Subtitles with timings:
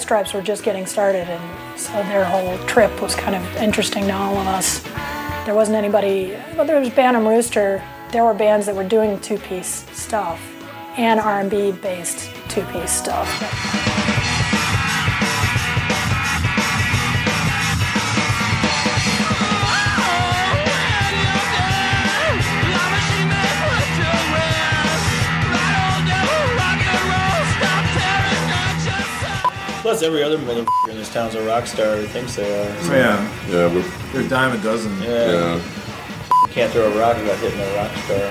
[0.00, 4.12] Stripes were just getting started, and so their whole trip was kind of interesting to
[4.12, 4.80] all of us.
[5.44, 7.82] There wasn't anybody, well, there was Bantam Rooster.
[8.12, 10.40] There were bands that were doing two-piece stuff
[10.96, 14.07] and R&B based two-piece stuff.
[29.88, 32.82] Plus, every other motherfucker in this town's a rock star or thinks they are.
[32.82, 34.92] So uh, Yeah, Yeah, but they're a dime a dozen.
[35.00, 35.32] yeah.
[35.32, 35.54] yeah.
[35.54, 38.30] You can't throw a rock without hitting a rock star.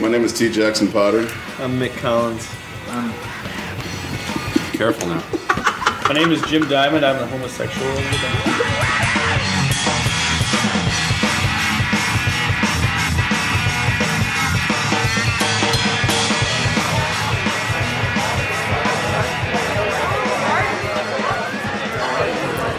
[0.00, 0.48] My name is T.
[0.48, 1.28] Jackson Potter.
[1.58, 2.48] I'm Mick Collins.
[2.88, 3.12] I'm.
[4.72, 5.37] Careful now.
[6.08, 7.04] My name is Jim Diamond.
[7.04, 7.86] I'm the homosexual.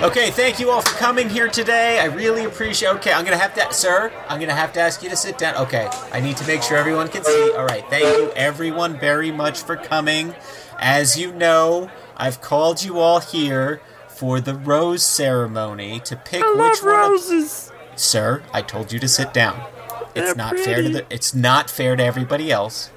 [0.02, 2.00] Okay, thank you all for coming here today.
[2.00, 2.90] I really appreciate.
[2.96, 4.12] Okay, I'm gonna have to, sir.
[4.28, 5.56] I'm gonna have to ask you to sit down.
[5.58, 7.52] Okay, I need to make sure everyone can see.
[7.56, 10.34] All right, thank you everyone very much for coming.
[10.80, 16.84] As you know, I've called you all here for the rose ceremony to pick which
[16.84, 17.16] one.
[17.16, 19.62] Of, sir, I told you to sit down.
[20.16, 21.06] It's not fair to the.
[21.10, 22.92] It's not fair to everybody else.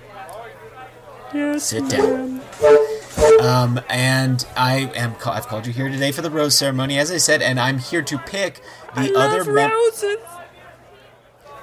[1.33, 2.41] Yes, sit down.
[3.41, 5.15] Um, and I am.
[5.15, 7.79] ca- I've called you here today for the rose ceremony, as I said, and I'm
[7.79, 8.61] here to pick
[8.97, 9.71] the other mem-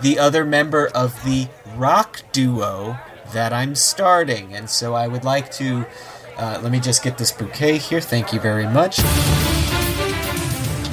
[0.02, 2.97] the other member of the rock duo
[3.34, 4.56] that I'm starting.
[4.56, 5.86] And so I would like to.
[6.39, 8.00] Uh, let me just get this bouquet here.
[8.00, 9.00] Thank you very much.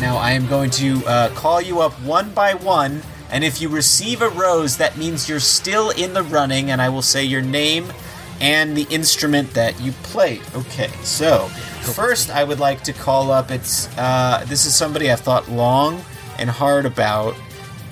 [0.00, 3.68] Now I am going to uh, call you up one by one, and if you
[3.68, 7.42] receive a rose, that means you're still in the running, and I will say your
[7.42, 7.92] name
[8.40, 10.42] and the instrument that you played.
[10.56, 11.46] Okay, so
[11.94, 13.52] first I would like to call up.
[13.52, 16.02] It's uh, this is somebody I've thought long
[16.40, 17.36] and hard about,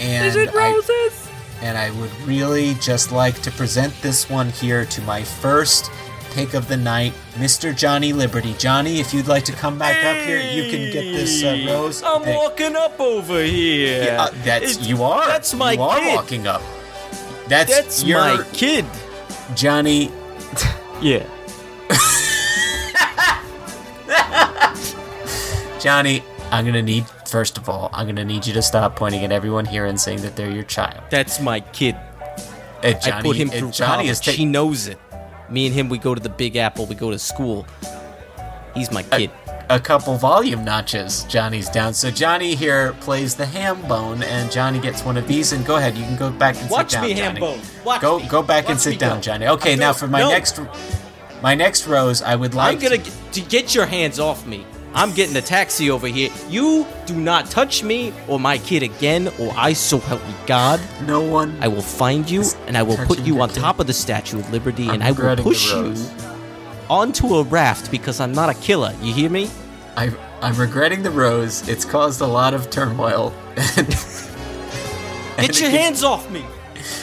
[0.01, 1.31] and is it roses?
[1.63, 5.91] and I would really just like to present this one here to my first
[6.35, 7.75] pick of the night, Mr.
[7.75, 8.55] Johnny Liberty.
[8.59, 12.03] Johnny, if you'd like to come back up here, you can get this uh, rose.
[12.03, 14.05] I'm Hey, walking up over here.
[14.05, 15.27] yeah, uh, that's It's- you are.
[15.27, 16.15] That's my you are kid.
[16.17, 16.63] walking up.
[17.49, 18.85] That's, That's your my kid.
[19.55, 20.11] Johnny.
[21.03, 21.27] Yeah.
[25.81, 29.33] Johnny, I'm gonna need first of all, I'm gonna need you to stop pointing at
[29.33, 31.03] everyone here and saying that they're your child.
[31.11, 31.95] That's my kid.
[32.83, 34.09] Uh, Johnny, I put him uh, through Johnny college.
[34.11, 34.99] is ta- he knows it.
[35.51, 36.87] Me and him, we go to the Big Apple.
[36.87, 37.67] We go to school.
[38.75, 39.31] He's my kid.
[39.71, 41.25] a couple volume notches.
[41.25, 41.95] Johnny's down.
[41.95, 45.53] So Johnny here plays the ham bone, and Johnny gets one of these.
[45.53, 47.05] And go ahead, you can go back and Watch sit down.
[47.07, 47.61] me, ham bone.
[47.85, 48.29] Watch go me.
[48.29, 49.23] go back and sit down, go.
[49.23, 49.47] Johnny.
[49.47, 50.29] Okay, now for my no.
[50.29, 50.61] next
[51.43, 54.47] my next rose, I would like I'm gonna to, get, to get your hands off
[54.47, 54.65] me.
[54.95, 56.31] I'm getting a taxi over here.
[56.49, 60.81] You do not touch me or my kid again, or I so help me God.
[61.07, 61.57] no one.
[61.61, 63.59] I will find you and I will put you on kid.
[63.59, 65.95] top of the Statue of Liberty I'm and I will push you
[66.89, 68.95] onto a raft because I'm not a killer.
[69.03, 69.51] You hear me?
[69.97, 71.69] I, I'm regretting the rose.
[71.69, 73.35] It's caused a lot of turmoil.
[75.37, 76.45] Get your hands off me.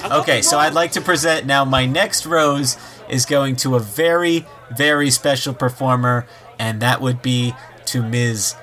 [0.05, 0.57] Okay, so.
[0.57, 2.77] I'd like to present now my next rose
[3.09, 4.45] is going to a very,
[4.75, 6.27] very special performer,
[6.59, 7.53] and that would be
[7.87, 8.55] to Ms.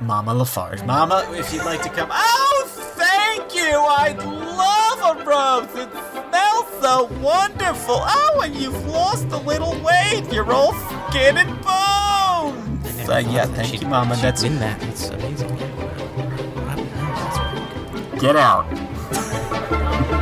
[0.00, 0.82] Mama Lafarge.
[0.82, 2.10] Mama, if you'd like to come.
[2.12, 3.78] Oh, thank you!
[3.78, 5.68] I'd love a rose!
[5.74, 7.96] It smells so wonderful!
[7.98, 10.24] Oh, and you've lost a little weight!
[10.32, 10.74] You're all
[11.08, 13.08] skin and bones!
[13.08, 14.16] Uh, yeah, thank you, Mama.
[14.16, 14.82] That's in that.
[14.84, 15.56] It's amazing.
[18.18, 18.68] Get out.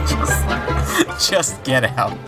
[0.09, 2.19] just, just get out.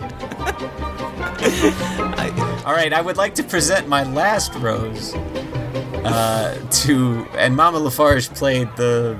[2.65, 5.13] All right, I would like to present my last rose.
[6.07, 9.19] Uh, to and Mama Lafarge played the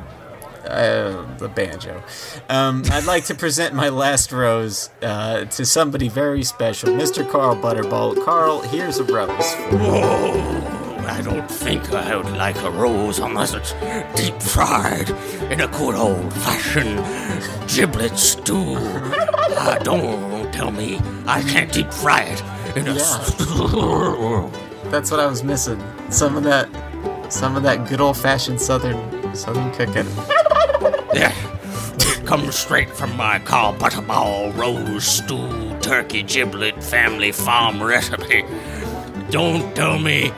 [0.65, 2.03] uh, the banjo.
[2.49, 7.29] Um, I'd like to present my last rose uh, to somebody very special, Mr.
[7.29, 8.23] Carl Butterball.
[8.25, 9.29] Carl, here's a rose.
[9.71, 13.71] Oh I don't think I would like a rose unless it's
[14.15, 15.09] deep fried
[15.51, 16.99] in a good old fashioned
[17.69, 18.75] giblet stew.
[18.77, 22.43] Ah, don't tell me I can't deep fry it
[22.77, 24.51] in a Yeah.
[24.89, 25.81] That's what I was missing.
[26.09, 26.67] Some of that,
[27.31, 30.07] some of that good old fashioned southern southern cooking.
[31.13, 31.33] Yeah.
[31.95, 38.43] It comes straight from my Carl Butterball rose stew turkey giblet family farm recipe.
[39.31, 40.29] Don't tell me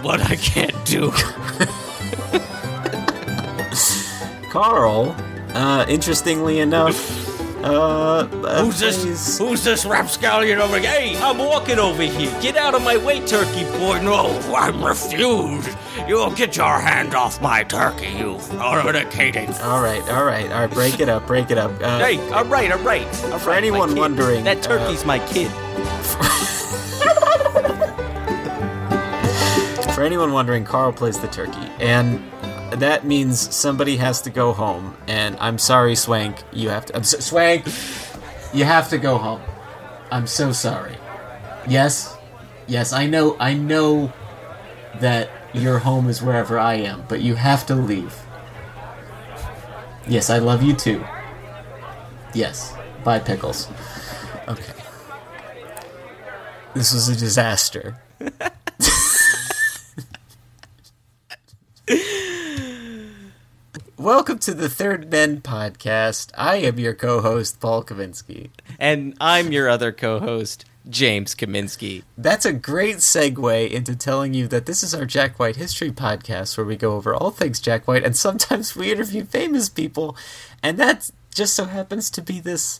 [0.00, 1.10] what I can't do.
[4.50, 5.14] Carl,
[5.52, 6.96] uh, interestingly enough,
[7.64, 9.38] uh, uh, Who's this?
[9.38, 10.90] Who's this rapscallion over here?
[10.90, 12.30] Hey, I'm walking over here.
[12.40, 14.00] Get out of my way, turkey boy.
[14.02, 15.68] No, I refuse.
[16.06, 19.58] You'll get your hand off my turkey, you fornicating.
[19.64, 20.70] All right, all right, all right.
[20.70, 21.72] Break it up, break it up.
[21.82, 23.06] Uh, Hey, all right, all right.
[23.32, 25.50] All For right, anyone wondering, that turkey's my kid.
[29.94, 32.22] For anyone wondering, Carl plays the turkey, and
[32.70, 34.96] that means somebody has to go home.
[35.06, 36.96] And I'm sorry, Swank, you have to.
[36.96, 37.66] I'm so, Swank,
[38.52, 39.42] you have to go home.
[40.10, 40.96] I'm so sorry.
[41.68, 42.16] Yes,
[42.66, 44.12] yes, I know, I know
[45.00, 48.14] that your home is wherever I am, but you have to leave.
[50.06, 51.04] Yes, I love you too.
[52.34, 52.74] Yes,
[53.04, 53.68] bye, pickles.
[54.46, 54.72] Okay.
[56.74, 58.00] This was a disaster.
[63.98, 66.30] Welcome to the Third Men podcast.
[66.38, 68.50] I am your co-host Paul Kavinsky.
[68.78, 72.04] And I'm your other co-host, James Kaminsky.
[72.16, 76.56] That's a great segue into telling you that this is our Jack White history podcast
[76.56, 80.16] where we go over all things Jack White and sometimes we interview famous people
[80.62, 82.78] and that just so happens to be this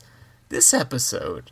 [0.50, 1.50] this episode.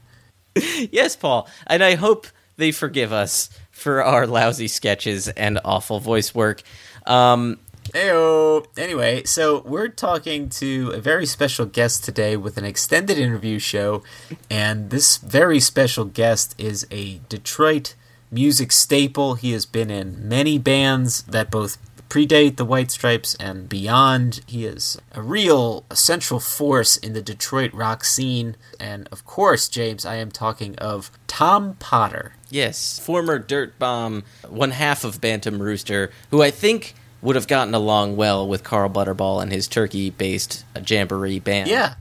[0.55, 1.49] Yes, Paul.
[1.67, 6.63] And I hope they forgive us for our lousy sketches and awful voice work.
[7.05, 7.59] Um,
[7.94, 8.67] Heyo.
[8.77, 14.03] Anyway, so we're talking to a very special guest today with an extended interview show,
[14.50, 17.94] and this very special guest is a Detroit
[18.31, 19.35] music staple.
[19.35, 21.79] He has been in many bands that both
[22.09, 24.41] predate the White Stripes and beyond.
[24.47, 30.05] He is a real central force in the Detroit rock scene, and of course, James,
[30.05, 32.32] I am talking of Tom Potter.
[32.50, 36.94] yes, former Dirt Bomb, one half of Bantam Rooster, who I think
[37.26, 41.69] would have gotten along well with Carl Butterball and his turkey-based uh, jamboree band.
[41.69, 41.94] Yeah.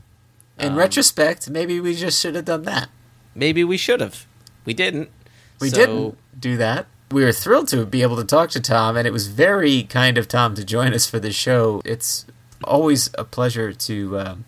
[0.56, 2.88] In retrospect, maybe we just should have done that.
[3.34, 4.24] Maybe we should have.
[4.64, 5.10] We didn't.
[5.60, 6.86] We So- didn't do that.
[7.10, 10.16] We were thrilled to be able to talk to Tom, and it was very kind
[10.16, 11.82] of Tom to join us for the show.
[11.84, 12.24] It's
[12.62, 14.44] always a pleasure to um,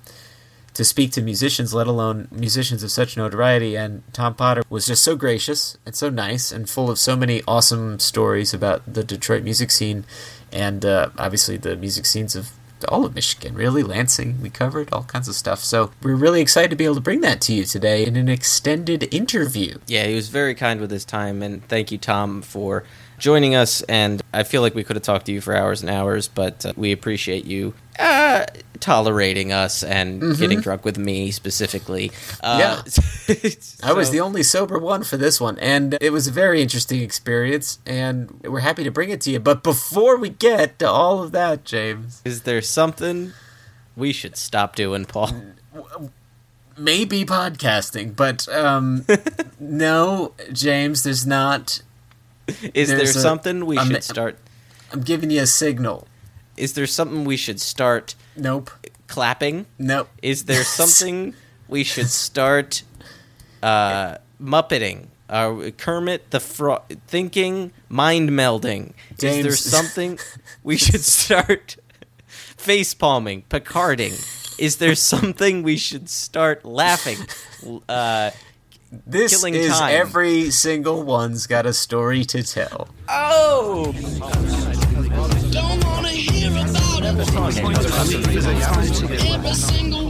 [0.74, 3.76] to speak to musicians, let alone musicians of such notoriety.
[3.76, 7.42] And Tom Potter was just so gracious and so nice, and full of so many
[7.48, 10.04] awesome stories about the Detroit music scene,
[10.52, 12.50] and uh, obviously the music scenes of
[12.86, 13.82] all of Michigan, really.
[13.82, 15.60] Lansing, we covered all kinds of stuff.
[15.60, 18.28] So we're really excited to be able to bring that to you today in an
[18.28, 19.78] extended interview.
[19.86, 22.84] Yeah, he was very kind with his time, and thank you, Tom, for
[23.18, 23.82] joining us.
[23.82, 26.64] And I feel like we could have talked to you for hours and hours, but
[26.64, 28.46] uh, we appreciate you uh,
[28.80, 32.10] tolerating us and getting drunk with me specifically.
[32.42, 32.82] Uh,
[33.82, 37.00] I was the only sober one for this one, and it was a very interesting
[37.02, 39.40] experience, and we're happy to bring it to you.
[39.40, 43.32] But before we get to all of that, James, Is there something
[43.96, 45.30] we should stop doing, Paul?
[46.76, 49.04] maybe podcasting, but um,
[49.60, 51.82] no, James, there's not.
[52.72, 54.38] Is there There's a- something we a ma- should start?
[54.92, 56.07] I'm giving you a signal.
[56.58, 58.70] Is there something we should start Nope.
[59.06, 59.66] clapping?
[59.78, 60.08] Nope.
[60.22, 61.34] Is there something
[61.68, 62.82] we should start
[63.62, 65.06] uh, muppeting?
[65.28, 68.92] Uh, Kermit the Frog thinking, mind melding.
[69.22, 70.18] Is there something
[70.62, 71.76] we should start
[72.56, 74.14] face palming, picarding?
[74.58, 77.18] Is there something we should start laughing?
[77.88, 78.30] Uh,
[79.06, 79.92] This Killing is time.
[79.94, 82.88] every single one's got a story to tell.
[83.06, 83.92] oh,
[87.00, 87.44] Every single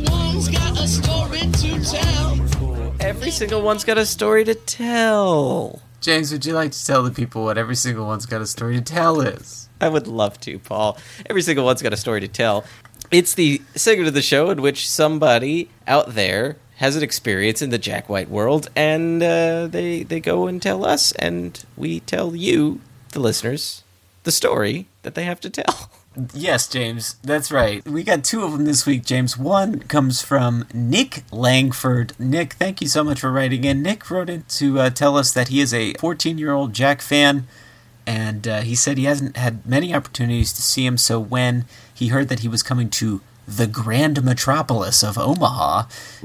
[0.03, 2.95] one's got a story to tell.
[3.01, 5.83] every single one's got a story to tell.
[6.01, 8.77] James, would you like to tell the people what every single one's got a story
[8.77, 9.69] to tell is?
[9.81, 10.97] I would love to, Paul.
[11.27, 12.65] Every single one's got a story to tell.
[13.11, 17.69] It's the segment of the show in which somebody out there has an experience in
[17.69, 22.35] the Jack White world, and uh, they they go and tell us, and we tell
[22.35, 22.81] you,
[23.13, 23.83] the listeners,
[24.23, 25.91] the the story that they have to tell.
[26.35, 27.85] Yes, James, that's right.
[27.87, 29.39] We got two of them this week, James.
[29.39, 32.13] One comes from Nick Langford.
[32.19, 33.83] Nick, thank you so much for writing in.
[33.83, 37.03] Nick wrote in to uh, tell us that he is a 14 year old Jack
[37.03, 37.47] fan,
[38.07, 42.09] and uh, he said he hasn't had many opportunities to see him, so when he
[42.09, 45.85] heard that he was coming to the grand metropolis of Omaha,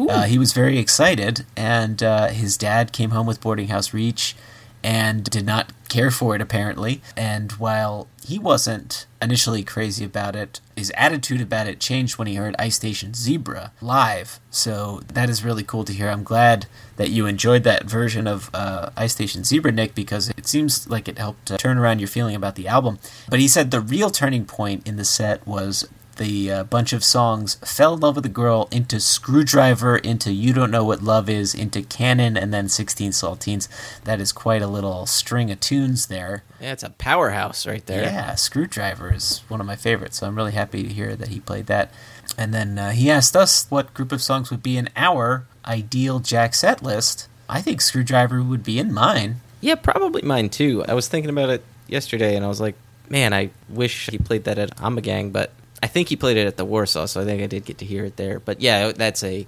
[0.09, 4.35] uh, he was very excited, and uh, his dad came home with Boarding House Reach
[4.83, 7.01] and did not care for it apparently.
[7.15, 12.35] And while he wasn't initially crazy about it, his attitude about it changed when he
[12.35, 14.39] heard Ice Station Zebra live.
[14.49, 16.09] So that is really cool to hear.
[16.09, 16.65] I'm glad
[16.97, 21.07] that you enjoyed that version of uh, Ice Station Zebra, Nick, because it seems like
[21.07, 22.99] it helped uh, turn around your feeling about the album.
[23.29, 27.03] But he said the real turning point in the set was the uh, bunch of
[27.03, 31.29] songs fell in love with a girl into screwdriver into you don't know what love
[31.29, 33.67] is into Cannon and then 16 saltines
[34.03, 36.43] that is quite a little string of tunes there.
[36.61, 38.03] Yeah, it's a powerhouse right there.
[38.03, 41.39] yeah screwdriver is one of my favorites so i'm really happy to hear that he
[41.39, 41.91] played that.
[42.37, 46.19] And then uh, he asked us what group of songs would be in our ideal
[46.19, 47.27] jack set list.
[47.49, 49.41] I think screwdriver would be in mine.
[49.61, 50.83] Yeah, probably mine too.
[50.87, 52.75] I was thinking about it yesterday, and I was like,
[53.09, 55.51] man, I wish he played that at Amagang, but
[55.83, 57.85] I think he played it at the Warsaw, so I think I did get to
[57.85, 58.39] hear it there.
[58.39, 59.45] But yeah, that's a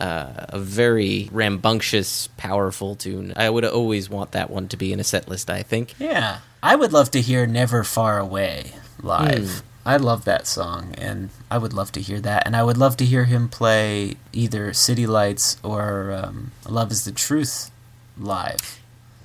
[0.00, 3.32] uh, a very rambunctious, powerful tune.
[3.34, 5.50] I would always want that one to be in a set list.
[5.50, 5.94] I think.
[5.98, 6.38] Yeah.
[6.62, 9.50] I would love to hear Never Far Away live.
[9.50, 9.66] Hmm.
[9.84, 12.46] I love that song, and I would love to hear that.
[12.46, 17.04] And I would love to hear him play either City Lights or um, Love is
[17.04, 17.72] the Truth
[18.16, 18.78] live.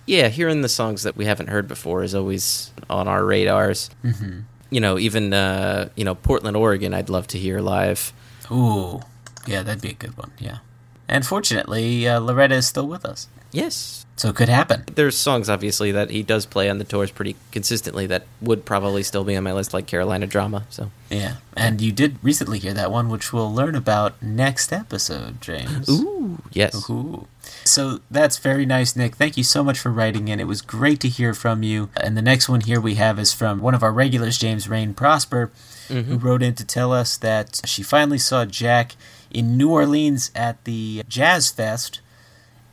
[0.08, 3.92] Yeah, hearing the songs that we haven't heard before is always on our radars.
[4.04, 4.40] Mm-hmm.
[4.70, 6.94] You know, even uh, you know Portland, Oregon.
[6.94, 8.14] I'd love to hear live.
[8.52, 9.02] Ooh.
[9.46, 10.32] Yeah, that'd be a good one.
[10.40, 10.58] Yeah.
[11.08, 13.30] And fortunately, uh, Loretta is still with us.
[13.52, 14.84] Yes, So it could happen.
[14.96, 19.04] there's songs obviously that he does play on the tours pretty consistently that would probably
[19.04, 20.66] still be on my list, like Carolina Drama.
[20.70, 21.36] So, Yeah.
[21.56, 25.90] And you did recently hear that one, which we'll learn about next episode, James.
[25.90, 27.28] ooh, yes, Ooh.
[27.64, 29.16] So that's very nice, Nick.
[29.16, 30.40] Thank you so much for writing in.
[30.40, 31.90] It was great to hear from you.
[31.98, 34.94] And the next one here we have is from one of our regulars, James Rain
[34.94, 35.52] Prosper,
[35.88, 36.18] who mm-hmm.
[36.18, 38.96] wrote in to tell us that she finally saw Jack
[39.32, 42.02] in New Orleans at the Jazz Fest.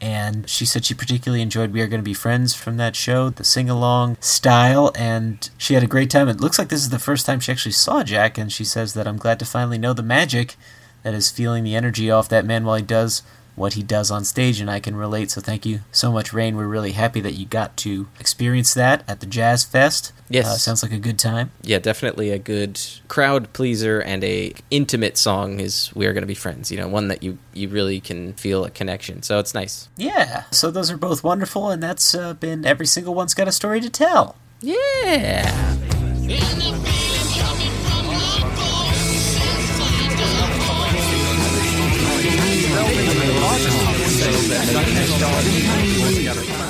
[0.05, 3.31] And she said she particularly enjoyed We Are Going to Be Friends from that show,
[3.31, 6.29] the sing along style, and she had a great time.
[6.29, 8.93] It looks like this is the first time she actually saw Jack, and she says
[8.93, 10.57] that I'm glad to finally know the magic
[11.05, 13.23] that is feeling the energy off that man while he does
[13.57, 15.31] what he does on stage, and I can relate.
[15.31, 16.57] So thank you so much, Rain.
[16.57, 20.13] We're really happy that you got to experience that at the Jazz Fest.
[20.29, 20.47] Yes.
[20.47, 21.51] Uh, sounds like a good time.
[21.63, 26.35] yeah, definitely a good crowd pleaser and a intimate song is "We Are Gonna Be
[26.35, 29.23] Friends." You know, one that you you really can feel a connection.
[29.23, 29.89] So it's nice.
[29.97, 33.53] Yeah, so those are both wonderful, and that's uh, been every single one's got a
[33.53, 34.37] story to tell.
[34.61, 35.45] Yeah.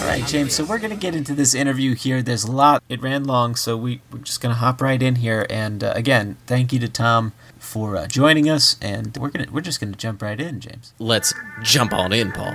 [0.00, 0.54] All right, James.
[0.54, 2.23] So we're gonna get into this interview here.
[2.23, 2.83] There's a lot.
[2.88, 5.47] It ran long, so we we're just gonna hop right in here.
[5.50, 8.76] And uh, again, thank you to Tom for uh, joining us.
[8.80, 10.92] And we're gonna we're just gonna jump right in, James.
[10.99, 12.54] Let's jump on in, Paul.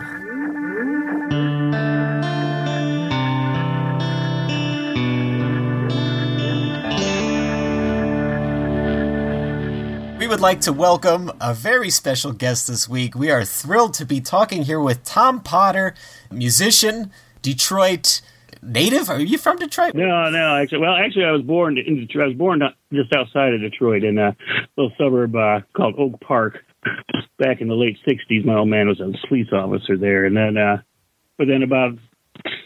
[10.30, 13.16] Would like to welcome a very special guest this week.
[13.16, 15.96] We are thrilled to be talking here with Tom Potter,
[16.30, 18.22] musician, Detroit
[18.62, 19.10] native.
[19.10, 19.96] Are you from Detroit?
[19.96, 20.56] No, no.
[20.56, 22.26] Actually, well, actually, I was born in Detroit.
[22.26, 22.62] I was born
[22.94, 24.36] just outside of Detroit in a
[24.78, 26.60] little suburb uh, called Oak Park.
[27.40, 30.58] Back in the late '60s, my old man was a police officer there, and then,
[30.58, 30.78] uh,
[31.40, 31.98] but then about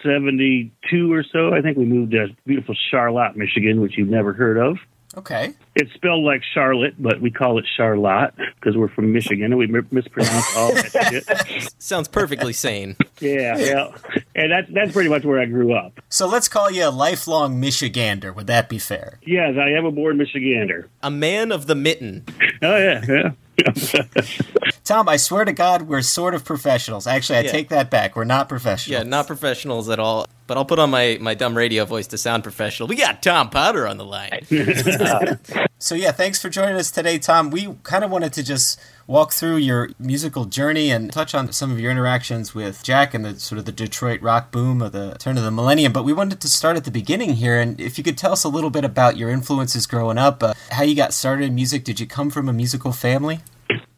[0.03, 4.57] '72 or so, I think we moved to beautiful Charlotte, Michigan, which you've never heard
[4.57, 4.75] of.
[5.15, 5.53] Okay.
[5.75, 9.67] It's spelled like Charlotte, but we call it Charlotte because we're from Michigan and we
[9.67, 11.73] mispronounce all that shit.
[11.77, 12.95] Sounds perfectly sane.
[13.19, 13.91] Yeah, yeah,
[14.35, 16.01] and that's that's pretty much where I grew up.
[16.09, 18.35] So let's call you a lifelong Michigander.
[18.35, 19.19] Would that be fair?
[19.25, 20.89] Yes, I am a born Michigander.
[21.01, 22.25] A man of the mitten.
[22.61, 23.31] Oh yeah, yeah.
[24.83, 27.07] Tom, I swear to God, we're sort of professionals.
[27.07, 27.51] Actually, I Yeah.
[27.51, 28.15] take that back.
[28.15, 29.03] We're not professionals.
[29.03, 30.25] Yeah, not professionals at all.
[30.45, 32.87] But I'll put on my, my dumb radio voice to sound professional.
[32.87, 34.45] We got Tom Potter on the line.
[35.83, 37.49] So yeah, thanks for joining us today, Tom.
[37.49, 41.73] We kind of wanted to just walk through your musical journey and touch on some
[41.73, 45.17] of your interactions with Jack and the sort of the Detroit rock boom of the
[45.19, 45.91] turn of the millennium.
[45.91, 48.45] But we wanted to start at the beginning here, and if you could tell us
[48.45, 51.83] a little bit about your influences growing up, uh, how you got started in music.
[51.83, 53.41] Did you come from a musical family?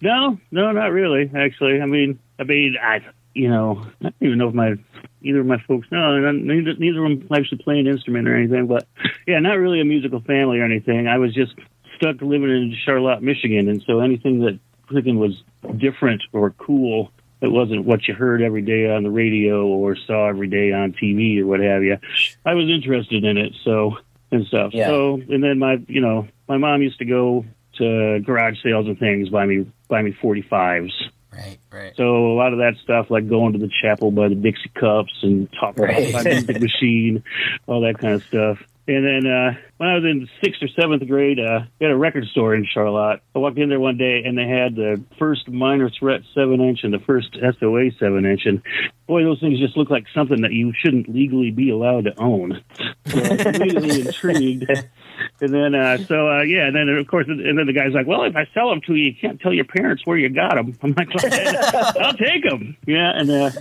[0.01, 1.30] No, no, not really.
[1.38, 4.74] Actually, I mean, I mean, I, you know, I don't even know if my
[5.22, 5.88] either of my folks.
[5.92, 8.65] No, neither, neither of them actually play an instrument or anything.
[8.65, 8.88] But
[9.27, 11.08] yeah, not really a musical family or anything.
[11.08, 11.54] I was just
[11.98, 14.60] stuck living in Charlotte, Michigan, and so anything that
[14.90, 15.42] freaking was
[15.78, 17.12] different or cool
[17.42, 20.94] that wasn't what you heard every day on the radio or saw every day on
[20.94, 21.98] TV or what have you,
[22.46, 23.54] I was interested in it.
[23.64, 23.98] So
[24.32, 24.74] and stuff.
[24.74, 24.88] Yeah.
[24.88, 27.46] So and then my you know my mom used to go
[27.78, 30.94] to garage sales and things buy me buy me forty fives.
[31.32, 31.94] Right, right.
[31.98, 35.20] So a lot of that stuff, like going to the chapel by the Dixie Cups
[35.22, 36.10] and talking Right.
[36.10, 37.24] about music machine,
[37.68, 38.58] all that kind of stuff.
[38.88, 41.98] And then uh, when I was in sixth or seventh grade, uh, we had a
[41.98, 43.22] record store in Charlotte.
[43.36, 46.82] I walked in there one day and they had the first Minor Threat seven inch
[46.84, 48.62] and the first SOA seven inch, and
[49.08, 52.63] boy, those things just look like something that you shouldn't legally be allowed to own.
[53.08, 54.65] So I was immediately intrigued.
[55.41, 58.07] And then, uh, so uh, yeah, and then of course, and then the guy's like,
[58.07, 60.55] "Well, if I sell them to you, you can't tell your parents where you got
[60.55, 61.10] them." I'm like,
[62.00, 63.51] "I'll take them." Yeah, and uh,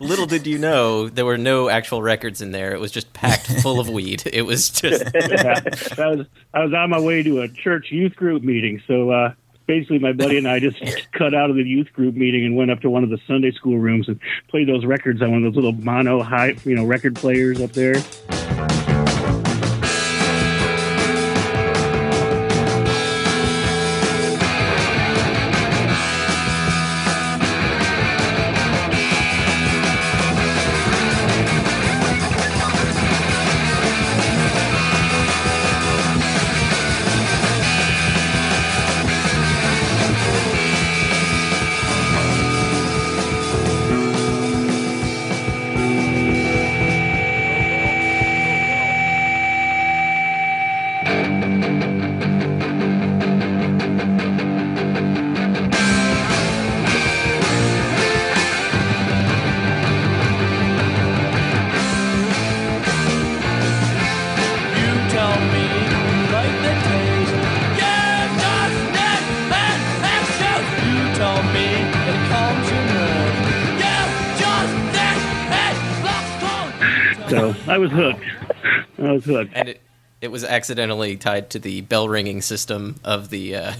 [0.00, 2.72] Little did you know, there were no actual records in there.
[2.74, 4.22] It was just packed full of weed.
[4.26, 5.04] It was just.
[5.14, 5.60] yeah,
[5.98, 9.34] I was I was on my way to a church youth group meeting, so uh,
[9.66, 10.82] basically my buddy and I just
[11.12, 13.52] cut out of the youth group meeting and went up to one of the Sunday
[13.52, 16.84] school rooms and played those records on one of those little mono high, you know,
[16.84, 17.94] record players up there.
[79.28, 79.52] Hooked.
[79.54, 79.80] And it,
[80.20, 83.72] it was accidentally tied to the bell ringing system of the uh,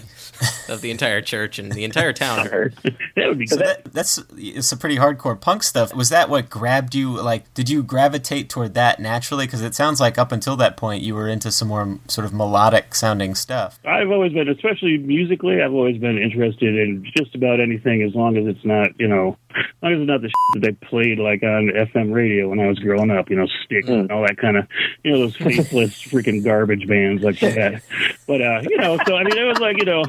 [0.69, 2.47] of the entire church and the entire town.
[3.17, 5.95] that would be So that, that's it's a pretty hardcore punk stuff.
[5.95, 7.21] Was that what grabbed you?
[7.21, 9.47] Like, did you gravitate toward that naturally?
[9.47, 12.33] Because it sounds like up until that point you were into some more sort of
[12.33, 13.79] melodic sounding stuff.
[13.85, 18.37] I've always been, especially musically, I've always been interested in just about anything as long
[18.37, 21.19] as it's not, you know, as long as it's not the shit that they played
[21.19, 24.37] like on FM radio when I was growing up, you know, Styx and all that
[24.37, 24.67] kind of,
[25.03, 27.83] you know, those faceless freaking garbage bands like that.
[28.27, 30.05] But, uh, you know, so I mean, it was like, you know,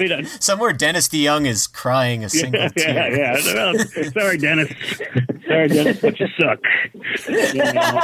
[0.00, 3.16] Mean, I- Somewhere Dennis DeYoung is crying a single yeah, tear.
[3.16, 3.54] yeah, yeah.
[3.54, 4.72] Well, sorry, Dennis.
[5.46, 6.58] Sorry, Dennis, but you suck.
[7.28, 8.00] You know?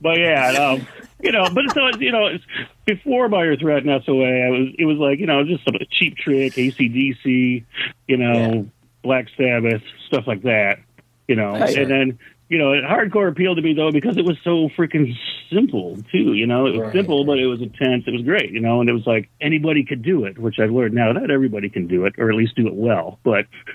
[0.00, 0.86] But yeah, um,
[1.20, 2.44] you know, but so it's, you know, it's
[2.84, 6.16] before Minor Threat and SOA, I was it was like you know just some cheap
[6.16, 7.64] trick, ACDC,
[8.06, 8.68] you know,
[9.02, 10.78] Black Sabbath, stuff like that.
[11.28, 11.76] You know, Right.
[11.76, 15.12] and then you know, hardcore appealed to me though because it was so freaking
[15.52, 16.34] simple too.
[16.34, 16.92] You know, it was Right.
[16.94, 18.04] simple, but it was intense.
[18.06, 18.52] It was great.
[18.52, 21.10] You know, and it was like anybody could do it, which I've learned now.
[21.10, 23.18] Not everybody can do it, or at least do it well.
[23.24, 23.46] But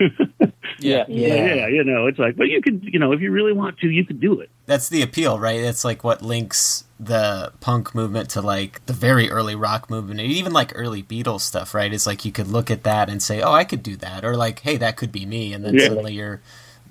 [0.80, 1.04] Yeah.
[1.06, 3.78] yeah, yeah, you know, it's like, but you could, you know, if you really want
[3.80, 4.48] to, you could do it.
[4.66, 5.60] That's the appeal, right?
[5.60, 10.30] It's like what links the punk movement to like the very early rock movement, and
[10.32, 11.92] even like early Beatles stuff, right?
[11.92, 14.34] It's like you could look at that and say, "Oh, I could do that," or
[14.36, 15.88] like, "Hey, that could be me," and then Yeah.
[15.88, 16.40] suddenly you're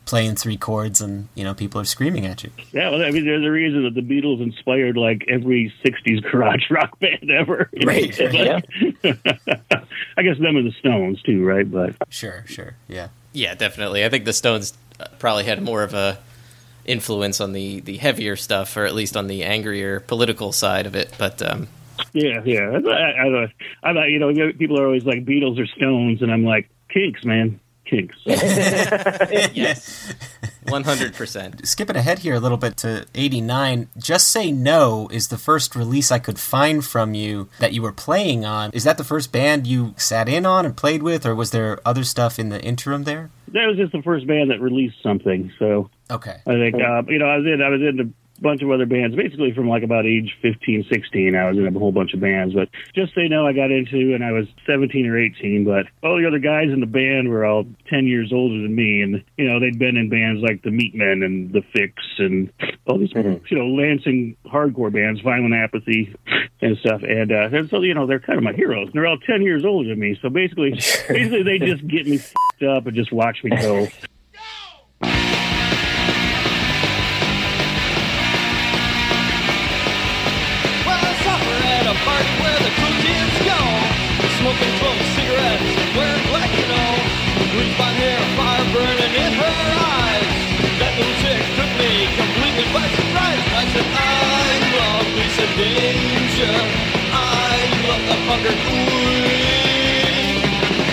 [0.06, 2.52] playing three chords, and you know people are screaming at you.
[2.72, 6.64] Yeah, well, I mean, there's a reason that the Beatles inspired like every '60s garage
[6.70, 7.70] rock band ever.
[7.74, 7.92] you know?
[7.92, 8.60] Right, yeah.
[10.18, 11.70] I guess them and the Stones too, right?
[11.70, 13.10] But Sure, sure, yeah.
[13.34, 14.04] Yeah, definitely.
[14.04, 16.20] I think the Stones uh, probably had more of a
[16.86, 20.96] influence on the the heavier stuff, or at least on the angrier political side of
[20.96, 21.14] it.
[21.18, 21.68] But um,
[22.14, 22.80] yeah, yeah.
[22.86, 26.44] I, I, I, I you know, people are always like Beatles or Stones, and I'm
[26.44, 27.60] like Kinks, man,
[27.92, 28.16] Kinks.
[28.26, 30.14] yes,
[30.70, 31.68] one hundred percent.
[31.68, 36.10] Skipping ahead here a little bit to 89, Just Say No is the first release
[36.10, 38.72] I could find from you that you were playing on.
[38.72, 41.80] Is that the first band you sat in on and played with, or was there
[41.86, 43.30] other stuff in the interim there?
[43.54, 45.52] that was just the first band that released something.
[45.60, 46.38] So Okay.
[46.48, 48.86] I think, uh, you know, I was in, I was in a bunch of other
[48.86, 51.36] bands, basically from like about age 15, 16.
[51.36, 54.14] I was in a whole bunch of bands, but just say no, I got into,
[54.14, 55.64] and I was 17 or 18.
[55.64, 59.02] But all the other guys in the band were all 10 years older than me,
[59.02, 62.52] and you know, they'd been in bands like the Meatmen and the Fix and
[62.88, 66.14] all these, you know, Lansing hardcore bands, Violent Apathy
[66.62, 67.02] and stuff.
[67.04, 68.88] And, uh, and so, you know, they're kind of my heroes.
[68.88, 70.72] And they're all 10 years older than me, so basically,
[71.08, 72.20] basically, they just get me
[72.68, 73.88] up and just watch me go.
[84.42, 86.92] smoking 12 cigarettes, wearing black, you know.
[87.54, 89.58] Bleach blonde hair, fire burning in her
[90.02, 90.34] eyes.
[90.82, 93.46] That little chick took me completely by surprise.
[93.62, 94.50] I said, I
[94.82, 96.58] love Lisa Danger.
[97.14, 97.54] I
[97.86, 100.36] love the hungry queen.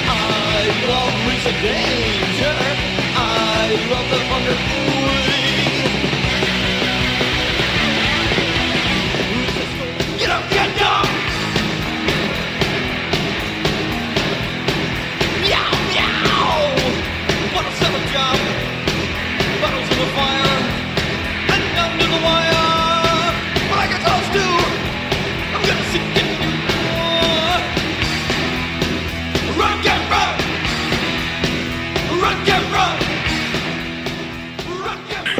[0.04, 0.61] I
[0.92, 1.88] love Lisa Danger.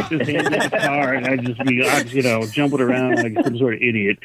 [0.09, 3.45] Just hand me the guitar, and I'd just be, I'd, you know, jumping around like
[3.45, 4.19] some sort of idiot.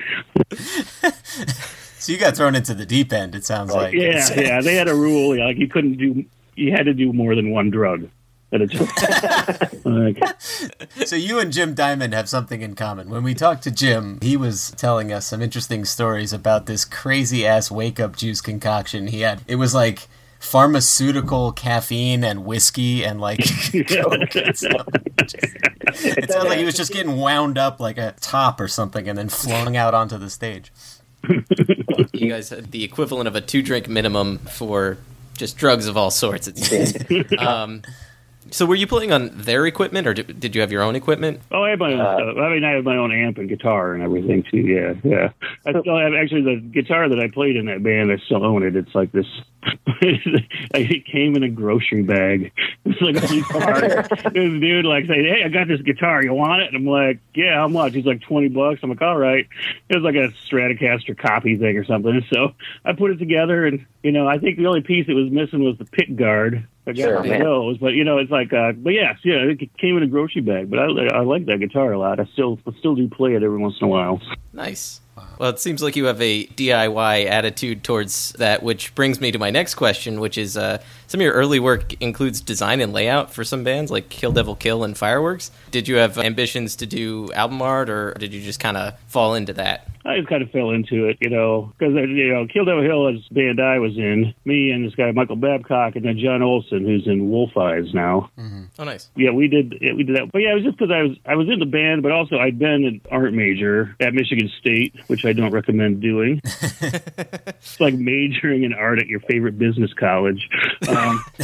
[2.00, 3.34] So you got thrown into the deep end.
[3.34, 3.94] It sounds like.
[3.94, 4.62] Yeah, yeah.
[4.62, 7.70] They had a rule, like you couldn't do, you had to do more than one
[7.70, 8.10] drug
[8.52, 9.82] at a time.
[9.86, 10.22] like,
[11.08, 13.10] So you and Jim Diamond have something in common.
[13.10, 17.46] When we talked to Jim, he was telling us some interesting stories about this crazy
[17.46, 19.42] ass wake up juice concoction he had.
[19.48, 20.08] It was like
[20.44, 23.40] pharmaceutical caffeine and whiskey and like
[23.88, 24.88] coke and stuff.
[25.18, 29.18] It sounds like he was just getting wound up like a top or something and
[29.18, 30.72] then flung out onto the stage.
[32.14, 34.98] You guys had the equivalent of a two drink minimum for
[35.38, 36.48] just drugs of all sorts.
[36.50, 37.32] It seems.
[37.40, 37.82] um,
[38.54, 41.42] so were you playing on their equipment, or did, did you have your own equipment?
[41.52, 42.38] oh, I have my own uh, stuff.
[42.38, 44.58] I mean, I have my own amp and guitar and everything too.
[44.58, 45.32] Yeah, yeah.
[45.66, 48.12] I still have actually the guitar that I played in that band.
[48.12, 48.76] I still own it.
[48.76, 49.26] It's like this.
[50.02, 52.52] it came in a grocery bag.
[52.86, 53.82] It's like a police car.
[54.34, 56.22] this dude like saying, "Hey, I got this guitar.
[56.22, 59.02] You want it?" And I'm like, "Yeah, how much?" He's like, 20 bucks." I'm like,
[59.02, 59.48] "All right."
[59.90, 62.24] It was like a Stratocaster copy thing or something.
[62.32, 65.32] So I put it together, and you know, I think the only piece that was
[65.32, 66.68] missing was the pick guard.
[66.86, 69.36] I got Sure, one of those, but you know, it's like, uh, but yes, yeah,
[69.36, 70.70] it came in a grocery bag.
[70.70, 72.20] But I, I like that guitar a lot.
[72.20, 74.22] I still, I still do play it every once in a while.
[74.52, 75.00] Nice.
[75.40, 79.40] Well, it seems like you have a DIY attitude towards that, which brings me to
[79.40, 83.34] my next question, which is uh, some of your early work includes design and layout
[83.34, 85.52] for some bands like Kill Devil Hill and Fireworks.
[85.72, 89.36] Did you have ambitions to do album art, or did you just kind of fall
[89.36, 89.88] into that?
[90.06, 93.08] I just kind of fell into it, you know, because you know, Kill Devil Hill
[93.08, 94.34] is the band I was in.
[94.44, 98.30] Me and this guy Michael Babcock, and then John Olson, who's in Wolf Eyes now.
[98.80, 99.10] Oh, nice.
[99.16, 100.32] Yeah, we did yeah, we did that.
[100.32, 102.38] But yeah, it was just because I was I was in the band, but also
[102.38, 106.42] I'd been an art major at Michigan State, which I don't recommend doing.
[106.44, 110.48] it's like majoring in art at your favorite business college.
[110.88, 111.24] Um,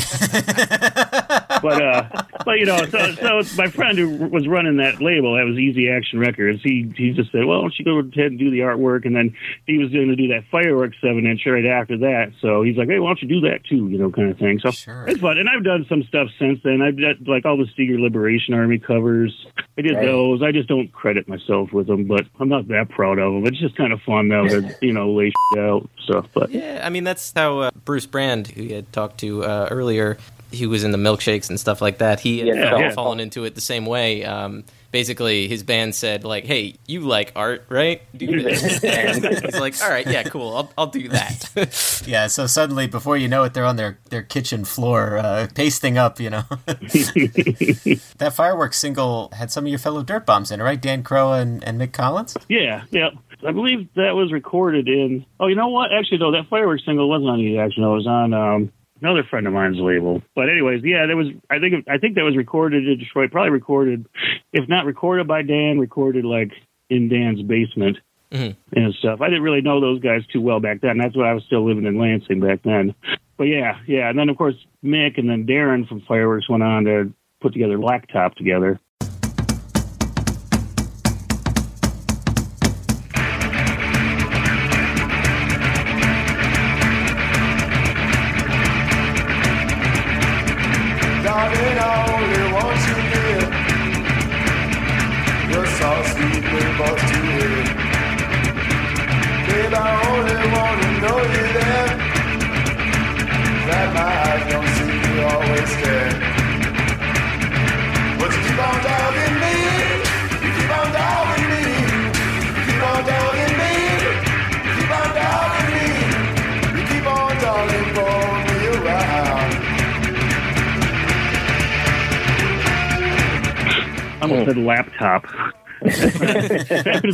[1.61, 5.45] but uh, but you know, so so my friend who was running that label, that
[5.45, 6.61] was Easy Action Records.
[6.63, 9.05] He he just said, well, why don't you go ahead and do the artwork?
[9.05, 12.33] And then he was going to do that fireworks seven inch right after that.
[12.41, 13.87] So he's like, hey, why don't you do that too?
[13.89, 14.59] You know, kind of thing.
[14.59, 15.05] So Sure.
[15.07, 16.81] it's fun, and I've done some stuff since then.
[16.81, 19.33] I've done like all the Seeger Liberation Army covers.
[19.79, 20.05] I did Right.
[20.05, 20.41] those.
[20.43, 23.45] I just don't credit myself with them, but I'm not that proud of them.
[23.45, 26.27] It's just kind of fun now to you know lay shit out stuff.
[26.33, 29.69] But Yeah, I mean that's how uh, Bruce Brand, who you had talked to uh,
[29.71, 30.17] earlier,
[30.51, 32.19] he was in the milkshakes and stuff like that.
[32.19, 32.91] He had Yeah, yeah.
[32.91, 34.25] fallen into it the same way.
[34.25, 38.01] Um, basically, his band said like, "Hey, you like art, right?
[38.17, 40.55] Do this." and he's like, "All right, yeah, cool.
[40.55, 41.49] I'll, I'll do that."
[42.05, 45.97] Yeah, so suddenly, before you know it, they're on their, their kitchen floor, uh, pasting
[45.97, 46.43] up, you know.
[46.65, 50.81] that fireworks single had some of your fellow Dirt Bombs in it, right?
[50.81, 52.35] Dan Crow and, and Mick Collins?
[52.47, 53.09] Yeah, yeah.
[53.45, 55.25] I believe that was recorded in.
[55.39, 55.93] Oh, you know what?
[55.93, 57.83] Actually, though, that fireworks single wasn't on Easy Action.
[57.83, 58.71] It was on um,
[59.01, 60.21] another friend of mine's label.
[60.35, 61.27] But anyways, yeah, that was.
[61.49, 61.87] I think.
[61.87, 63.31] I think that was recorded in Detroit.
[63.31, 64.05] Probably recorded,
[64.53, 66.51] if not recorded by Dan, recorded like
[66.89, 67.97] in Dan's basement
[68.31, 68.55] Mhm.
[68.73, 69.21] and stuff.
[69.21, 70.97] I didn't really know those guys too well back then.
[70.97, 72.95] That's why I was still living in Lansing back then.
[73.37, 74.09] But yeah, yeah.
[74.09, 77.77] And then of course Mick and then Darren from Fireworks went on to put together
[77.77, 78.79] Blacktop together.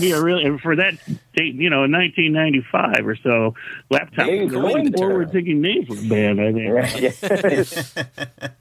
[0.05, 0.93] Be a really for that
[1.35, 3.53] date, you know, in 1995 or so.
[3.89, 4.97] Laptop Big was a really winter.
[4.97, 6.71] forward-thinking name for a band, I think.
[6.73, 8.39] Right.
[8.39, 8.47] Yeah.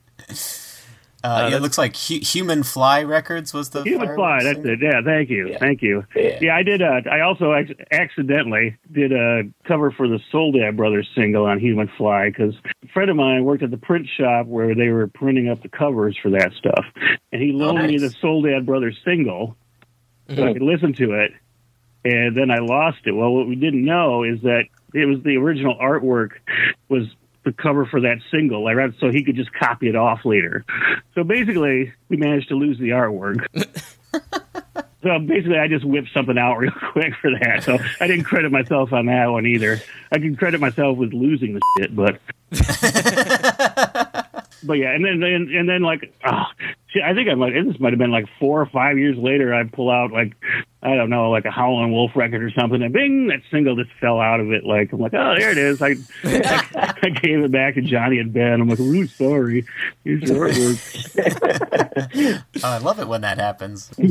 [1.23, 4.73] Uh, it looks like Hu- Human Fly Records was the Human fireworks Fly, that's single?
[4.73, 4.79] it.
[4.79, 5.57] Yeah, thank you, Yeah.
[5.57, 6.03] thank you.
[6.15, 6.37] Yeah.
[6.39, 6.83] Yeah, I did.
[6.83, 11.89] Uh, I also ac- accidentally did a cover for the Soledad Brothers single on Human
[11.97, 12.53] Fly because
[12.83, 15.69] a friend of mine worked at the print shop where they were printing up the
[15.69, 16.85] covers for that stuff,
[17.31, 18.01] and he loaned me nice.
[18.13, 19.57] the Soledad Brothers single
[20.27, 20.65] so I could mm-hmm.
[20.65, 21.31] listen to it,
[22.03, 23.11] and then I lost it.
[23.11, 26.31] Well, what we didn't know is that it was the original artwork
[26.89, 27.03] was
[27.43, 28.67] the cover for that single.
[28.67, 30.65] I read so he could just copy it off later.
[31.13, 33.45] So basically, we managed to lose the artwork.
[35.05, 37.61] So basically, I just whipped something out real quick for that.
[37.61, 39.79] So I didn't credit myself on that one either.
[40.11, 42.19] I can credit myself with losing the shit, but
[44.63, 46.45] but yeah, and then and, and then like, oh,
[47.03, 49.53] I think I'm like this might have been like four or five years later.
[49.53, 50.35] I pull out like
[50.81, 53.89] I don't know, like a Howlin' Wolf record or something, and bing, that single just
[53.99, 54.63] fell out of it.
[54.63, 55.81] Like I'm like, oh, there it is.
[55.81, 58.61] I I, I gave it back to Johnny and Ben.
[58.61, 59.65] I'm like, ooh, sorry,
[60.03, 62.43] here's your artwork.
[62.63, 63.91] Oh, I love it when that happens.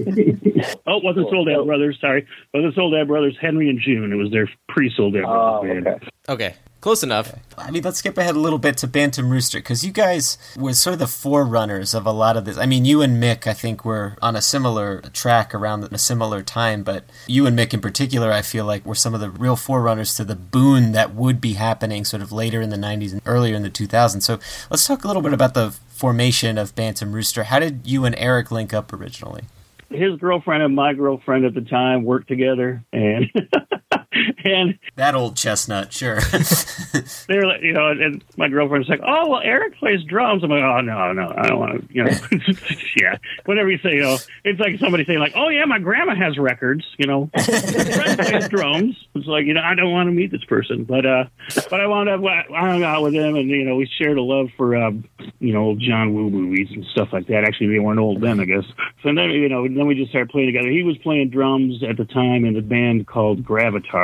[0.87, 1.99] Oh, it wasn't Soledad Brothers.
[2.01, 3.37] Sorry, it wasn't Soledad Brothers.
[3.41, 4.13] Henry and June.
[4.13, 6.11] It was their pre-Soledad Brothers oh, band.
[6.29, 7.35] Okay, close enough.
[7.57, 10.75] I mean, let's skip ahead a little bit to Bantam Rooster because you guys were
[10.75, 12.59] sort of the forerunners of a lot of this.
[12.59, 16.43] I mean, you and Mick, I think, were on a similar track around a similar
[16.43, 19.57] time, but you and Mick in particular, I feel like, were some of the real
[19.57, 23.23] forerunners to the boon that would be happening sort of later in the 90s and
[23.25, 24.21] earlier in the 2000s.
[24.21, 27.45] So let's talk a little bit about the formation of Bantam Rooster.
[27.45, 29.45] How did you and Eric link up originally?
[29.89, 33.31] His girlfriend and my girlfriend at the time worked together, and
[34.45, 36.21] and That old chestnut, sure.
[37.29, 40.51] they were like, you know, and my girlfriend's like, "Oh, well, Eric plays drums." I'm
[40.51, 42.11] like, "Oh no, no, I don't want to," you know.
[42.97, 46.15] yeah, whenever you say, you know, it's like somebody saying, like, "Oh yeah, my grandma
[46.15, 47.31] has records," you know.
[47.35, 48.97] Friend plays drums.
[49.15, 51.25] It's like, you know, I don't want to meet this person, but uh,
[51.71, 54.23] but I wound up, I hung out with him, and you know, we shared a
[54.23, 55.05] love for, um,
[55.41, 57.45] you know, old John Woo movies and stuff like that.
[57.45, 58.65] Actually, they weren't old then, I guess.
[59.03, 60.69] So then, you know, then we just started playing together.
[60.71, 64.04] He was playing drums at the time in a band called Gravitar.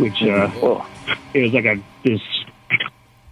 [0.00, 0.48] Which uh,
[1.34, 2.20] it was like a this.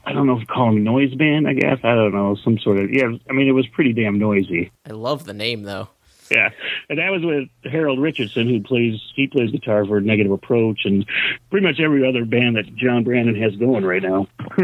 [0.04, 1.46] I don't know if you call them noise band.
[1.46, 3.08] I guess I don't know some sort of yeah.
[3.28, 4.70] I mean, it was pretty damn noisy.
[4.86, 5.88] I love the name though.
[6.30, 6.50] Yeah,
[6.90, 11.06] and that was with Harold Richardson, who plays he plays guitar for Negative Approach and
[11.50, 14.26] pretty much every other band that John Brannon has going right now.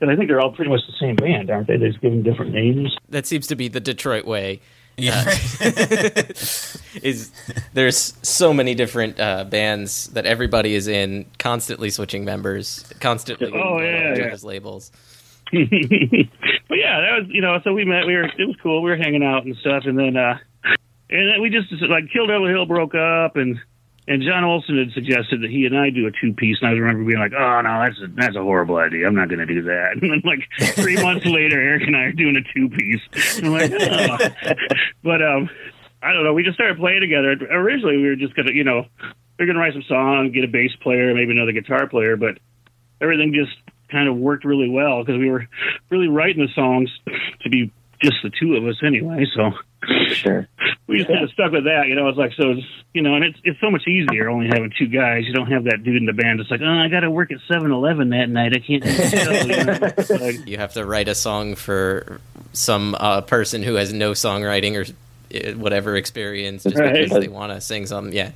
[0.00, 1.76] and I think they're all pretty much the same band, aren't they?
[1.76, 2.96] They just give them different names.
[3.08, 4.60] That seems to be the Detroit way.
[4.98, 5.24] Yeah.
[7.02, 7.30] is
[7.74, 13.78] there's so many different uh, bands that everybody is in, constantly switching members, constantly Oh,
[13.80, 14.36] yeah, yeah.
[14.42, 14.90] labels.
[15.52, 17.60] but yeah, that was you know.
[17.62, 18.06] So we met.
[18.06, 18.82] We were it was cool.
[18.82, 22.26] We were hanging out and stuff, and then uh, and then we just like Kill
[22.26, 23.60] Devil Hill broke up, and
[24.08, 26.72] and John Olson had suggested that he and I do a two piece, and I
[26.72, 29.06] remember being like, oh no, that's a, that's a horrible idea.
[29.06, 29.96] I'm not going to do that.
[30.02, 33.00] And then like three months later, Eric and I are doing a two piece.
[33.42, 34.18] I'm like, oh.
[35.02, 35.50] but um,
[36.02, 36.34] I don't know.
[36.34, 37.32] We just started playing together.
[37.50, 38.86] Originally, we were just gonna, you know,
[39.38, 42.38] we are gonna write some songs, get a bass player, maybe another guitar player, but
[43.00, 43.56] everything just
[43.90, 45.48] kind of worked really well because we were
[45.90, 46.90] really writing the songs
[47.42, 49.26] to be just the two of us anyway.
[49.34, 49.52] So
[50.14, 50.48] Sure.
[50.88, 52.08] we just kind of stuck with that, you know.
[52.08, 52.54] It's like so,
[52.92, 55.24] you know, and it's it's so much easier only having two guys.
[55.26, 56.40] You don't have that dude in the band.
[56.40, 58.52] It's like, oh, I got to work at Seven Eleven that night.
[58.54, 58.82] I can't.
[58.82, 59.08] Do the
[60.08, 60.26] show," you know?
[60.26, 62.20] Like, You have to write a song for
[62.52, 64.86] some uh, person who has no songwriting or
[65.36, 66.94] uh, whatever experience, just Right.
[67.04, 68.12] because they want to sing something.
[68.14, 68.32] Yeah.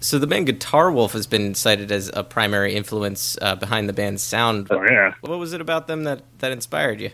[0.00, 3.92] So the band Guitar Wolf has been cited as a primary influence uh, behind the
[3.92, 4.66] band's sound.
[4.70, 5.14] oh yeah.
[5.20, 7.10] What was it about them that, that inspired you?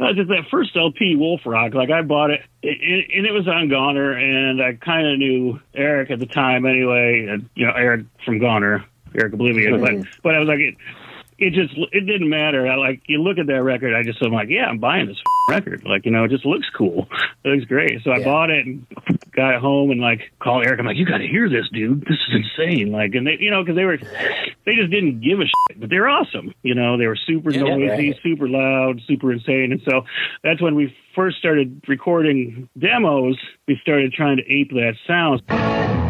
[0.00, 1.74] Uh, just that first LP, Wolf Rock.
[1.74, 5.60] Like I bought it, it and it was on Goner, and I kind of knew
[5.74, 7.26] Eric at the time anyway.
[7.26, 9.80] And, you know, Eric from Goner, Eric Oblivion.
[9.80, 10.76] But but I was like,
[11.42, 12.66] it, just it didn't matter.
[12.68, 13.94] I like you look at that record.
[13.94, 15.84] I just I'm like, yeah, I'm buying this record.
[15.84, 17.08] Like you know, it just looks cool.
[17.44, 18.00] It looks great.
[18.04, 18.86] So I bought it and
[19.32, 20.78] got home and like called Eric.
[20.80, 22.02] I'm like, you got to hear this, dude.
[22.02, 22.92] This is insane.
[22.92, 23.96] Like, and they, you know, because they were,
[24.66, 26.54] they just didn't give a shit, but they're awesome.
[26.62, 28.16] You know, they were super Yeah, noisy, right.
[28.22, 29.72] super loud, super insane.
[29.72, 30.02] And so
[30.44, 33.38] that's when we first started recording demos.
[33.66, 36.01] We started trying to ape that sound.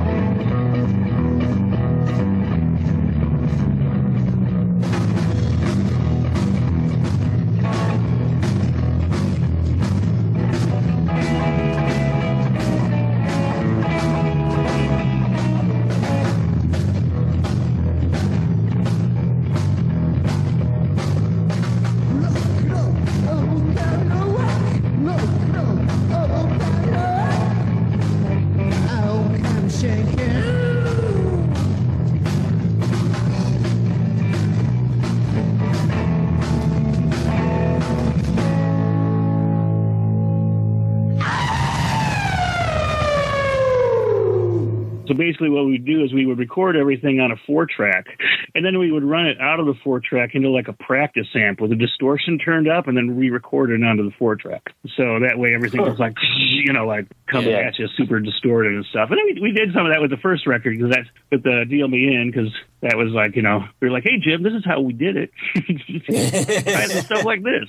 [45.33, 48.07] Basically, what we'd do is we would record everything on a four track,
[48.55, 51.27] and then we would run it out of the four track into like a practice
[51.35, 54.73] amp with the distortion turned up, and then re-record it onto the four track.
[54.97, 57.59] So that way, everything was like you know like coming Yeah.
[57.68, 59.11] at you super distorted and stuff.
[59.11, 61.64] And we, we did some of that with the first record because that's with the
[61.68, 64.53] Deal Me In because that was like you know we were like, hey Jim, this
[64.53, 65.31] is how we did it.
[66.92, 67.68] Some stuff like this.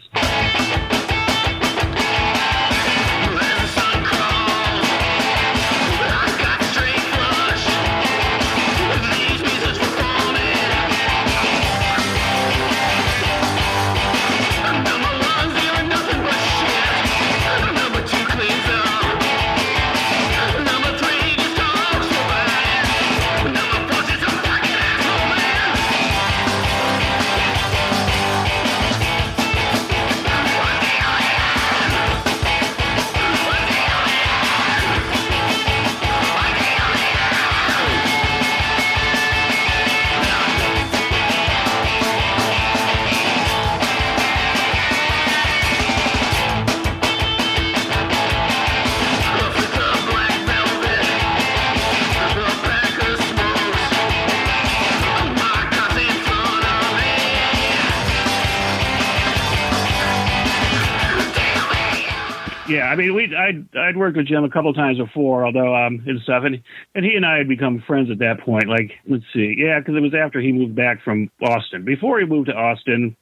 [63.05, 66.43] Mean, we I'd I'd worked with Jim a couple times before, although um and stuff,
[66.45, 66.61] and
[66.95, 68.67] and he and I had become friends at that point.
[68.67, 71.83] Like, let's see, yeah, because it was after he moved back from Austin.
[71.83, 73.15] Before he moved to Austin,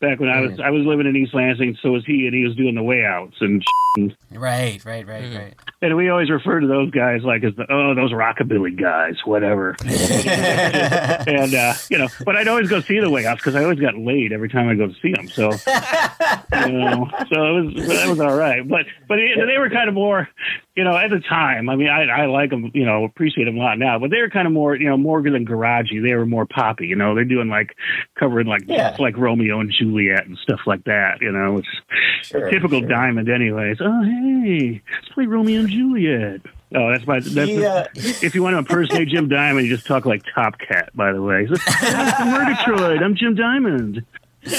[0.00, 2.44] back when I was I was living in East Lansing, so was he, and he
[2.44, 3.62] was doing the way outs and.
[3.96, 5.54] and Right, right, right, right.
[5.82, 9.74] and we always refer to those guys like as the oh those rockabilly guys, whatever.
[9.84, 13.80] and uh, you know, but I'd always go see the way outs because I always
[13.80, 15.28] got laid every time I go to see them.
[15.28, 15.50] So
[16.66, 18.66] you know, so it was that was all right.
[18.68, 20.28] But but it, they were kind of more,
[20.76, 21.68] you know, at the time.
[21.68, 23.98] I mean, I I like them, you know, appreciate them a lot now.
[23.98, 26.02] But they were kind of more, you know, more than garagey.
[26.02, 26.86] They were more poppy.
[26.86, 27.74] You know, they're doing like
[28.18, 28.94] covering like Yeah.
[28.98, 31.20] like Romeo and Juliet and stuff like that.
[31.20, 31.68] You know, it's
[32.28, 32.88] Sure, typical sure.
[32.88, 33.78] Diamond, anyways.
[33.80, 36.40] Oh hey, let's play Romeo and Juliet.
[36.74, 37.20] Oh, that's my.
[37.20, 37.68] That's Yeah.
[37.68, 40.90] Uh, if you want to impersonate Jim Diamond, you just talk like Top Cat.
[40.94, 43.02] By the way, I'm from Murgatroyd.
[43.02, 44.04] I'm Jim Diamond.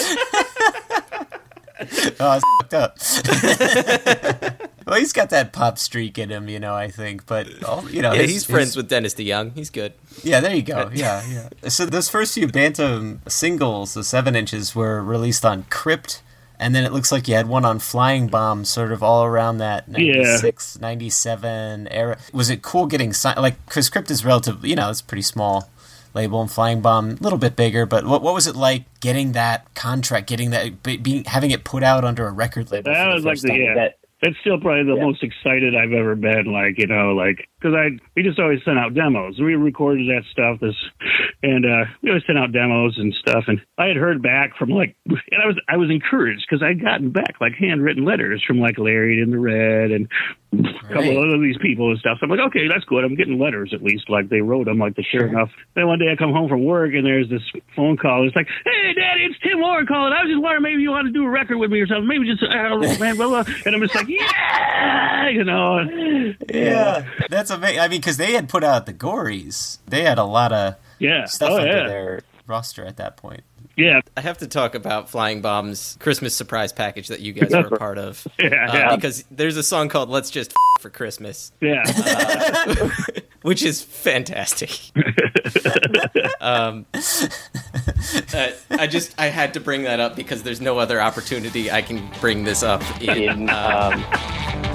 [2.20, 2.98] Oh, it's fucked up.
[4.90, 6.76] well, he's got that pop streak in him, you know.
[6.76, 9.54] I think, but all, you know, yeah, his- he's friends his- with Dennis DeYoung.
[9.56, 9.94] He's good.
[10.24, 10.90] Yeah, there you go.
[10.94, 11.70] Yeah, yeah.
[11.70, 16.22] So those first few Bantam singles, the seven inches, were released on Crypt,
[16.60, 19.60] and then it looks like you had one on Flying Bomb, sort of all around
[19.60, 22.18] that 96, 97 era.
[22.34, 23.40] Was it cool getting signed?
[23.40, 25.70] Like, because Crypt is relatively, you know, it's pretty small
[26.14, 27.86] label, and Flying Bomb a little bit bigger.
[27.86, 31.84] But what what was it like getting that contract, getting that, being having it put
[31.84, 32.92] out under a record label?
[32.92, 33.62] That was like the time?
[33.62, 33.90] yeah.
[34.22, 35.06] That's still probably the Yeah.
[35.06, 36.46] most excited I've ever been.
[36.46, 39.40] Like you know, like because I we just always sent out demos.
[39.40, 40.60] We recorded that stuff.
[40.62, 40.76] This
[41.44, 43.46] and uh we always sent out demos and stuff.
[43.48, 46.82] And I had heard back from like, and I was I was encouraged because I'd
[46.82, 50.08] gotten back like handwritten letters from like Larry in the Red and
[50.52, 51.34] a couple Right.
[51.34, 52.18] of these people and stuff.
[52.20, 53.04] So I'm like, okay, that's good.
[53.04, 54.10] I'm getting letters at least.
[54.10, 54.80] Like they wrote them.
[54.80, 55.50] Like they sure enough.
[55.76, 57.44] Then one day I come home from work and there's this
[57.76, 58.26] phone call.
[58.26, 60.12] It's like, hey, Daddy, it's Tim Warren calling.
[60.14, 62.08] I was just wondering maybe you want to do a record with me or something.
[62.08, 63.54] Maybe just I don't know, man, blah, blah.
[63.66, 65.86] And I'm just like, yeah, you know.
[66.52, 67.80] Yeah, that's amazing.
[67.80, 71.26] I mean, because they had put out the Gories, they had a lot of Yeah.
[71.26, 71.88] stuff oh under yeah.
[71.88, 73.42] their roster at that point.
[73.78, 74.02] Yeah.
[74.18, 77.78] I have to talk about Flying Bomb's Christmas surprise package that you guys were a
[77.78, 78.28] part of.
[78.40, 78.96] Yeah, Uh, yeah.
[78.96, 81.84] Because there's a song called Let's Just F- for Christmas, Yeah.
[83.42, 84.72] which is fantastic.
[86.42, 91.72] um, uh, I just I had to bring that up because there's no other opportunity
[91.72, 93.18] I can bring this up in.
[93.18, 94.69] In, uh, um,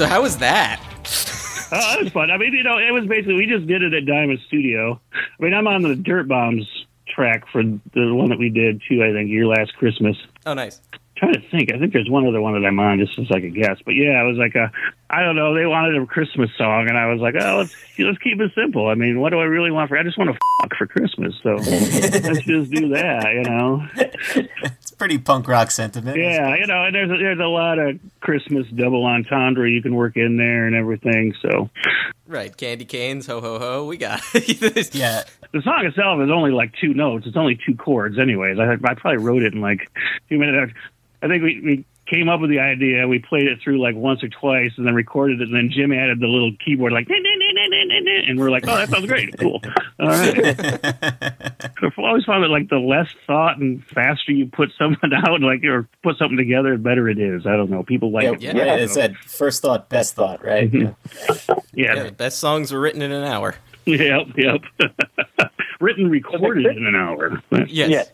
[0.00, 0.80] so how was that?
[1.72, 2.32] Oh, that was fun.
[2.32, 5.00] I mean, you know, it was basically we just did it at Diamond Studio.
[5.14, 6.66] I mean, I'm on the Dirt Bombs
[7.06, 9.04] track for the one that we did too.
[9.04, 10.16] I think your last Christmas.
[10.44, 10.80] Oh, nice.
[11.20, 11.72] Trying to think.
[11.72, 13.78] I think there's one other one that I'm on, just as like a guess.
[13.84, 14.72] But yeah, it was like a,
[15.08, 15.54] I don't know.
[15.54, 18.88] They wanted a Christmas song, and I was like, oh, let's let's keep it simple.
[18.88, 19.98] I mean, what do I really want for?
[19.98, 21.34] I just want to fuck for Christmas.
[21.42, 23.86] So let's just do that, you know.
[23.94, 26.16] It's pretty punk rock sentiment.
[26.16, 29.94] Yeah, you know, and there's a, there's a lot of Christmas double entendre you can
[29.94, 31.34] work in there and everything.
[31.42, 31.70] So
[32.30, 33.86] Right, candy canes, ho ho ho.
[33.86, 34.94] We got it.
[34.94, 35.24] yeah.
[35.52, 37.26] The song itself is only like two notes.
[37.26, 38.56] It's only two chords, anyways.
[38.60, 39.90] I, I probably wrote it in like
[40.28, 40.72] two minutes.
[41.22, 43.06] I think we, we came up with the idea.
[43.06, 45.48] We played it through like once or twice, and then recorded it.
[45.48, 48.28] And then Jim added the little keyboard, like, "Nah, nah, nah, nah, nah, nah, nah,"
[48.30, 49.60] and we're like, "Oh, that sounds great, cool."
[50.00, 50.56] All right.
[51.82, 55.62] I've always found that like the less thought and faster you put someone out, like
[55.64, 57.46] or put something together, the better it is.
[57.46, 57.82] I don't know.
[57.82, 58.56] People like Yeah, it.
[58.56, 60.70] yeah, it said first thought, best thought, right?
[60.70, 61.52] Mm-hmm.
[61.74, 61.94] Yeah.
[61.94, 63.54] Yeah, the best songs were written in an hour.
[63.86, 64.60] Yep, yep.
[65.80, 67.42] Written, recorded in an hour.
[67.66, 68.10] Yes.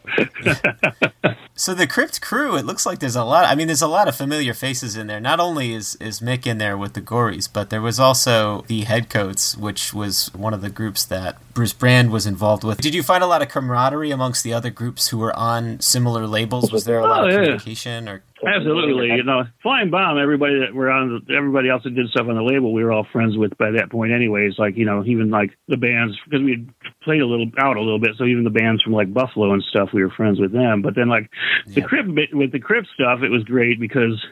[1.66, 3.44] So the Crypt crew, it looks like there's a lot.
[3.44, 5.18] I mean, there's a lot of familiar faces in there.
[5.18, 8.82] Not only is is Mick in there with the Gories, but there was also the
[8.82, 12.80] Headcoats, which was one of the groups that Bruce Brand was involved with.
[12.80, 16.28] Did you find a lot of camaraderie amongst the other groups who were on similar
[16.28, 16.70] labels?
[16.70, 17.38] Was there a lot Oh, of yeah.
[17.40, 18.08] communication?
[18.08, 20.18] Or Absolutely, you know, Flying Bomb.
[20.18, 23.06] Everybody that were on, everybody else that did stuff on the label, we were all
[23.10, 24.58] friends with by that point, anyways.
[24.58, 26.75] Like you know, even like the bands because we had
[27.06, 29.62] played a little out a little bit, so even the bands from like Buffalo and
[29.62, 30.82] stuff, we were friends with them.
[30.82, 31.30] But then like
[31.66, 34.22] the Crypt bit with the Crypt stuff, it was great because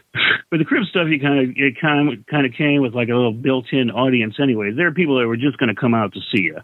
[0.50, 3.08] with the Crypt stuff, you kind of it kind of kind of came with like
[3.08, 4.76] a little built-in audience, anyways.
[4.76, 6.58] There are people that were just going to come out to see you,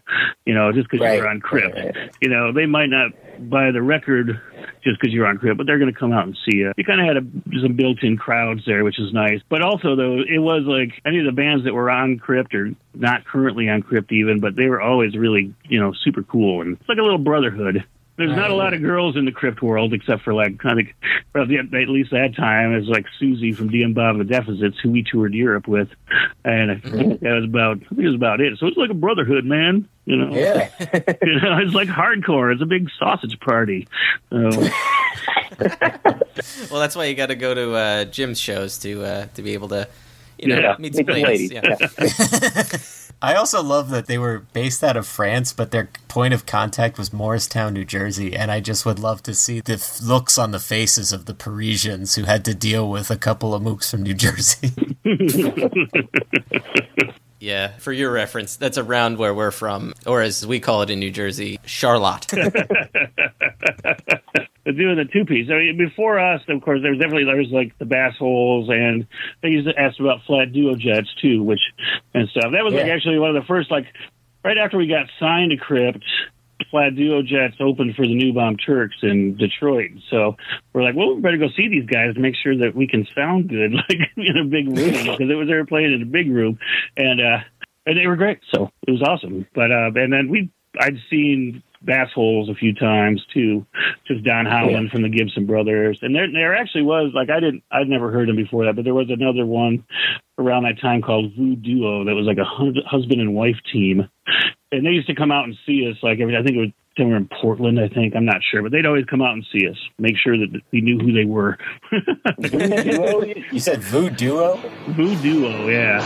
[0.45, 1.79] you know, just because Right, you're on Crypt.
[2.21, 3.11] You know, they might not
[3.49, 4.39] buy the record
[4.83, 6.71] just because you're on Crypt, but they're going to come out and see you.
[6.77, 9.39] You kind of had a, some built-in crowds there, which is nice.
[9.49, 12.71] But also, though, it was like any of the bands that were on Crypt or
[12.93, 16.61] not currently on Crypt even, but they were always really, you know, super cool.
[16.61, 17.83] And it's like a little brotherhood.
[18.27, 20.87] There's not a lot of girls in the Crypt world except for like kind of,
[21.33, 24.77] well, the- at least that time, is like Susie from DM Bob and the Deficits,
[24.81, 25.89] who we toured Europe with,
[26.45, 28.57] and I think that was about, I think it was about it.
[28.59, 29.87] So it's like a brotherhood, man.
[30.05, 30.69] You know, Yeah.
[31.21, 32.51] you know, it's like hardcore.
[32.53, 33.87] It's a big sausage party.
[34.29, 34.49] So,
[36.71, 39.53] Well, that's why you got to go to uh, Jim's shows to uh, to be
[39.53, 39.87] able to,
[40.39, 40.75] you know, Yeah.
[40.79, 41.51] meet some Meet ladies.
[41.51, 41.61] ladies,
[41.99, 42.77] Yeah.
[43.21, 46.97] I also love that they were based out of France, but their point of contact
[46.97, 50.51] was Morristown, New Jersey, and I just would love to see the f- looks on
[50.51, 54.01] the faces of the Parisians who had to deal with a couple of mooks from
[54.03, 54.71] New Jersey.
[57.41, 60.99] Yeah, for your reference, that's around where we're from, or as we call it in
[60.99, 62.27] New Jersey, Charlotte.
[64.71, 65.49] Doing the two piece.
[65.49, 69.07] I mean, before us, of course, there was definitely there was like the Bassholes, and
[69.41, 71.61] they used to ask about flat duo jets too, which
[72.13, 72.51] and stuff.
[72.51, 73.85] That was like actually one of the first like
[74.43, 76.03] right after we got signed to Crypt.
[76.69, 80.37] Flat duo jets opened for the New Bomb Turks in Detroit, so
[80.71, 83.07] we're like, well, we better go see these guys to make sure that we can
[83.15, 86.05] sound good, like in a big room, because it was they were playing in a
[86.05, 86.59] big room,
[86.95, 87.39] and uh,
[87.85, 89.47] and they were great, so it was awesome.
[89.55, 93.65] But uh, and then we, I'd seen Bassholes a few times too,
[94.07, 97.63] just Don Howland from the Gibson Brothers, and there there actually was like I didn't
[97.71, 99.83] I'd never heard him before that, but there was another one
[100.37, 104.07] around that time called Voo Duo that was like a husband and wife team,
[104.71, 106.71] and they used to come out and see us like every I think it was
[106.97, 109.67] somewhere in Portland I think I'm not sure, but they'd always come out and see
[109.67, 111.57] us, make sure that we knew who they were.
[113.51, 114.57] You said Voo Duo?
[114.89, 115.99] Voo Duo, yeah.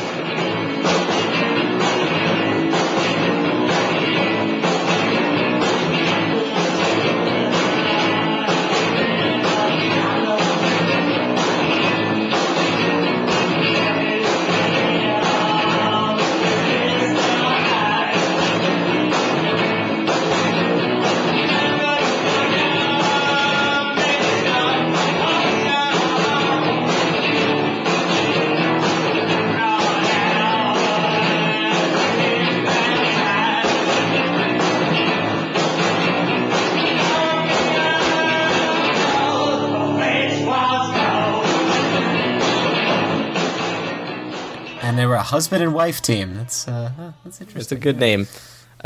[45.06, 46.34] They were a husband and wife team.
[46.34, 47.62] That's uh, that's interesting.
[47.62, 48.28] It's a good name.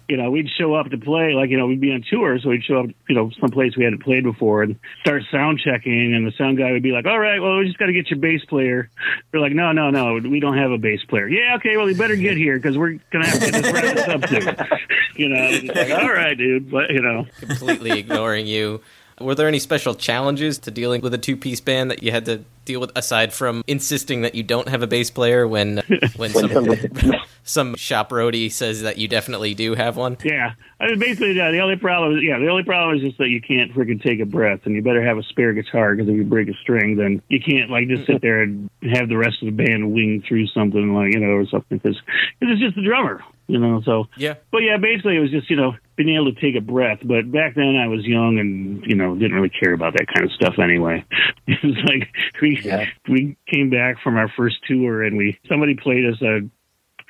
[0.09, 2.49] you know, we'd show up to play, like, you know, we'd be on tour, so
[2.49, 6.28] we'd show up, you know, someplace we hadn't played before and start sound checking, and
[6.28, 8.20] the sound guy would be like, all right, well, we just got to get your
[8.20, 8.89] bass player.
[9.32, 11.30] We're like, no, no, no, we don't have a bass player.
[11.30, 13.95] Yeah, okay, well, you better get here because we're going to have to just wrap
[13.95, 14.67] this up soon.
[15.15, 17.26] You know, like, all right, dude, but, you know.
[17.39, 18.82] Completely ignoring you.
[19.20, 22.43] Were there any special challenges to dealing with a two-piece band that you had to
[22.65, 25.82] deal with aside from insisting that you don't have a bass player when
[26.15, 26.67] when some
[27.43, 30.17] some shop roadie says that you definitely do have one?
[30.24, 33.17] Yeah, I mean, basically, yeah, the only problem is, yeah, the only problem is just
[33.17, 36.09] that you can't freaking take a breath, and you better have a spare guitar because
[36.09, 39.17] if you break a string, then you can't like just sit there and have the
[39.17, 41.99] rest of the band wing through something like you know or something because
[42.41, 43.81] it's just the drummer, you know.
[43.83, 44.35] So Yeah.
[44.51, 46.99] but yeah, basically it was just you know being able to take a breath.
[47.03, 50.25] But back then I was young and you know didn't really care about that kind
[50.25, 51.03] of stuff anyway.
[51.47, 52.07] It was like
[52.41, 52.61] we
[53.09, 56.41] we came back from our first tour and we somebody played us a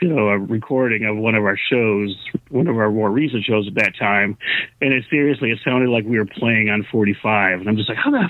[0.01, 2.15] you know, a recording of one of our shows,
[2.49, 4.37] one of our more recent shows at that time,
[4.81, 7.97] and it seriously, it sounded like we were playing on 45, and I'm just like,
[7.97, 8.21] how the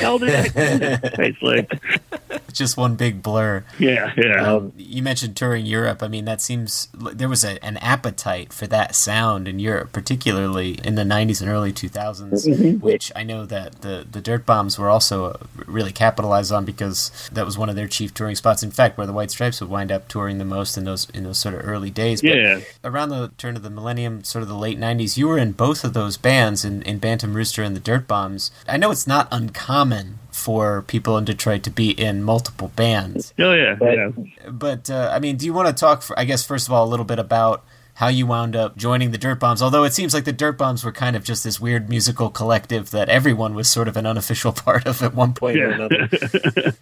[0.00, 1.18] hell did that?
[1.18, 3.64] It's like, Just one big blur.
[3.78, 4.54] yeah, yeah.
[4.54, 6.02] Um, you mentioned touring Europe.
[6.02, 10.78] I mean, that seems there was a, an appetite for that sound in Europe, particularly
[10.82, 12.80] in the '90s and early 2000s, Mhm.
[12.80, 17.28] which I know that the the Dirt Bombs were also uh, really capitalized on because
[17.30, 18.62] that was one of their chief touring spots.
[18.62, 21.24] In fact, where the White Stripes would wind up touring the most in those in
[21.24, 22.20] those sort of early days.
[22.22, 22.60] But Yeah.
[22.84, 25.82] around the turn of the millennium, sort of the late '90s, you were in both
[25.84, 28.50] of those bands in, in Bantam Rooster and the Dirt Bombs.
[28.68, 33.32] I know it's not uncommon for people in Detroit to be in multiple bands.
[33.38, 34.10] Oh yeah, yeah.
[34.50, 36.02] But uh, I mean, do you want to talk?
[36.02, 37.64] For, I guess first of all, a little bit about
[37.94, 39.62] how you wound up joining the Dirt Bombs.
[39.62, 42.90] Although it seems like the Dirt Bombs were kind of just this weird musical collective
[42.90, 46.08] that everyone was sort of an unofficial part of at one point or another.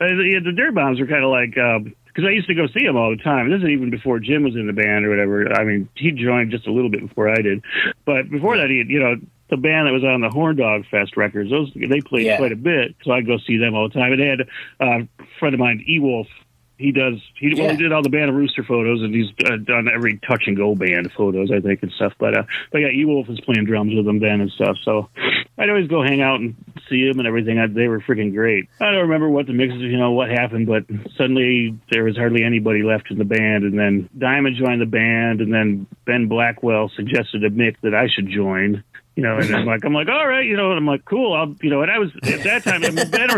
[0.00, 1.58] Yeah, the Dirt Bombs were kind of like
[2.16, 3.50] because I used to go see them all the time.
[3.50, 5.52] This is even before Jim was in the band or whatever.
[5.52, 7.62] I mean, he joined just a little bit before I did,
[8.06, 9.16] but before that, he you know.
[9.48, 12.36] The band that was on the Horndog Fest records, those they played Yeah.
[12.36, 14.10] quite a bit, so I'd go see them all the time.
[14.10, 14.40] And they had
[14.80, 16.26] uh, a friend of mine, Ewolf.
[16.78, 17.14] He does.
[17.38, 20.48] He, well, he did all the Bantam Rooster photos, and he's uh, done every touch
[20.48, 22.14] and go band photos, I think, and stuff.
[22.18, 22.42] But uh,
[22.72, 24.76] but yeah, Ewolf was playing drums with them then and stuff.
[24.84, 25.08] So
[25.58, 26.54] I'd always go hang out and
[26.88, 27.58] see them and everything.
[27.58, 28.68] I, they were freaking great.
[28.80, 30.84] I don't remember what the mixes, you know, what happened, but
[31.16, 33.64] suddenly there was hardly anybody left in the band.
[33.64, 38.08] And then Diamond joined the band, and then Ben Blackwell suggested to Mick that I
[38.08, 38.84] should join.
[39.16, 41.32] You know, and I'm like, I'm like, all right, you know, and I'm like, cool,
[41.34, 43.30] I'll, you know, and I was at that time, I mean, Ben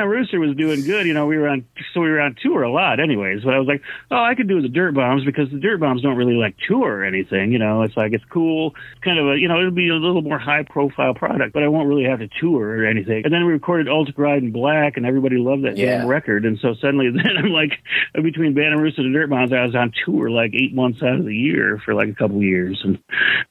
[0.00, 1.06] and Rooster was doing good.
[1.06, 3.42] You know, we were on, so we were on tour a lot, anyways.
[3.44, 6.02] But I was like, oh, I could do the Dirt Bombs because the Dirt Bombs
[6.02, 7.52] don't really like tour or anything.
[7.52, 9.94] You know, it's like it's cool, it's kind of a, you know, it'll be a
[9.94, 13.24] little more high profile product, but I won't really have to tour or anything.
[13.24, 15.98] And then we recorded Ultraglide in Black, and everybody loved that Yeah.
[15.98, 16.44] damn record.
[16.44, 17.72] And so suddenly, then I'm like,
[18.14, 21.24] between and Rooster and Dirt Bombs, I was on tour like eight months out of
[21.24, 22.98] the year for like a couple years and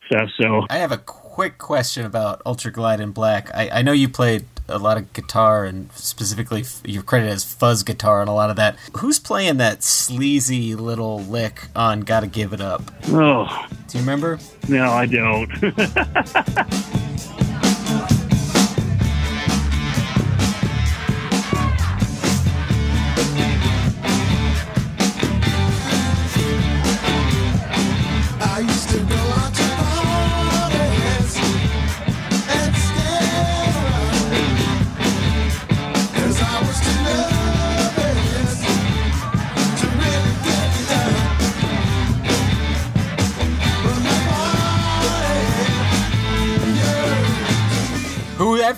[0.07, 0.29] stuff.
[0.39, 0.97] So I have a
[1.41, 3.49] quick question about Ultra Glide in Black.
[3.55, 7.81] I, I know you played a lot of guitar and specifically you're credited as fuzz
[7.81, 8.75] guitar and a lot of that.
[8.97, 12.83] Who's playing that sleazy little lick on "Gotta Give It Up"?
[13.07, 14.37] Oh, Do you remember?
[14.69, 15.49] no, I don't.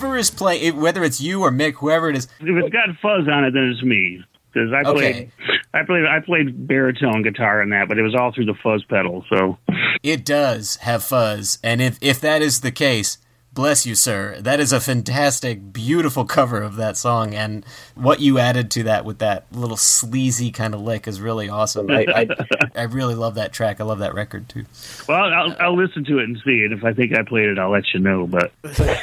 [0.00, 2.24] Whoever is playing, whether it's you or Mick, whoever it is.
[2.40, 4.24] if it's got fuzz on it, then it's me.
[4.52, 5.30] Because I played, Okay.
[5.72, 8.84] I played, I played baritone guitar in that, but it was all through the fuzz
[8.84, 9.24] pedal.
[9.28, 9.58] So
[10.02, 13.18] It does have fuzz, and if if that is the case,
[13.52, 14.36] bless you, sir.
[14.40, 17.64] That is a fantastic, beautiful cover of that song, and
[17.94, 21.88] what you added to that with that little sleazy kind of lick is really awesome.
[21.90, 22.28] I, I,
[22.80, 23.80] I really love that track.
[23.80, 24.66] I love that record too.
[25.08, 26.72] well, I'll, I'll listen to it and see it.
[26.72, 28.26] If I think I played it, I'll let you know.
[28.26, 28.52] But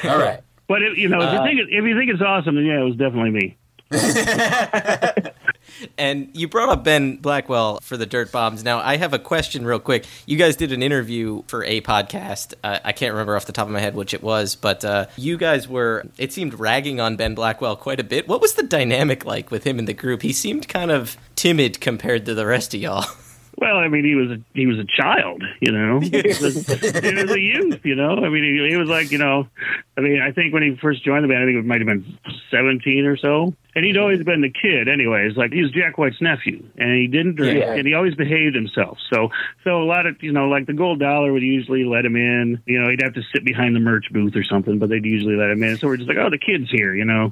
[0.06, 0.42] All right.
[0.72, 2.66] But if, you know, if Uh, you think it, if you think it's awesome, then
[2.66, 3.58] yeah, it was definitely me.
[5.98, 8.64] And you brought up Ben Blackwell for the Dirt Bombs.
[8.64, 10.06] Now, I have a question real quick.
[10.26, 12.54] You guys did an interview for a podcast.
[12.64, 15.08] Uh, I can't remember off the top of my head which it was, but uh,
[15.18, 18.28] you guys were, it seemed, ragging on Ben Blackwell quite a bit.
[18.28, 20.22] What was the dynamic like with him in the group?
[20.22, 23.06] He seemed kind of timid compared to the rest of y'all.
[23.62, 26.00] Well, I mean, he was a, he was a child, you know.
[26.02, 28.18] he, was, was a youth, you know.
[28.18, 29.48] I mean, he, he was like, you know,
[29.96, 31.88] I mean, I think when he first joined the band, I think it might have
[31.88, 32.18] been
[32.50, 35.38] seventeen or so, and he'd always been the kid, anyways.
[35.38, 37.74] Like he was Jack White's nephew, and he didn't drink, Yeah.
[37.74, 38.98] and he always behaved himself.
[39.12, 39.30] So,
[39.64, 42.62] so a lot of, you know, like the Gold Dollar would usually let him in.
[42.66, 45.36] You know, he'd have to sit behind the merch booth or something, but they'd usually
[45.36, 45.78] let him in.
[45.78, 47.32] So we're just like, oh, the kid's here, you know,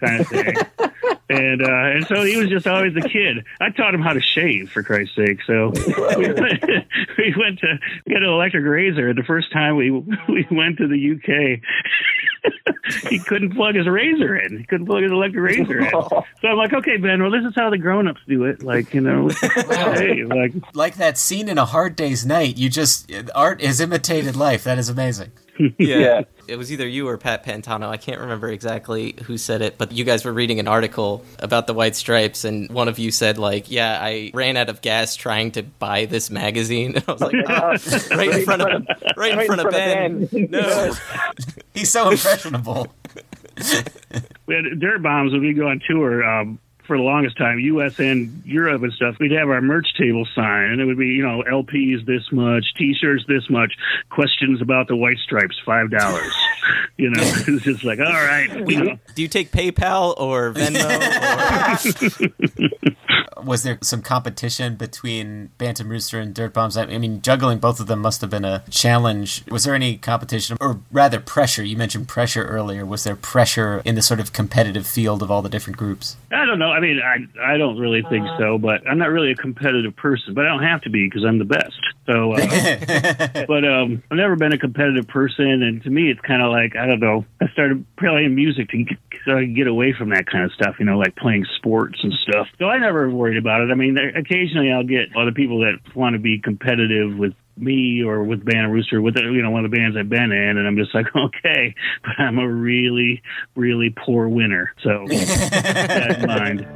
[0.00, 0.54] kind of thing.
[1.30, 3.44] and uh, and so he was just always the kid.
[3.60, 5.38] I taught him how to shave, for Christ's sake.
[5.46, 5.72] So
[6.16, 6.64] we went,
[7.18, 9.14] we went to get an electric razor.
[9.14, 11.60] The first time we we went to the UK,
[13.08, 14.58] he couldn't plug his razor in.
[14.58, 15.90] He couldn't plug his electric razor in.
[16.40, 17.20] So I'm like, okay, Ben.
[17.20, 18.62] Well, this is how the grown-ups do it.
[18.62, 19.28] Like you know,
[19.58, 22.56] hey, like Like that scene in A Hard Day's Night.
[22.56, 24.64] You just art is imitated life.
[24.64, 25.32] That is amazing.
[25.78, 26.22] Yeah.
[26.50, 27.88] It was either you or Pat Pantano.
[27.88, 31.68] I can't remember exactly who said it, but you guys were reading an article about
[31.68, 35.14] the White Stripes, and one of you said, like, yeah, I ran out of gas
[35.14, 36.96] trying to buy this magazine.
[36.96, 38.86] And I was like, oh, right in front of,
[39.16, 40.28] right in front of Ben.
[40.32, 40.92] No.
[41.72, 42.88] He's so impressionable.
[44.46, 46.24] we had dirt bombs when we go on tour.
[46.24, 46.58] Um,
[46.90, 48.00] for the longest time, U.S.
[48.00, 51.22] and Europe and stuff, we'd have our merch table sign, and it would be, you
[51.22, 53.74] know, LPs this much, T-shirts this much,
[54.10, 56.34] questions about the White Stripes five dollars.
[56.96, 58.98] you know, it's just like, all right, you know.
[59.14, 60.80] Do you take PayPal or Venmo?
[63.44, 66.76] Was there some competition between Bantam Rooster and Dirt Bombs?
[66.76, 69.44] I I mean, juggling both of them must have been a challenge.
[69.50, 71.62] Was there any competition, or rather pressure?
[71.62, 72.84] You mentioned pressure earlier.
[72.84, 76.16] Was there pressure in the sort of competitive field of all the different groups?
[76.32, 76.70] I don't know.
[76.70, 80.34] I mean, I I don't really think so, but I'm not really a competitive person.
[80.34, 81.78] But I don't have to be because I'm the best.
[82.06, 86.42] So, uh, but um, I've never been a competitive person, and to me, it's kind
[86.42, 87.24] of like I don't know.
[87.40, 90.52] I started playing music to get, so I could get away from that kind of
[90.52, 92.48] stuff, you know, like playing sports and stuff.
[92.58, 93.70] So I never worried about it.
[93.70, 98.24] I mean, occasionally I'll get other people that want to be competitive with me or
[98.24, 100.76] with Bantam Rooster, with you know one of the bands I've been in, and I'm
[100.76, 103.22] just like, okay, but I'm a really,
[103.54, 104.72] really poor winner.
[104.82, 106.66] So keep that in mind.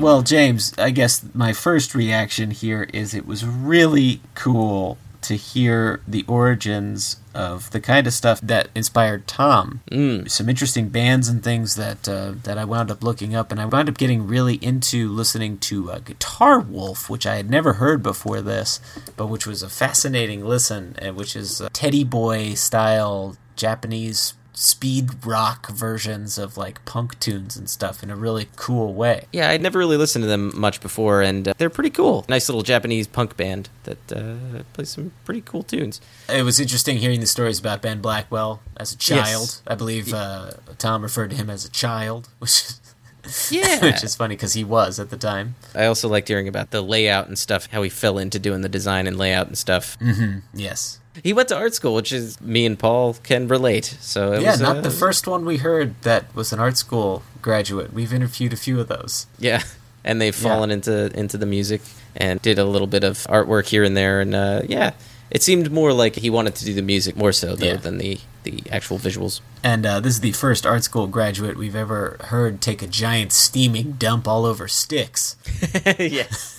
[0.00, 4.96] Well, James, I guess my first reaction here is it was really cool
[5.28, 9.82] to hear the origins of the kind of stuff that inspired Tom.
[9.90, 10.28] Mm.
[10.30, 13.66] Some interesting bands and things that uh, that I wound up looking up, and I
[13.66, 18.02] wound up getting really into listening to uh, Guitar Wolf, which I had never heard
[18.02, 18.80] before this,
[19.18, 25.24] but which was a fascinating listen, uh, which is uh, Teddy Boy style Japanese speed
[25.24, 29.26] rock versions of like punk tunes and stuff in a really cool way.
[29.32, 32.24] yeah, I'd never really listened to them much before, and uh, they're pretty cool.
[32.28, 36.00] Nice little Japanese punk band that uh, plays some pretty cool tunes.
[36.28, 39.42] It was interesting hearing the stories about Ben Blackwell as a child.
[39.42, 39.62] Yes.
[39.66, 42.80] I believe uh, Tom referred to him as a child, which is
[43.52, 43.80] Yeah.
[43.82, 45.54] which is funny because he was at the time.
[45.74, 48.68] I also liked hearing about the layout and stuff, how he fell into doing the
[48.68, 49.96] design and layout and stuff.
[50.00, 50.38] Mm-hmm.
[50.54, 50.98] Yes.
[51.22, 53.96] He went to art school, which is me and Paul can relate.
[54.00, 56.76] So it yeah, was, not uh, the first one we heard that was an art
[56.76, 57.92] school graduate.
[57.92, 59.26] We've interviewed a few of those.
[59.38, 59.62] Yeah,
[60.04, 61.80] and they've fallen into into the music
[62.16, 64.92] and did a little bit of artwork here and there, and uh, yeah,
[65.30, 67.76] it seemed more like he wanted to do the music more so though Yeah.
[67.76, 69.40] than the the actual visuals.
[69.62, 73.32] And uh, this is the first art school graduate we've ever heard take a giant
[73.32, 75.36] steaming dump all over Styx.
[75.98, 76.54] yes.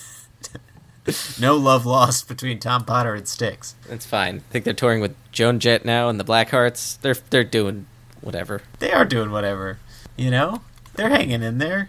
[1.40, 3.74] No love lost between Tom Potter and Styx.
[3.88, 4.36] That's fine.
[4.36, 7.00] I think they're touring with Joan Jett now and the Blackhearts.
[7.00, 7.86] They're they're doing
[8.20, 8.62] whatever.
[8.78, 9.78] They are doing whatever.
[10.16, 10.62] You know?
[10.94, 11.88] They're hanging in there.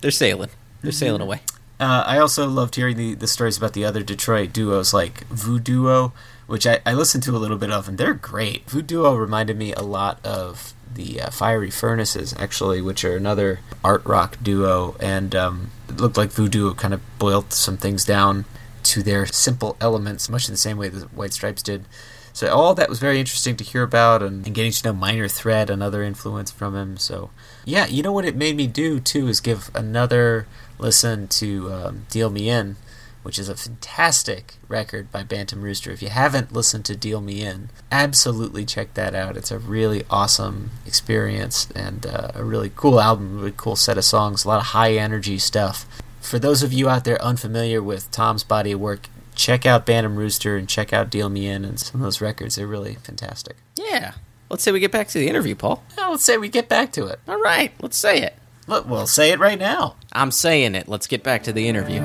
[0.00, 0.50] They're sailing.
[0.82, 0.94] They're Mhm.
[0.94, 1.40] sailing away.
[1.78, 6.10] Uh, I also loved hearing the, the stories about the other Detroit duos like Voodoo,
[6.46, 8.68] which I, I listened to a little bit of, and they're great.
[8.68, 14.04] Voodoo reminded me a lot of the uh, Fiery Furnaces, actually, which are another art
[14.04, 18.44] rock duo, and um, it looked like Voodoo kind of boiled some things down
[18.84, 21.84] to their simple elements, much in the same way the White Stripes did.
[22.32, 25.28] So all that was very interesting to hear about, and, and getting to know Minor
[25.28, 26.96] Threat, another influence from him.
[26.96, 27.30] So
[27.64, 30.46] yeah, you know what it made me do too is give another
[30.78, 32.76] listen to um, Deal Me In,
[33.22, 35.90] which is a fantastic record by Bantam Rooster.
[35.90, 39.36] If you haven't listened to Deal Me In, absolutely check that out.
[39.36, 44.04] It's a really awesome experience and uh, a really cool album, really cool set of
[44.04, 45.84] songs, a lot of high energy stuff.
[46.20, 50.16] For those of you out there unfamiliar with Tom's body of work, check out Bantam
[50.16, 52.56] Rooster and check out Deal Me In and some of those records.
[52.56, 53.56] They're really fantastic.
[53.76, 54.12] Yeah.
[54.50, 55.82] Let's say we get back to the interview, Paul.
[55.96, 57.20] Now let's say we get back to it.
[57.28, 58.34] All right, let's say it.
[58.66, 59.96] Look, we'll say it right now.
[60.12, 60.88] I'm saying it.
[60.88, 62.00] Let's get back to the interview.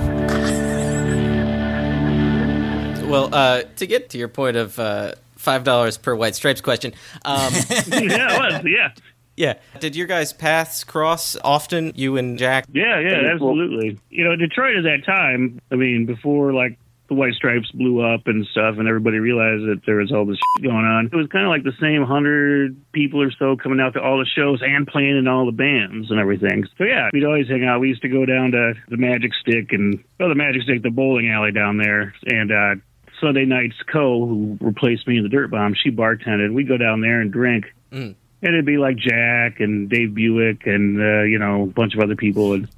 [3.07, 6.93] Well, uh, to get to your point of uh, five dollars per White Stripes question,
[7.23, 7.53] um,
[7.87, 8.65] yeah, it was.
[8.65, 8.91] Yeah.
[9.35, 9.55] Yeah.
[9.79, 11.91] Did your guys' paths cross often?
[11.95, 12.65] You and Jack?
[12.71, 13.99] Yeah, yeah, absolutely.
[14.09, 16.77] You know, Detroit at that time, I mean, before like
[17.07, 20.37] the White Stripes blew up and stuff, and everybody realized that there was all this
[20.37, 21.09] shit going on.
[21.11, 24.17] It was kind of like the same hundred people or so coming out to all
[24.17, 26.65] the shows and playing in all the bands and everything.
[26.77, 27.79] So yeah, we'd always hang out.
[27.79, 30.89] We used to go down to the Magic Stick and well, the Magic Stick, the
[30.89, 32.75] bowling alley down there, and uh,
[33.21, 33.75] Sunday nights.
[33.91, 36.53] Ko, who replaced me in the Dirt Bomb, she bartended.
[36.53, 37.65] We'd go down there and drink.
[37.91, 38.15] Mm.
[38.45, 41.99] And it'd be like Jack and Dave Buick and uh, you know a bunch of
[41.99, 42.69] other people and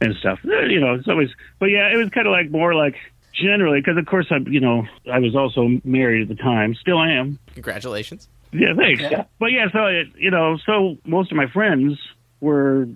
[0.00, 0.40] and stuff.
[0.44, 1.28] Uh, You know, it's always.
[1.58, 2.96] But yeah, it was kind of like more like
[3.34, 7.00] generally because of course I you know I was also married at the time, still
[7.00, 7.38] am.
[7.54, 8.28] Congratulations.
[8.52, 9.02] Yeah, thanks.
[9.02, 9.24] Yeah.
[9.38, 11.98] But yeah, so it, you know, so most of my friends
[12.40, 12.88] were,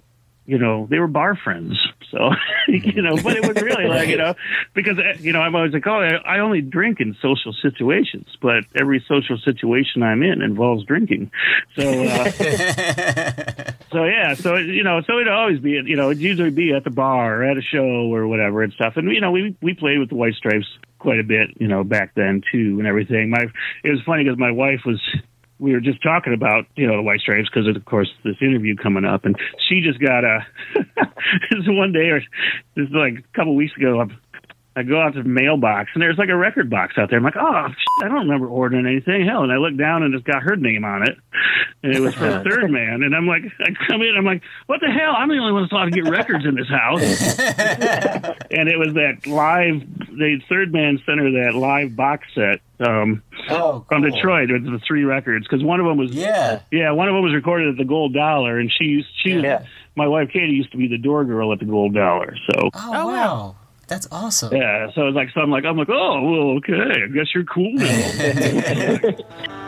[0.46, 1.78] you know, they were bar friends.
[2.10, 2.30] So
[2.68, 4.34] you know, but it was really like you know,
[4.74, 8.28] because uh, you know I'm always like, oh, I I only drink in social situations,
[8.40, 11.30] but every social situation I'm in involves drinking.
[11.76, 12.04] So.
[12.04, 16.72] Uh, So yeah, so you know, so it'd always be, you know, it'd usually be
[16.72, 18.94] at the bar or at a show or whatever and stuff.
[18.96, 20.66] And you know, we we played with the White Stripes
[20.98, 23.30] quite a bit, you know, back then too and everything.
[23.30, 23.46] My
[23.84, 25.00] it was funny because my wife was
[25.58, 28.76] we were just talking about you know the White Stripes because of course this interview
[28.76, 29.36] coming up, and
[29.68, 30.46] she just got a
[31.50, 32.20] this one day or
[32.76, 34.00] this is like a couple weeks ago.
[34.00, 34.18] I'm,
[34.76, 37.18] I go out to the mailbox and there's like a record box out there.
[37.18, 39.24] I'm like, oh, shit, I don't remember ordering anything.
[39.24, 41.16] Hell, and I look down and it's got her name on it,
[41.84, 43.02] and it was for Third Man.
[43.04, 45.12] And I'm like, I come in, I'm like, what the hell?
[45.16, 47.38] I'm the only one that's allowed to get records in this house.
[48.50, 53.22] and it was that live, the Third Man sent her that live box set um,
[53.50, 54.02] Oh, from.
[54.02, 56.60] Detroit with the three records because one of them was Yeah.
[56.72, 59.44] yeah one of them was recorded at the Gold Dollar and she used she was,
[59.44, 59.64] Yeah.
[59.96, 63.06] my wife Katie used to be the door girl at the Gold Dollar so Oh,
[63.06, 63.56] wow.
[63.86, 64.54] That's awesome.
[64.56, 67.44] yeah so it's like so I'm like I'm like oh well okay I guess you're
[67.44, 69.00] cool now.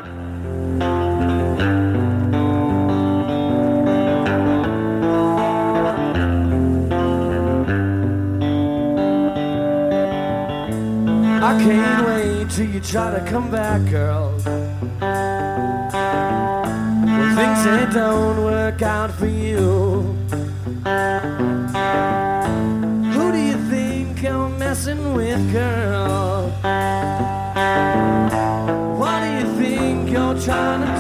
[11.47, 14.33] I can't wait till you try to come back, girl.
[17.05, 20.03] When things they don't work out for you.
[23.15, 26.51] Who do you think you're messing with, girl?
[28.99, 30.96] What do you think you're trying to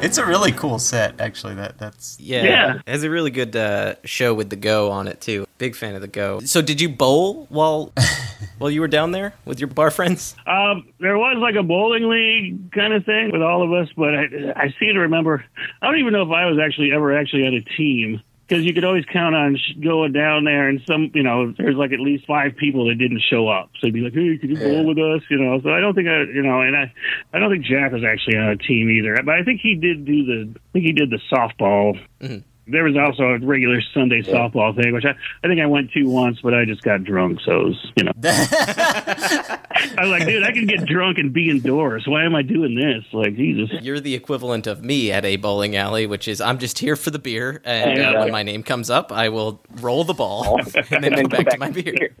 [0.00, 1.56] It's a really cool set, actually.
[1.56, 2.74] That that's Yeah, Yeah.
[2.86, 5.46] it has a really good uh, show with the Go on it too.
[5.58, 6.38] Big fan of the Go.
[6.40, 7.92] So, did you bowl while
[8.58, 10.36] while you were down there with your bar friends?
[10.46, 14.14] Um, there was like a bowling league kind of thing with all of us, but
[14.14, 14.24] I,
[14.54, 15.44] I seem to remember.
[15.82, 18.72] I don't even know if I was actually ever actually on a team because you
[18.72, 22.00] could always count on sh- going down there, and some, you know, there's like at
[22.00, 23.70] least five people that didn't show up.
[23.74, 25.60] So they'd be like, "Hey, could you bowl with us?" You know.
[25.60, 26.92] So I don't think I, you know, and I,
[27.32, 29.20] I don't think Jack was actually on a team either.
[29.22, 32.00] But I think he did do the, I think he did the softball.
[32.20, 32.47] Mm-hmm.
[32.70, 36.04] There was also a regular Sunday softball thing, which I, I think I went to
[36.04, 38.12] once, but I just got drunk, so it was, you know.
[38.24, 42.04] I was like, dude, I can get drunk and be indoors.
[42.06, 43.04] Why am I doing this?
[43.12, 43.82] Like, Jesus.
[43.82, 47.10] You're the equivalent of me at a bowling alley, which is I'm just here for
[47.10, 48.10] the beer, and Yeah.
[48.10, 50.60] uh, when my name comes up, I will roll the ball
[50.90, 52.14] and then go back to my beer.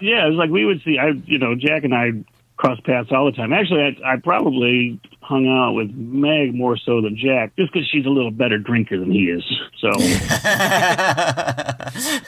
[0.00, 0.98] Yeah, it was like we would see.
[0.98, 2.12] I, you know, Jack and I
[2.56, 3.52] cross paths all the time.
[3.52, 8.06] Actually, I, I probably hung out with Meg more so than Jack, just because she's
[8.06, 9.42] a little better drinker than he is.
[9.80, 9.88] So,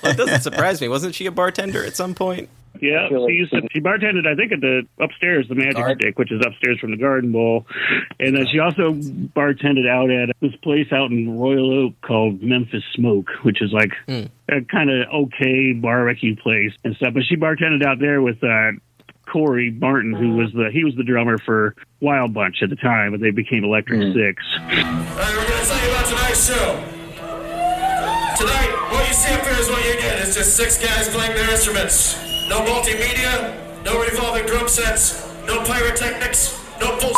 [0.03, 0.89] Well, it doesn't surprise me.
[0.89, 2.49] Wasn't she a bartender at some point?
[2.81, 4.27] yeah, she used to, she bartended.
[4.27, 7.33] I think at the upstairs, the Magic Guard- Stick, which is upstairs from the Garden
[7.33, 7.67] Bowl,
[8.21, 12.83] and then she also bartended out at this place out in Royal Oak called Memphis
[12.95, 17.15] Smoke, which is like a kind of okay barbecue place and stuff.
[17.15, 18.43] But she bartended out there with.
[18.45, 18.73] uh
[19.37, 20.39] Corey Martin, who mm-hmm.
[20.39, 23.65] was the he was the drummer for Wild Bunch at the time, but they became
[23.65, 24.17] Electric mm-hmm.
[24.17, 24.43] Six.
[24.57, 26.81] All right, we're going to tell you about tonight's show.
[28.41, 30.21] Tonight, what you see up here is what you get.
[30.25, 32.17] It's just six guys playing their instruments.
[32.49, 37.13] No multimedia, no revolving drum sets, no pyrotechnics, no bull.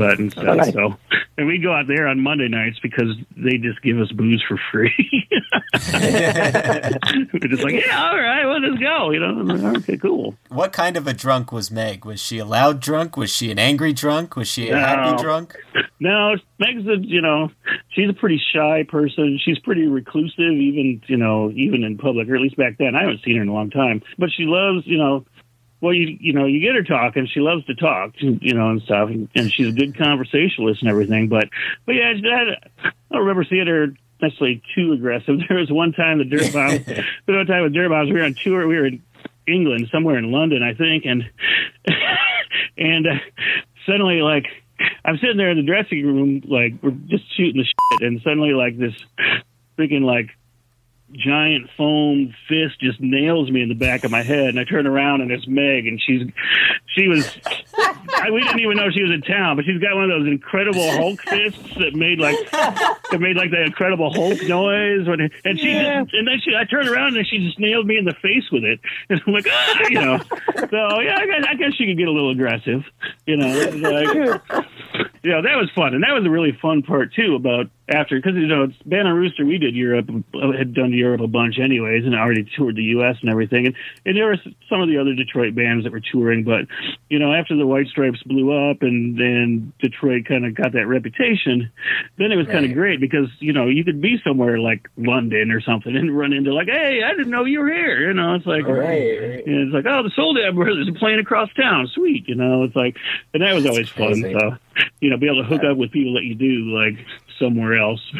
[0.00, 0.44] But and stuff.
[0.48, 0.72] Oh, nice.
[0.72, 0.96] So,
[1.36, 4.58] and we go out there on Monday nights because they just give us booze for
[4.72, 5.28] free.
[6.02, 9.10] We're just like, yeah, all right, well, let's go.
[9.10, 10.34] You know, like, okay, cool.
[10.48, 12.04] what kind of a drunk was Meg?
[12.04, 13.16] Was she a loud drunk?
[13.16, 14.36] Was she an angry drunk?
[14.36, 14.78] Was she a No.
[14.80, 15.56] happy drunk?
[16.00, 17.50] No, Meg's a you know,
[17.90, 19.38] she's a pretty shy person.
[19.44, 22.94] She's pretty reclusive, even you know, even in public, or at least back then.
[22.94, 25.24] I haven't seen her in a long time, but she loves you know.
[25.80, 27.26] Well, you you know, you get her talking.
[27.26, 30.90] She loves to talk, you know, and stuff, and, and she's a good conversationalist and
[30.90, 31.28] everything.
[31.28, 31.48] But
[31.86, 33.88] but yeah, I don't remember seeing her
[34.20, 35.38] necessarily too aggressive.
[35.48, 36.82] There was one time the dirt bomb.
[36.86, 38.10] there was one time with dirt bombs.
[38.10, 38.66] We were on tour.
[38.66, 39.02] We were in
[39.46, 41.24] England, somewhere in London, I think, and
[42.76, 43.18] and uh,
[43.86, 44.46] suddenly like
[45.04, 48.52] I'm sitting there in the dressing room, like we're just shooting the shit, and suddenly
[48.52, 48.94] like this
[49.78, 50.30] freaking like
[51.12, 54.86] giant foam fist just nails me in the back of my head, and I turn
[54.86, 56.22] around and it's Meg, and she's
[56.94, 57.26] she was
[58.14, 60.26] I, we didn't even know she was in town, but she's got one of those
[60.28, 65.06] incredible Hulk fists that made like that made like the Incredible Hulk noise.
[65.06, 66.02] When, and she Yeah.
[66.02, 68.44] just, and then she, I turned around and she just nailed me in the face
[68.52, 68.80] with it.
[69.10, 70.18] And I'm like, ah, you know.
[70.70, 72.82] So yeah, I guess, I guess she could get a little aggressive,
[73.26, 73.48] you know.
[73.48, 74.14] Like,
[75.24, 77.34] know, that was fun, and that was a really fun part too.
[77.34, 79.44] About after, because you know, it's and Rooster.
[79.44, 80.08] We did Europe,
[80.56, 83.16] had done Europe a bunch anyways, and already toured the U.S.
[83.20, 83.66] and everything.
[83.66, 83.74] And,
[84.04, 84.36] and there were
[84.68, 86.66] some of the other Detroit bands that were touring, but
[87.08, 90.86] you know, after the White Stripes blew up, and then Detroit kind of got that
[90.86, 91.70] reputation,
[92.18, 95.50] then it was kind of great because you know you could be somewhere like London
[95.50, 98.08] or something and run into like, hey, I didn't know you were here.
[98.08, 99.46] You know, it's like, Right, right.
[99.46, 101.88] and it's like, oh, the Soledad Brothers are playing across town.
[101.94, 102.64] Sweet, you know.
[102.64, 102.96] It's like,
[103.34, 104.20] and that was always fun.
[104.20, 104.56] So,
[105.00, 107.04] you know, be able to hook up with people that you do like
[107.40, 108.00] somewhere else.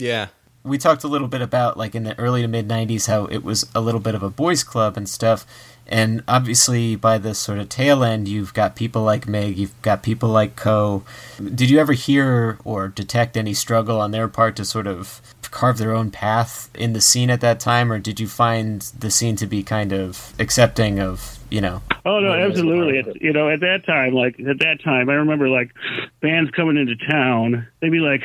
[0.00, 0.28] Yeah.
[0.62, 3.42] we talked a little bit about like in the early to mid 90s how it
[3.42, 5.44] was a little bit of a boys club and stuff
[5.88, 10.04] and obviously by the sort of tail end you've got people like meg you've got
[10.04, 11.02] people like Ko
[11.52, 15.20] did you ever hear or detect any struggle on their part to sort of
[15.50, 19.10] carve their own path in the scene at that time or did you find the
[19.10, 22.98] scene to be kind of accepting of you know Oh no, absolutely.
[22.98, 25.72] It's, you know, at that time, like at that time, I remember like
[26.22, 27.68] bands coming into town.
[27.80, 28.22] They'd be like,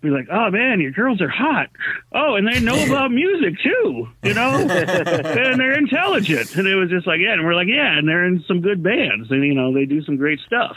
[0.00, 1.68] be like, "Oh man, your girls are hot.
[2.12, 4.08] Oh, and they know about music too.
[4.22, 7.96] You know, and they're intelligent." And it was just like, yeah, and we're like, yeah,
[7.98, 10.76] and they're in some good bands, and you know, they do some great stuff.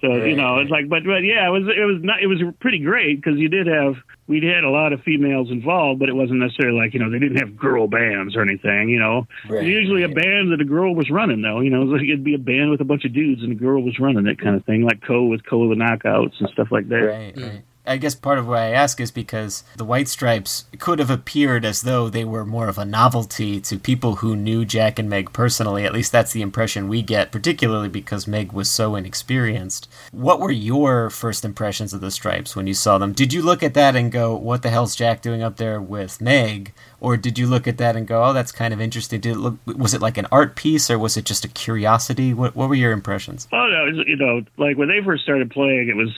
[0.00, 2.42] So you know, it's like, but but yeah, it was it was not it was
[2.60, 3.94] pretty great because you did have
[4.26, 7.18] we had a lot of females involved, but it wasn't necessarily like you know they
[7.18, 8.88] didn't have girl bands or anything.
[8.88, 10.10] You know, Right, usually right.
[10.10, 11.60] a band that a girl was running though.
[11.60, 13.54] You know, it like it'd be a band with a bunch of dudes and a
[13.54, 16.68] girl was running it kind of thing, like Ko with Ko the Knockouts and stuff
[16.70, 16.96] like that.
[16.96, 17.62] Right, right.
[17.84, 21.64] I guess part of why I ask is because the White Stripes could have appeared
[21.64, 25.32] as though they were more of a novelty to people who knew Jack and Meg
[25.32, 25.84] personally.
[25.84, 29.88] At least that's the impression we get, particularly because Meg was so inexperienced.
[30.12, 33.12] What were your first impressions of the Stripes when you saw them?
[33.12, 36.20] Did you look at that and go, "What the hell's Jack doing up there with
[36.20, 39.18] Meg?" Or did you look at that and go, "Oh, that's kind of interesting"?
[39.18, 42.32] Did it look was it like an art piece or was it just a curiosity?
[42.32, 43.48] What what were your impressions?
[43.52, 46.10] Oh no, you know, like when they first started playing, it was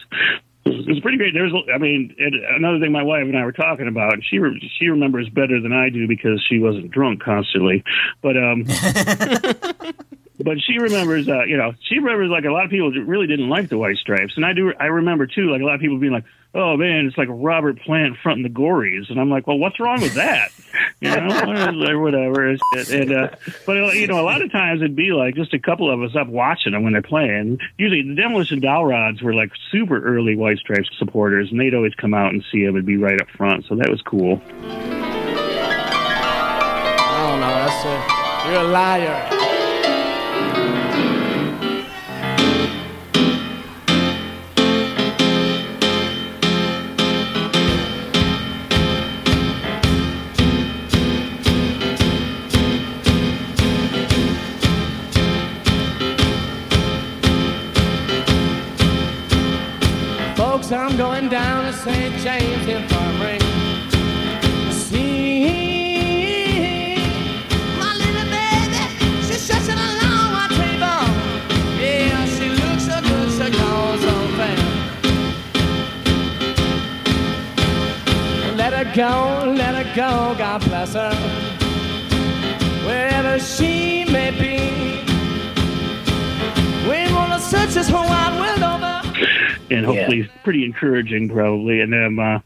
[0.67, 1.35] it was pretty great.
[1.35, 4.15] There was, I mean, and another thing my wife and I were talking about.
[4.15, 7.85] And she re- she remembers better than I do because she wasn't drunk constantly,
[8.23, 8.65] but um.
[10.43, 13.49] But she remembers, uh, you know, she remembers like a lot of people really didn't
[13.49, 14.72] like the White Stripes, and I do.
[14.80, 16.24] I remember too, like a lot of people being like,
[16.55, 20.01] "Oh man, it's like Robert Plant fronting the Gories," and I'm like, "Well, what's wrong
[20.01, 20.51] with that?"
[21.01, 22.49] You know, whatever.
[22.49, 23.28] And, uh,
[23.66, 26.03] but uh, you know, a lot of times it'd be like just a couple of
[26.03, 27.59] us up watching them when they're playing.
[27.76, 31.95] Usually, the Demolition Doll Rods were like super early White Stripes supporters, and they'd always
[31.95, 34.41] come out and see them and be right up front, so that was cool.
[34.47, 34.59] I
[37.28, 37.55] don't know.
[37.66, 39.44] that's a, you're a liar.
[78.95, 81.13] Go, let her go, God bless her.
[82.87, 85.01] Wherever she may be,
[86.89, 89.03] we wanna search this whole wide world over.
[89.71, 92.39] and hopefully pretty encouraging probably and um uh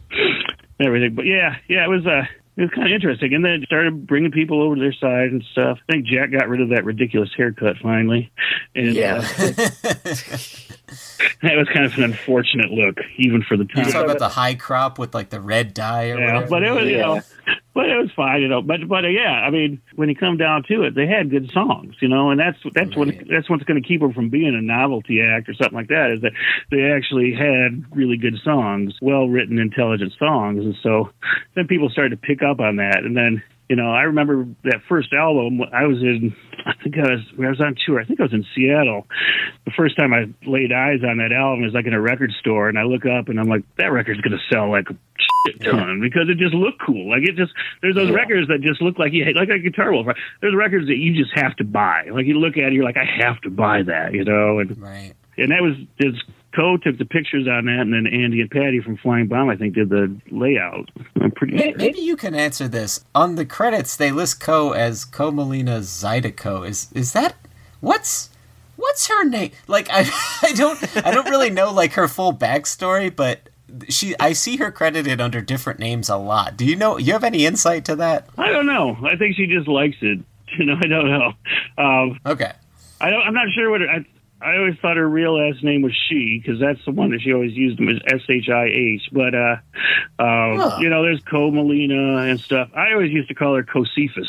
[0.81, 2.23] everything but yeah yeah it was uh
[2.57, 5.33] it was kind of interesting and then it started bringing people over to their side
[5.33, 8.31] and stuff i think jack got rid of that ridiculous haircut finally
[8.77, 9.27] and Yeah.
[9.39, 9.49] uh,
[11.43, 13.87] that was kind of an unfortunate look even for the time.
[13.87, 16.49] You talk about the high crop with like the red dye or yeah, whatever.
[16.49, 17.21] but it was, you know,
[17.75, 18.63] but it was fine, you know.
[18.63, 21.51] But but uh, yeah, I mean, when you come down to it, they had good
[21.53, 23.27] songs, you know, and that's that's what Right.
[23.31, 26.11] that's what's going to keep them from being a novelty act or something like that.
[26.13, 26.33] Is that
[26.71, 31.11] they actually had really good songs, well written, intelligent songs, and so
[31.55, 33.43] then people started to pick up on that, and then.
[33.69, 35.61] You know, I remember that first album.
[35.75, 38.01] I was in, I think I was, I was on tour.
[38.01, 39.07] I think I was in Seattle.
[39.67, 42.71] The first time I laid eyes on that album was like in a record store,
[42.71, 44.97] and I look up and I'm like, that record's gonna sell like a
[45.47, 47.11] shit ton because it just looked cool.
[47.11, 47.53] Like it just
[47.83, 50.07] there's those records that just look like you like a guitar wolf.
[50.41, 52.09] There's records that you just have to buy.
[52.11, 54.61] Like you look at it, you're like, I have to buy that, you know.
[54.61, 55.13] And Right.
[55.37, 56.15] and that was his
[56.55, 59.57] Ko took the pictures on that, and then Andy and Patty from Flying Bomb, I
[59.57, 60.91] think, did the layout.
[61.21, 61.77] I'm pretty May- sure.
[61.79, 63.05] Maybe you can answer this.
[63.15, 66.67] On the credits, they list Ko as Ko Molina Zydeco.
[66.67, 67.37] Is is that
[67.81, 68.31] what's
[68.79, 69.51] What's her name?
[69.67, 70.09] Like I,
[70.43, 73.51] I don't, I don't really know like her full backstory, but
[73.89, 76.57] she, I see her credited under different names a lot.
[76.57, 76.97] Do you know?
[76.97, 78.29] You have any insight to that?
[78.39, 78.97] I don't know.
[79.05, 80.21] I think she just likes it.
[80.59, 81.33] You know, I don't know.
[81.77, 82.53] Um, okay.
[83.03, 83.21] I don't.
[83.21, 83.83] I'm not sure what.
[83.83, 84.07] Her, I
[84.41, 87.33] I always thought her real last name was Shih because that's the one that she
[87.33, 89.03] always used them as S H I H.
[89.13, 89.57] But uh,
[90.19, 90.77] um, Huh.
[90.81, 92.69] you know, there's Ko Molina and stuff.
[92.75, 94.29] I always used to call her Cocephas,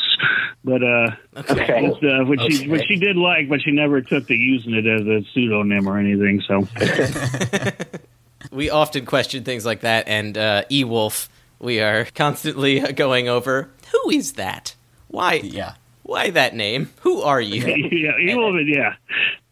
[0.64, 1.10] but uh,
[1.50, 1.84] Okay.
[1.84, 4.86] and stuff, which she which she did like, but she never took to using it
[4.86, 6.42] as a pseudonym or anything.
[6.46, 6.66] So
[8.52, 11.28] We often question things like that, and uh, E Wolf,
[11.60, 14.74] we are constantly going over who is that?
[15.08, 15.34] Why?
[15.34, 15.74] Yeah.
[16.10, 16.90] Why that name?
[17.02, 17.62] Who are you?
[17.92, 18.60] yeah, evil.
[18.66, 18.94] Yeah,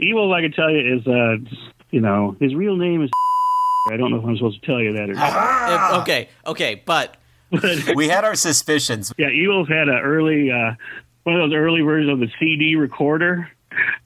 [0.01, 0.35] evil.
[0.35, 1.37] I can tell you is uh,
[1.93, 3.11] you know, his real name is.
[3.93, 5.33] I don't know if I'm supposed to tell you that or not.
[5.33, 7.17] Uh, okay, okay, but
[7.95, 9.13] we had our suspicions.
[9.17, 10.73] Yeah, Evil's had an early, uh,
[11.23, 13.49] one of those early versions of the CD recorder.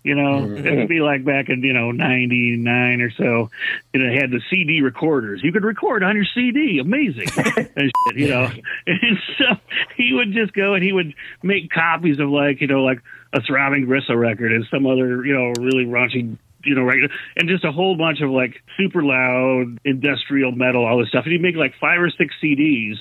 [0.03, 0.67] You know, Mm-hmm.
[0.67, 3.51] it would be like back in you know '99 or so.
[3.93, 5.41] You know, had the CD recorders.
[5.43, 6.79] You could record on your CD.
[6.81, 7.29] Amazing,
[7.77, 8.51] and shit, you know.
[8.87, 9.45] And so
[9.97, 13.01] he would just go and he would make copies of like you know like
[13.33, 17.49] a throbbing gristle record and some other you know really raunchy you know, regular, and
[17.49, 21.25] just a whole bunch of like super loud industrial metal, all this stuff.
[21.25, 22.95] And he'd make like five or six CDs,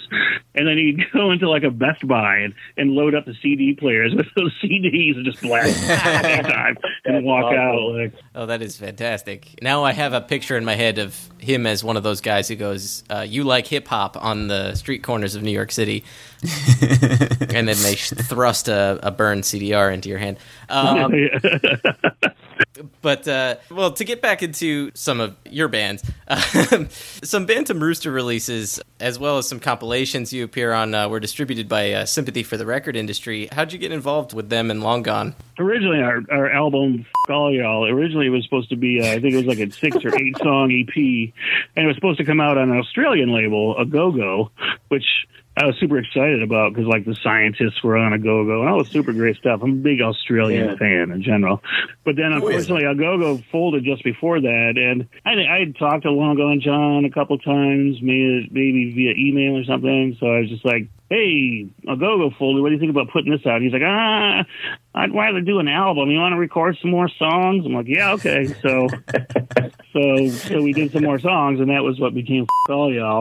[0.56, 3.74] and then he'd go into like a Best Buy and, and load up the CD
[3.74, 7.80] players with those CDs and just blast at time and walk out.
[7.94, 9.62] Like, Oh, that is fantastic.
[9.62, 12.48] Now I have a picture in my head of him as one of those guys
[12.48, 16.04] who goes, uh, You like hip hop on the street corners of New York City.
[16.44, 20.38] and then they thrust a, a burned CDR into your hand.
[20.70, 21.12] Um,
[23.02, 28.12] but, uh, well, to get back into some of your bands, um, some Bantam Rooster
[28.12, 32.44] releases, as well as some compilations you appear on, uh, were distributed by uh, Sympathy
[32.44, 33.48] for the Record Industry.
[33.52, 35.36] How'd you get involved with them and Long Gone?
[35.62, 39.38] originally our, our album all y'all originally was supposed to be uh, i think it
[39.38, 40.96] was like a six or eight song ep
[41.76, 44.52] and it was supposed to come out on an australian label Au Go Go
[44.90, 45.06] which
[45.58, 48.70] i was super excited about because like the scientists were on Au Go Go and
[48.70, 50.76] all the super great stuff i'm a big australian Yeah.
[50.76, 51.62] fan in general
[52.06, 56.04] but then unfortunately Au Go Go folded just before that and i i had talked
[56.04, 60.40] to long gone john a couple times maybe maybe via email or something so i
[60.40, 62.62] was just like hey, Au Go Go folded.
[62.62, 63.62] What do you think about putting this out?
[63.62, 64.46] He's like, ah,
[64.96, 66.10] I'd rather do an album.
[66.10, 67.66] You want to record some more songs?
[67.66, 68.46] I'm like, yeah, okay.
[68.62, 68.88] So,
[69.92, 73.20] so, so we did some more songs, and that was what became F- all y'all.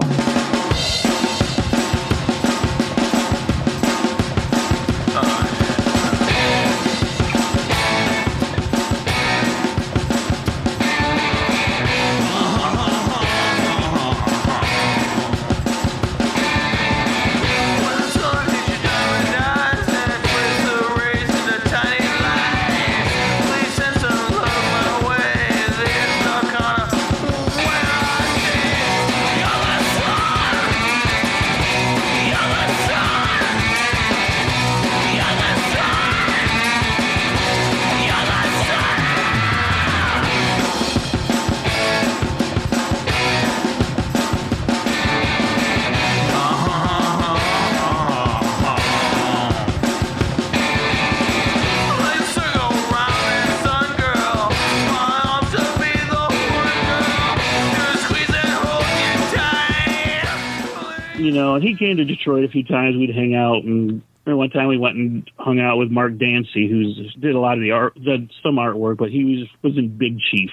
[61.81, 62.95] Came to Detroit a few times.
[62.97, 66.69] We'd hang out, and and one time we went and hung out with Mark Dancey,
[66.69, 69.89] who's did a lot of the art, did some artwork, but he was was in
[69.97, 70.51] Big Chief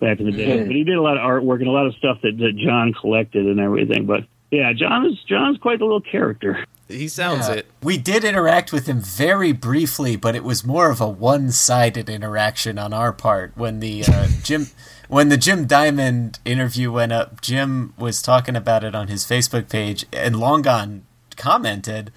[0.00, 0.58] back in the day.
[0.58, 0.66] Mhm.
[0.66, 2.92] But he did a lot of artwork and a lot of stuff that, that John
[2.92, 4.04] collected and everything.
[4.04, 6.62] But yeah, John is John's quite a little character.
[6.88, 7.54] He sounds Yeah.
[7.54, 7.66] it.
[7.82, 12.78] We did interact with him very briefly, but it was more of a one-sided interaction
[12.78, 13.52] on our part.
[13.56, 14.66] When the uh, Jim,
[15.10, 19.68] when the Jim Diamond interview went up, Jim was talking about it on his Facebook
[19.68, 21.02] page, and Long Gone
[21.36, 22.12] commented.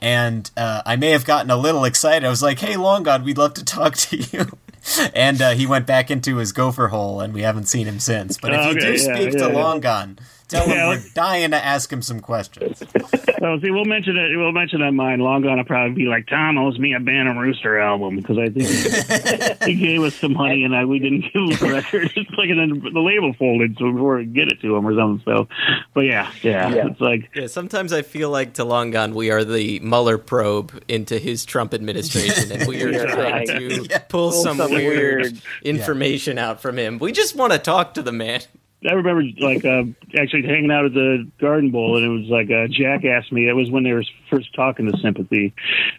[0.00, 2.24] And uh, I may have gotten a little excited.
[2.24, 4.46] I was like, "Hey, Long Gone, we'd love to talk to you."
[5.14, 8.38] and uh, he went back into his gopher hole, and we haven't seen him since.
[8.38, 9.60] But if you Okay, do yeah, speak yeah, to yeah.
[9.62, 10.18] Long Gone,
[10.48, 10.88] tell him Yeah.
[10.88, 12.82] we're dying to ask him some questions.
[13.38, 14.36] So see, we'll mention it.
[14.36, 15.20] We'll mention that mine.
[15.20, 15.58] Long gone.
[15.58, 19.74] will probably be like Tom owes me a Bantam Rooster album because I think he
[19.76, 22.10] gave us some money and I we didn't give him the record.
[22.16, 24.92] It's like and then the label folded, so before we get it to him or
[24.96, 25.22] something.
[25.24, 25.46] So,
[25.94, 26.86] but yeah, yeah, Yeah.
[26.88, 30.72] it's like Yeah, sometimes I feel like to Long Gone, we are the Mueller probe
[30.88, 33.46] into his Trump administration, and we are Yeah, trying right.
[33.46, 33.98] to Yeah.
[33.98, 36.98] pull Pull some some weird, weird- information out from him.
[36.98, 38.40] We just want to talk to the man.
[38.86, 39.82] I remember like uh,
[40.16, 43.48] actually hanging out at the Garden Bowl, and it was like uh, Jack asked me.
[43.48, 45.52] It was when they were first talking to Sympathy,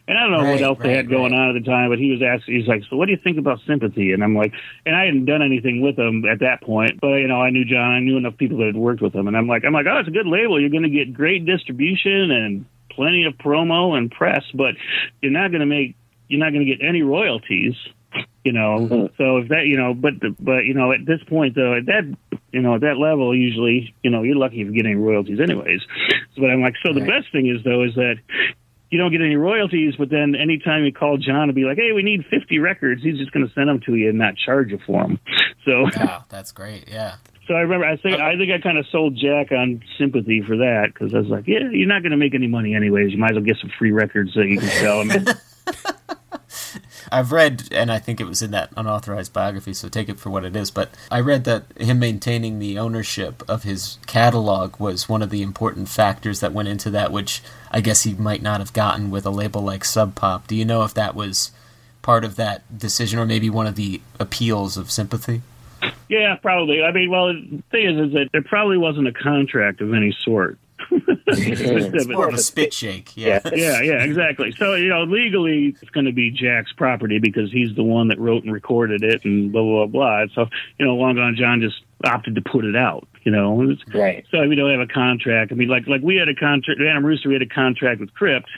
[0.07, 1.89] and I don't know Right, what else they right, had going on at the time,
[1.89, 2.55] but he was asking.
[2.55, 4.53] He's like, "So what do you think about Sympathy?" And I'm like,
[4.86, 7.65] and I hadn't done anything with them at that point, but you know, I knew
[7.65, 7.91] John.
[7.91, 9.99] I knew enough people that had worked with him, and I'm like, I'm like, oh,
[9.99, 10.59] it's a good label.
[10.59, 14.75] You're going to get great distribution and plenty of promo and press, but
[15.21, 15.97] you're not going to make
[16.30, 17.73] you're not going to get any royalties
[18.43, 21.75] you know so if that you know but but you know at this point though
[21.75, 24.99] at that you know at that level usually you know you're lucky if you're getting
[25.01, 25.81] royalties anyways
[26.35, 28.15] so, but i'm like so the best thing is though is that
[28.91, 31.91] you don't get any royalties but then anytime you call john and be like hey
[31.93, 34.71] we need 50 records he's just going to send them to you and not charge
[34.71, 35.19] you for them
[35.65, 36.87] so Wow, that's great.
[36.89, 37.15] Yeah.
[37.47, 40.41] so I remember, I think, uh, I think I kind of sold Jack on sympathy
[40.41, 43.11] for that because I was like, yeah, you're not going to make any money anyways.
[43.11, 45.01] You might as well get some free records that you can sell.
[45.01, 45.25] I mean,
[47.12, 50.30] I've read, and I think it was in that unauthorized biography, so take it for
[50.30, 50.72] what it is.
[50.72, 55.41] But I read that him maintaining the ownership of his catalog was one of the
[55.41, 57.41] important factors that went into that, which
[57.72, 60.47] I guess he might not have gotten with a label like Sub Pop.
[60.47, 61.51] Do you know if that was
[62.01, 65.41] part of that decision, or maybe one of the appeals of sympathy?
[66.10, 66.84] yeah, probably.
[66.84, 70.16] I mean, well, the thing is, is that there probably wasn't a contract of any
[70.24, 70.57] sort.
[70.91, 73.15] It's more of a spit shake.
[73.15, 73.39] Yeah.
[73.53, 74.51] yeah, yeah, exactly.
[74.53, 78.19] So you know, legally, it's going to be Jack's property because he's the one that
[78.19, 80.25] wrote and recorded it, and blah blah blah.
[80.33, 80.47] So
[80.79, 83.07] you know, Long Gone John just opted to put it out.
[83.24, 84.26] You know, It's- Right.
[84.32, 85.51] So we don't have a contract.
[85.51, 86.80] I mean, like like we had a contract.
[86.80, 88.49] Bantam Rooster, we had a contract with Crypt,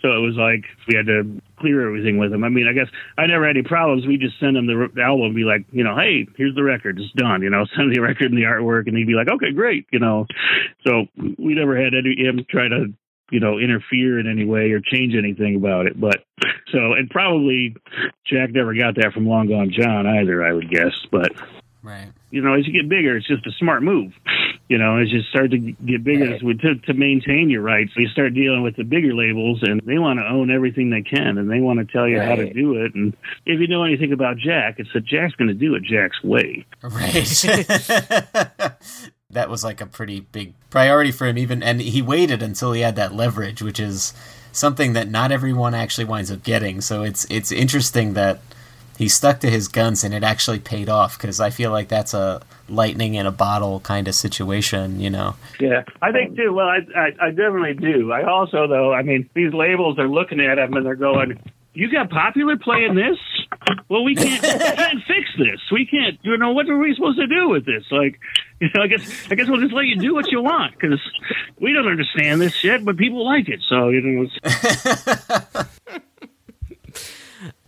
[0.00, 2.44] so it was like we had to clear everything with him.
[2.44, 2.88] I mean, I guess
[3.18, 4.06] I never had any problems.
[4.06, 6.62] We just send him the, the album, and be like, you know, hey, here's the
[6.62, 7.42] record, it's done.
[7.42, 9.86] You know, send him the record and the artwork, and he'd be like, okay, great.
[9.90, 10.26] You know,
[10.86, 11.06] so
[11.38, 12.92] we never had any him try to
[13.32, 16.00] you know interfere in any way or change anything about it.
[16.00, 16.24] But
[16.72, 17.74] so and probably
[18.24, 20.44] Jack never got that from Long Gone John either.
[20.44, 21.32] I would guess, but
[21.82, 22.08] Right.
[22.30, 24.12] You know, as you get bigger, it's just a smart move.
[24.68, 28.08] You know, as you start to get bigger, it's to, to maintain your rights, you
[28.08, 31.48] start dealing with the bigger labels, and they want to own everything they can, and
[31.48, 32.92] they want to tell you how to do it.
[32.96, 36.20] And if you know anything about Jack, it's that Jack's going to do it Jack's
[36.24, 36.66] way.
[36.82, 37.12] Right.
[39.30, 42.80] that was like a pretty big priority for him even and he waited until he
[42.80, 44.14] had that leverage, which is
[44.50, 46.80] something that not everyone actually winds up getting.
[46.80, 48.40] So it's it's interesting that
[48.96, 52.14] he stuck to his guns and it actually paid off because I feel like that's
[52.14, 55.36] a lightning in a bottle kind of situation, you know.
[55.60, 56.52] Yeah, I think too.
[56.52, 58.12] Well, I, I I definitely do.
[58.12, 61.38] I also though, I mean, these labels are looking at him and they're going,
[61.74, 63.18] "You got popular playing this?
[63.88, 65.60] Well, we can't we can't fix this.
[65.70, 66.18] We can't.
[66.22, 67.84] You know what are we supposed to do with this?
[67.90, 68.18] Like,
[68.60, 71.00] you know, I guess I guess we'll just let you do what you want because
[71.60, 73.60] we don't understand this shit, but people like it.
[73.68, 75.68] So you know, it's,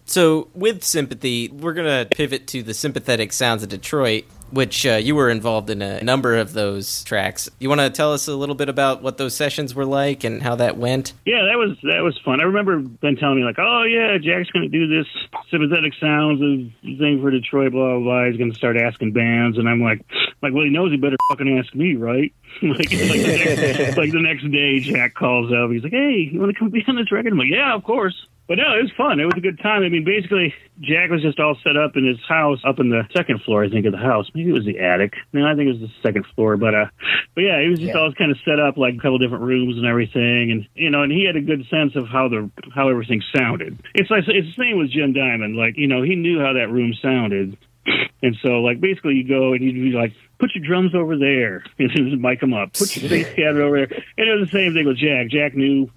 [0.09, 4.95] So, with sympathy, we're going to pivot to the sympathetic sounds of Detroit, which uh,
[4.95, 7.51] you were involved in a number of those tracks.
[7.59, 10.43] You want to tell us a little bit about what those sessions were like and
[10.43, 11.13] how that went?
[11.27, 12.41] yeah, that was that was fun.
[12.41, 15.07] I remember Ben telling me like, "Oh yeah, Jack's going to do this
[15.51, 19.59] sympathetic sounds of thing for Detroit, blah blah blah." He's going to start asking bands,
[19.59, 20.01] and I'm like,
[20.41, 22.33] like, well, he knows he better fucking ask me, right?
[22.63, 25.71] like, like, the next, like the next day, Jack calls up.
[25.71, 27.85] He's like, "Hey, you want to come be on this record?" I'm like, "Yeah, of
[27.85, 29.21] course." But no, it was fun.
[29.21, 29.83] It was a good time.
[29.83, 33.03] I mean, basically, Jack was just all set up in his house up in the
[33.15, 34.27] second floor, I think, of the house.
[34.35, 35.13] Maybe it was the attic.
[35.35, 36.57] No, I think it was the second floor.
[36.57, 36.87] But uh,
[37.35, 38.01] but yeah, he was just Yeah.
[38.01, 41.03] all kind of set up like a couple different rooms and everything, and you know,
[41.03, 43.79] and he had a good sense of how the how everything sounded.
[43.95, 45.55] It's like it's the same with Jim Diamond.
[45.57, 47.59] Like you know, he knew how that room sounded,
[48.23, 50.15] and so like basically you go and you'd be like.
[50.41, 52.73] Put your drums over there, and mic them up.
[52.75, 55.27] Put your bass cabinet over there, and it was the same thing with Jack.
[55.31, 55.91] Jack knew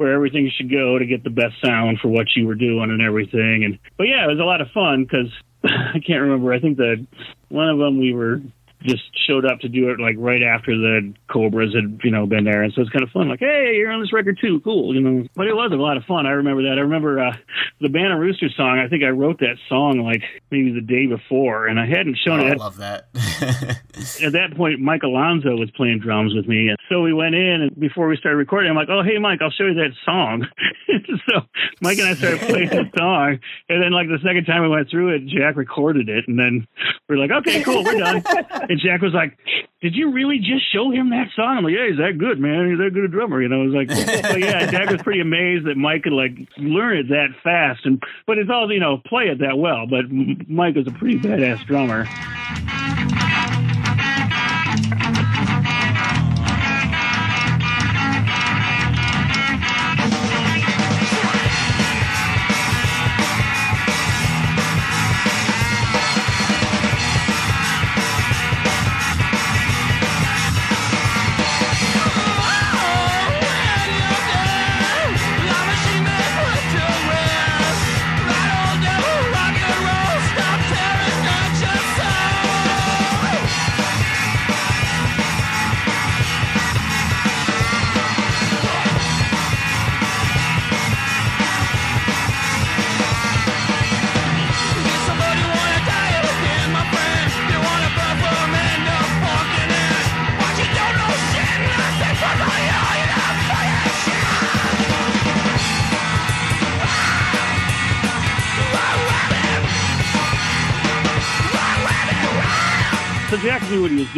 [0.00, 3.02] where everything should go to get the best sound for what you were doing and
[3.02, 3.64] everything.
[3.64, 5.30] And but yeah, it was a lot of fun because
[5.64, 6.54] I can't remember.
[6.54, 7.06] I think that
[7.50, 8.40] one of them we were
[8.82, 12.44] just showed up to do it like right after the Cobras had you know been
[12.44, 13.28] there, and so it's kind of fun.
[13.28, 15.26] Like, hey, you're on this record too, cool, you know.
[15.34, 16.26] But it was a lot of fun.
[16.26, 16.78] I remember that.
[16.78, 17.36] I remember uh,
[17.80, 18.78] the Bantam Rooster song.
[18.78, 22.40] I think I wrote that song like maybe the day before, and I hadn't shown
[22.40, 23.08] Oh, I love that.
[24.22, 26.68] at that point, Mike Alonso was playing drums with me.
[26.68, 29.40] And so we went in, and before we started recording, I'm like, oh, hey, Mike,
[29.42, 30.46] I'll show you that song.
[31.28, 31.40] so
[31.80, 33.38] Mike and I started playing the song.
[33.68, 36.28] And then, like, the second time we went through it, Jack recorded it.
[36.28, 36.66] And then
[37.08, 38.22] we're like, okay, cool, we're done.
[38.70, 39.36] And Jack was like,
[39.82, 41.58] did you really just show him that song?
[41.58, 42.70] I'm like, yeah, he's that good, man.
[42.70, 43.62] He's that good a drummer, you know.
[43.62, 43.90] It was like,
[44.38, 48.38] yeah, Jack was pretty amazed that Mike could like learn it that fast, and but
[48.38, 49.88] it's all you know, play it that well.
[49.88, 52.06] But Mike was a pretty badass drummer.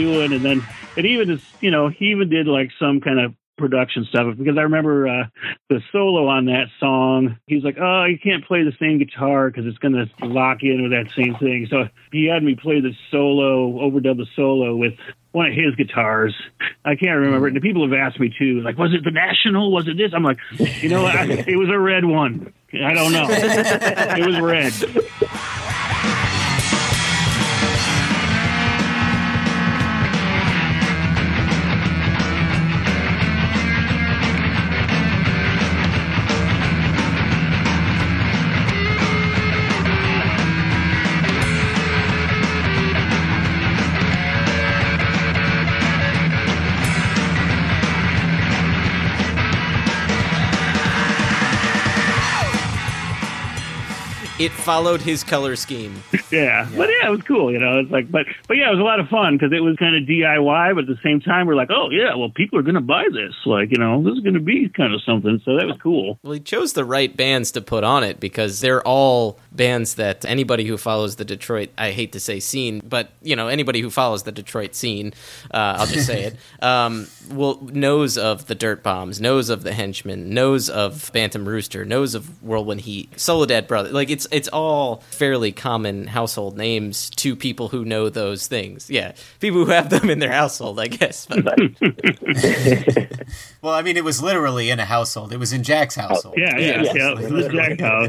[0.02, 0.66] Doing, and then
[0.96, 4.56] and even just you know he even did like some kind of production stuff because
[4.58, 5.24] I remember uh,
[5.68, 7.38] the solo on that song.
[7.46, 10.82] He's like, "Oh, you can't play the same guitar because it's going to lock in
[10.82, 14.94] with that same thing." So he had me play the solo, overdub the solo with
[15.32, 16.34] one of his guitars.
[16.84, 17.46] I can't remember.
[17.46, 19.70] And the people have asked me too, like, "Was it the National?
[19.70, 22.52] Was it this?" I'm like, you know, I, it was a red one.
[22.74, 23.26] I don't know.
[23.30, 24.72] it was red.
[54.42, 56.02] It followed his color scheme.
[56.32, 56.66] Yeah.
[56.74, 57.52] but yeah, it was cool.
[57.52, 59.60] You know, it's like, but but yeah, it was a lot of fun because it
[59.60, 62.58] was kind of DIY, but at the same time, we're like, oh yeah, well, people
[62.58, 63.34] are going to buy this.
[63.44, 65.42] Like, you know, this is going to be kind of something.
[65.44, 66.18] So that was cool.
[66.22, 70.24] Well, he chose the right bands to put on it because they're all bands that
[70.24, 73.90] anybody who follows the Detroit, I hate to say scene, but you know, anybody who
[73.90, 75.12] follows the Detroit scene,
[75.52, 79.72] uh, I'll just say it, um, will knows of the Dirt Bombs, knows of the
[79.72, 83.90] Henchmen, knows of Bantam Rooster, knows of Whirlwind Heat, Soledad Brother.
[83.90, 88.90] Like it's it's all fairly common household names to people who know those things.
[88.90, 91.26] Yeah, people who have them in their household, I guess.
[91.26, 91.44] But
[93.62, 95.32] Well, I mean, it was literally in a household.
[95.32, 96.34] It was in Jack's household.
[96.36, 97.18] Yeah, yeah, yeah.
[97.20, 98.08] It was Jack's house.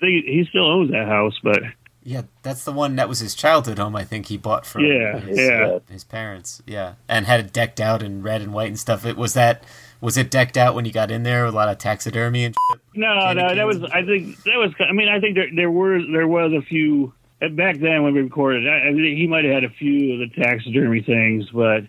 [0.00, 1.60] He, he still owns that house, but
[2.04, 3.96] Yeah, that's the one that was his childhood home.
[3.96, 5.64] I think he bought from Yeah, his, yeah.
[5.66, 6.62] uh, his parents.
[6.66, 9.04] Yeah, and had it decked out in red and white and stuff.
[9.04, 9.64] It was that.
[10.00, 11.44] Was it decked out when you got in there?
[11.46, 12.54] with A lot of taxidermy and.
[12.72, 12.80] Shit?
[12.94, 13.82] No, no, that was.
[13.84, 14.72] I think that was.
[14.80, 17.12] I mean, I think there there were there was a few
[17.50, 18.68] back then when we recorded.
[18.68, 21.82] I, I mean, he might have had a few of the taxidermy things, but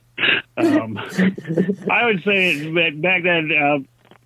[0.57, 0.97] um,
[1.91, 3.51] I would say back back then.
[3.51, 3.79] Uh,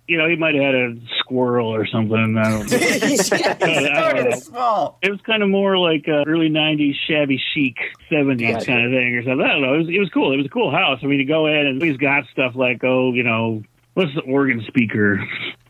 [0.08, 2.38] you know, he might have had a squirrel or something.
[2.38, 2.78] I don't know.
[3.06, 4.98] he started small.
[5.02, 7.76] It was kind of more like uh, early '90s shabby chic
[8.10, 8.66] '70s Gotcha.
[8.66, 9.44] kind of thing, or something.
[9.44, 9.74] I don't know.
[9.74, 10.32] It was, it was cool.
[10.32, 11.00] It was a cool house.
[11.02, 13.62] I mean, to go in and he's got stuff like, oh, you know,
[13.98, 15.20] what's the organ speaker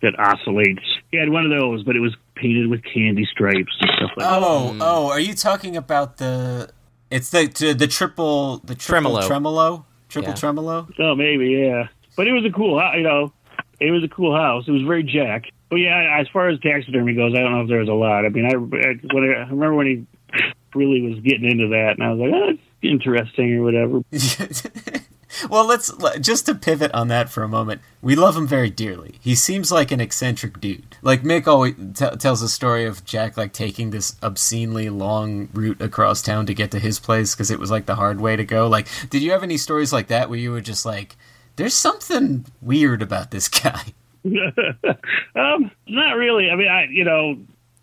[0.03, 0.85] that oscillates?
[1.11, 4.29] He had one of those, but it was painted with candy stripes and stuff like
[4.29, 4.43] that.
[4.43, 4.79] Oh, mm.
[4.83, 6.71] oh, are you talking about the?
[7.11, 9.27] It's the the, the triple the triple Tremolo.
[9.27, 10.35] tremolo triple Yeah.
[10.35, 10.89] tremolo.
[10.99, 11.89] Oh, maybe, yeah.
[12.17, 13.33] But it was a cool, you know,
[13.81, 14.65] it was a cool house.
[14.69, 15.45] It was very Jack.
[15.71, 18.27] But yeah, as far as taxidermy goes, I don't know if there was a lot.
[18.27, 20.07] I mean, I, I, when I, I remember when he
[20.75, 24.01] really was getting into that, and I was like, oh, it's interesting or whatever.
[25.51, 27.81] well, let's just to pivot on that for a moment.
[28.01, 29.19] We love him very dearly.
[29.21, 30.97] He seems like an eccentric dude.
[31.03, 35.81] Like Mick always t- tells a story of Jack like taking this obscenely long route
[35.81, 38.45] across town to get to his place because it was like the hard way to
[38.45, 38.69] go.
[38.69, 41.17] Like, did you have any stories like that where you were just like,
[41.57, 43.95] "There's something weird about this guy"?
[44.25, 46.51] um, not really.
[46.51, 47.39] I mean, I you know,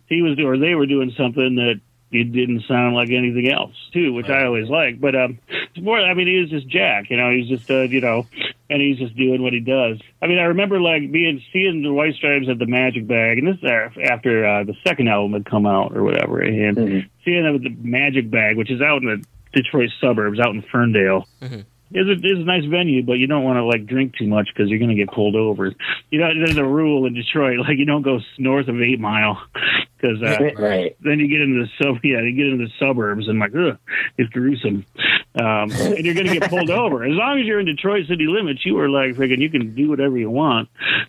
[0.06, 1.80] he was or they were doing something that
[2.12, 5.00] it didn't sound like anything else too, which I always like.
[5.00, 5.98] But um, it's more.
[6.00, 7.10] I mean, he was just Jack.
[7.10, 8.26] You know, he's just uh, you know,
[8.70, 10.00] and he's just doing what he does.
[10.22, 13.48] I mean, I remember like being seeing the White Stripes at the Magic Bag, and
[13.48, 17.56] this is after uh, the second album had come out or whatever, and seeing them
[17.56, 21.26] at the Magic Bag, which is out in the Detroit suburbs, out in Ferndale.
[21.92, 24.68] It's a, a nice venue, but you don't want to like drink too much because
[24.68, 25.72] you're going to get pulled over.
[26.10, 29.40] You know, there's a rule in Detroit, like you don't go north of Eight Mile
[29.96, 30.96] because uh, Right.
[31.00, 33.78] then you get into the sub, yeah, you get into the suburbs and like, ugh,
[34.18, 34.84] it's gruesome,
[35.36, 37.04] um, and you're going to get pulled over.
[37.04, 39.88] As long as you're in Detroit city limits, you are like freaking, you can do
[39.88, 40.68] whatever you want.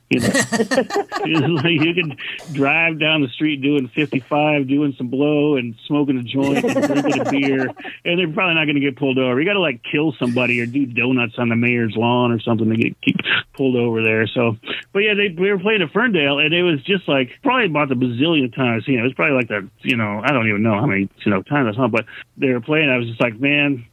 [0.10, 0.28] You know,
[1.56, 2.18] like you can
[2.54, 7.22] drive down the street doing 55, doing some blow and smoking a joint and drinking
[7.22, 7.68] a beer,
[8.06, 9.40] and they're probably not going to get pulled over.
[9.40, 12.70] You got to like kill somebody or do donuts on the mayor's lawn or something
[12.70, 13.18] to get keep
[13.56, 14.28] pulled over there.
[14.28, 14.58] So,
[14.94, 17.90] but yeah, they we were playing at Ferndale, and it was just like probably about
[17.90, 18.84] the bazillion times.
[18.88, 21.10] You know, it was probably like the you know I don't even know how many
[21.26, 22.06] you know times I saw, but
[22.38, 22.90] they were playing.
[22.90, 23.86] I was just like, man.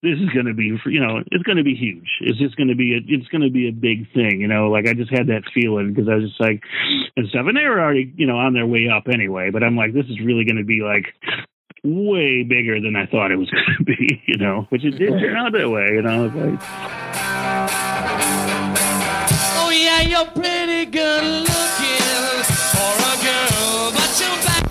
[0.00, 2.08] This is going to be, you know, it's going to be huge.
[2.20, 4.70] It's just going to be, a, it's going to be a big thing, you know.
[4.70, 6.62] Like I just had that feeling because I was just like,
[7.16, 9.50] and stuff, and they were already, you know, on their way up anyway.
[9.50, 11.06] But I'm like, this is really going to be like
[11.82, 15.18] way bigger than I thought it was going to be, you know, which it did
[15.18, 16.26] turn out that way, you know.
[16.26, 16.60] Like,
[19.60, 22.42] Oh yeah, you're pretty good looking
[22.72, 24.67] for a girl, but your back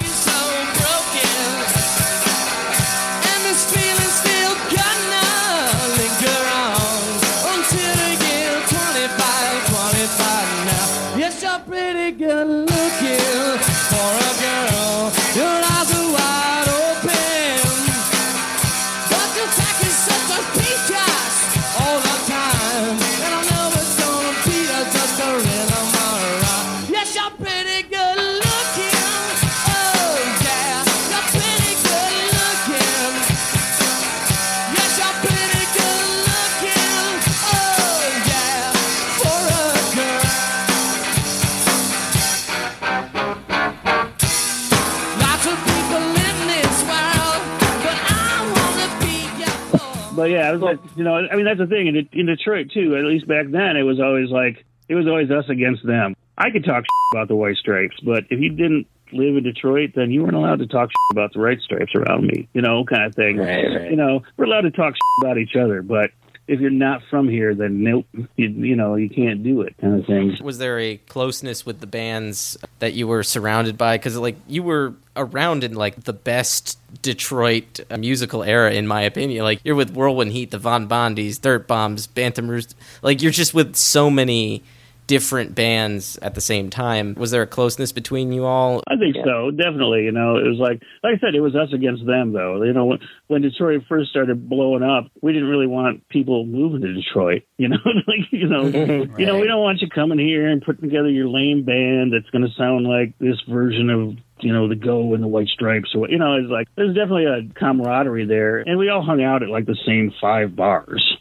[50.18, 52.72] But yeah, I was like, you know, I mean, that's the thing in, in Detroit
[52.73, 52.98] too.
[52.98, 56.15] At least back then, it was always like it was always us against them.
[56.35, 60.10] I could talk about the White Stripes, but if you didn't live in Detroit, then
[60.10, 62.49] you weren't allowed to talk about the White Stripes around me.
[62.53, 63.38] You know, kind of thing.
[63.38, 63.91] Right, right.
[63.91, 66.10] You know, we're allowed to talk about each other, but
[66.48, 68.06] if you're not from here, then nope,
[68.36, 70.38] you, you know, you can't do it, kind of thing.
[70.41, 73.98] Was there a closeness with the bands that you were surrounded by?
[73.98, 79.44] Because like you were around in like the best Detroit musical era, in my opinion.
[79.44, 82.76] Like you're with Whirlwind Heat, the Von Bondies, Dirt Bombs, Bantam Roost.
[83.02, 84.64] Like you're just with so many
[85.08, 87.16] different bands at the same time.
[87.16, 88.84] Was there a closeness between you all?
[88.88, 90.04] I think so, definitely.
[90.04, 92.62] You know, it was like, like I said, it was us against them, though.
[92.64, 96.82] You know, when, when Detroit first started blowing up, we didn't really want people moving
[96.82, 97.44] to Detroit.
[97.60, 98.66] You know, like you know,
[99.18, 102.30] you know, we don't want you coming here and putting together your lame band that's
[102.30, 105.94] going to sound like this version of you know, the Go and the White Stripes
[105.96, 108.60] or what, you know, it's like, there's definitely a camaraderie there.
[108.60, 111.18] And we all hung out at like the same five bars,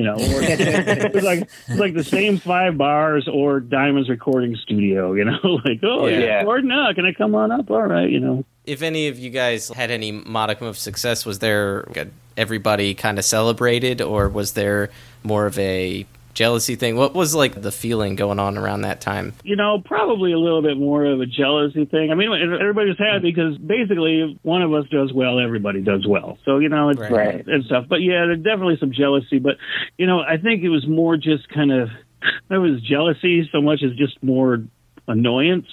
[0.00, 4.56] you know, or, it was like, it's like the same five bars or Diamond's recording
[4.56, 6.18] studio, you know, like, oh, Yeah.
[6.20, 7.70] yeah, or no, can I come on up?
[7.70, 8.46] All right, you know.
[8.64, 11.86] If any of you guys had any modicum of success, was there
[12.34, 14.88] everybody kind of celebrated, or was there
[15.22, 16.96] more of a jealousy thing?
[16.96, 19.34] What was like the feeling going on around that time?
[19.44, 22.10] you know, probably a little bit more of a jealousy thing.
[22.10, 22.28] I mean,
[22.60, 26.38] everybody's happy because basically, if one of us does well, everybody does well.
[26.44, 27.46] So you know, it's Right.
[27.46, 27.86] and stuff.
[27.88, 29.38] But yeah, there's definitely some jealousy.
[29.38, 29.56] But
[29.98, 31.88] you know, I think it was more just kind of
[32.48, 34.64] there was jealousy so much as just more
[35.08, 35.66] annoyance,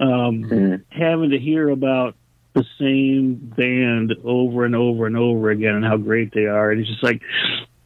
[0.00, 2.16] um, having to hear about
[2.54, 6.70] the same band over and over and over again and how great they are.
[6.70, 7.22] And it's just like,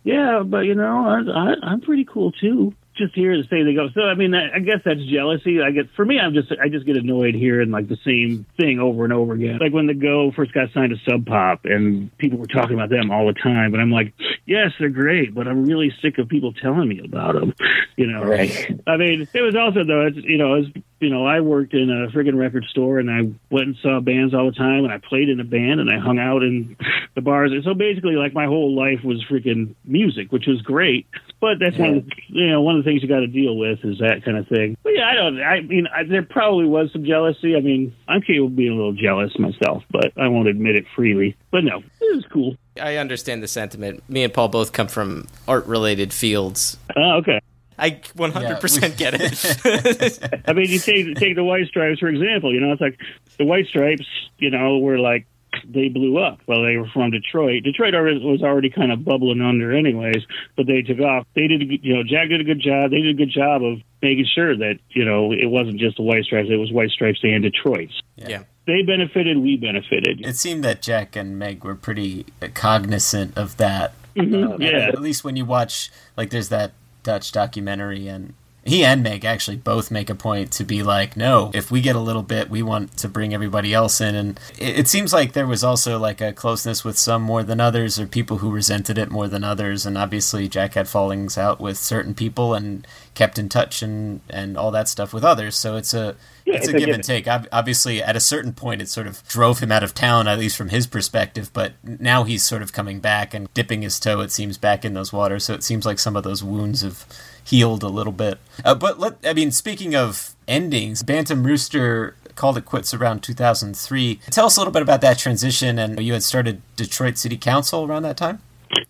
[0.07, 2.73] yeah, but you know, I, I, I'm pretty cool too.
[2.97, 3.89] Just here to say they go.
[3.93, 5.61] So I mean, I, I guess that's jealousy.
[5.61, 8.78] I get for me, I'm just I just get annoyed hearing like the same thing
[8.78, 9.59] over and over again.
[9.61, 12.89] Like when the Go first got signed to Sub Pop, and people were talking about
[12.89, 14.15] them all the time, and I'm like,
[14.47, 17.53] yes, they're great, but I'm really sick of people telling me about them.
[17.97, 18.81] You know, Right.
[18.87, 20.69] I mean, it was also though, it's, you know, it's,
[21.01, 23.20] you know, I worked in a friggin' record store and I
[23.51, 25.98] went and saw bands all the time and I played in a band and I
[25.98, 26.77] hung out in
[27.14, 27.52] the bars.
[27.52, 31.06] And so basically, like my whole life was freaking music, which was great.
[31.40, 33.56] But that's one, of the, you know, one of the things you got to deal
[33.56, 34.77] with is that kind of thing.
[34.82, 35.43] But yeah, I don't.
[35.43, 37.55] I mean, I, there probably was some jealousy.
[37.56, 40.86] I mean, I'm capable of being a little jealous myself, but I won't admit it
[40.94, 41.36] freely.
[41.51, 42.56] But no, it was cool.
[42.81, 44.09] I understand the sentiment.
[44.09, 46.78] Me and Paul both come from art-related fields.
[46.97, 47.40] Oh, okay.
[47.78, 50.43] I 100% get it.
[50.48, 52.53] I mean, you take take the White Stripes for example.
[52.55, 52.98] You know, it's like
[53.39, 54.07] the White Stripes.
[54.39, 55.27] You know, were like
[55.66, 56.39] they blew up.
[56.47, 57.62] Well, they were from Detroit.
[57.65, 60.23] Detroit already, was already kind of bubbling under, anyways.
[60.57, 61.27] But they took off.
[61.35, 62.90] They did, you know, Jack did a good job.
[62.90, 66.03] They did a good job of making sure that you know it wasn't just the
[66.03, 66.48] White Stripes.
[66.51, 67.90] It was White Stripes and Detroit.
[68.16, 68.43] yeah.
[68.66, 69.39] They benefited.
[69.39, 70.27] We benefited.
[70.27, 73.94] It seemed that Jack and Meg were pretty cognizant of that.
[74.16, 74.89] Mhm, Uh, yeah.
[74.89, 76.73] At least when you watch, like, there's that
[77.07, 78.35] Dutch documentary, and
[78.65, 81.95] he and Meg actually both make a point to be like, no, if we get
[81.95, 84.16] a little bit, we want to bring everybody else in.
[84.16, 87.61] And it, it seems like there was also like a closeness with some more than
[87.61, 89.87] others, or people who resented it more than others.
[89.87, 92.85] And obviously, Jack had fallings out with certain people and
[93.15, 95.55] kept in touch and and all that stuff with others.
[95.55, 96.16] So it's a
[96.47, 97.27] Yeah, it's, it's a a give give and take.
[97.28, 100.56] Obviously, at a certain point, it sort of drove him out of town, at least
[100.56, 101.51] from his perspective.
[101.52, 104.94] But now he's sort of coming back and dipping his toe, it seems, back in
[104.94, 105.44] those waters.
[105.44, 107.05] So it seems like some of those wounds have
[107.44, 108.39] healed a little bit.
[108.64, 114.20] Uh, but let, I mean, speaking of endings, Bantam Rooster called it quits around 2003.
[114.31, 115.81] Tell us a little bit about that transition.
[115.81, 118.40] And you had started Detroit City Council around that time.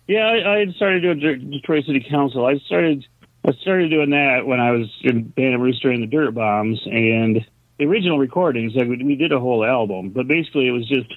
[0.07, 2.45] Yeah, I, I had started doing Detroit City Council.
[2.45, 3.05] I started
[3.47, 7.45] I started doing that when I was in Bantam Rooster and the Dirt Bombs, and
[7.79, 8.73] the original recordings.
[8.75, 11.13] Like we did a whole album, but basically it was just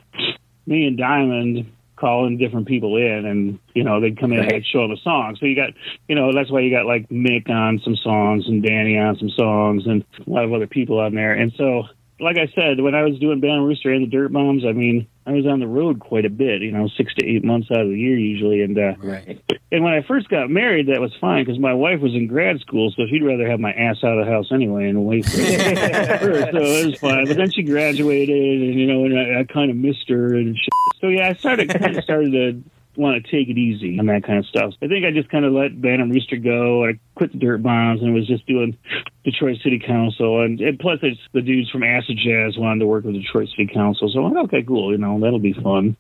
[0.67, 4.65] me and Diamond calling different people in, and you know they'd come in and I'd
[4.65, 5.37] show them a song.
[5.41, 5.71] So you got
[6.09, 9.31] you know that's why you got like Mick on some songs and Danny on some
[9.31, 11.33] songs and a lot of other people on there.
[11.33, 11.85] And so
[12.21, 15.09] like I said, when I was doing Bantam Rooster and the Dirt Bombs, I mean,
[15.31, 17.83] I was on the road quite a bit, you know, six to eight months out
[17.83, 18.63] of the year usually.
[18.63, 19.41] And uh, Right.
[19.71, 22.59] and when I first got married, that was fine because my wife was in grad
[22.61, 25.39] school, so she'd rather have my ass out of the house anyway and wait for
[25.39, 26.51] her.
[26.51, 27.27] so it was fine.
[27.27, 30.57] But then she graduated, and you know, and I, I kind of missed her and
[30.57, 30.69] shit.
[31.01, 32.63] So yeah, I started kind of started to
[33.01, 34.75] want to take it easy and that kind of stuff.
[34.83, 36.85] I think I just kind of let Bantam Rooster go.
[36.85, 38.77] I quit the Dirt Bombs and was just doing
[39.25, 40.43] Detroit City Council.
[40.43, 43.71] And, and plus, it's the dudes from Acid Jazz wanted to work with Detroit City
[43.73, 44.11] Council.
[44.13, 44.93] So I'm like, okay, cool.
[44.93, 45.97] You know, that'll be fun.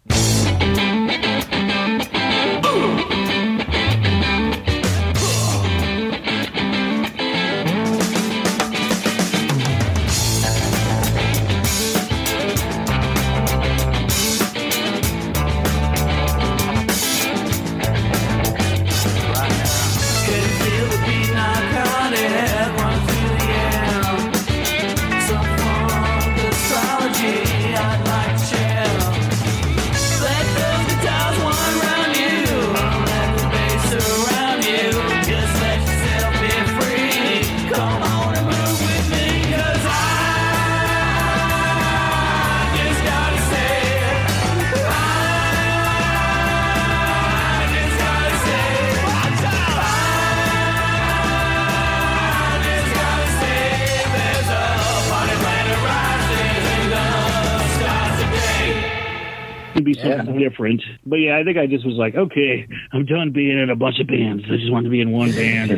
[60.27, 60.83] Different.
[61.07, 64.01] But yeah, I think I just was like, okay, I'm done being in a bunch
[64.01, 64.45] of bands.
[64.51, 65.71] I just want to be in one band.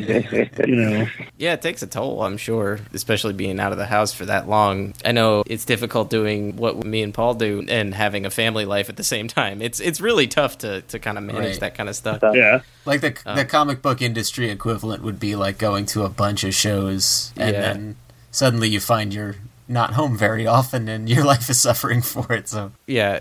[0.66, 1.06] you know,
[1.38, 4.48] Yeah, it takes a toll, I'm sure, especially being out of the house for that
[4.48, 4.94] long.
[5.04, 8.88] I know it's difficult doing what me and Paul do and having a family life
[8.88, 9.60] at the same time.
[9.62, 11.60] It's it's really tough to, to kind of manage Right.
[11.60, 12.20] that kind of stuff.
[12.34, 12.60] yeah.
[12.84, 16.44] Like the uh, the comic book industry equivalent would be like going to a bunch
[16.44, 17.60] of shows and Yeah.
[17.60, 17.96] then
[18.30, 19.36] suddenly you find you're
[19.68, 22.48] not home very often and your life is suffering for it.
[22.48, 23.20] So Yeah.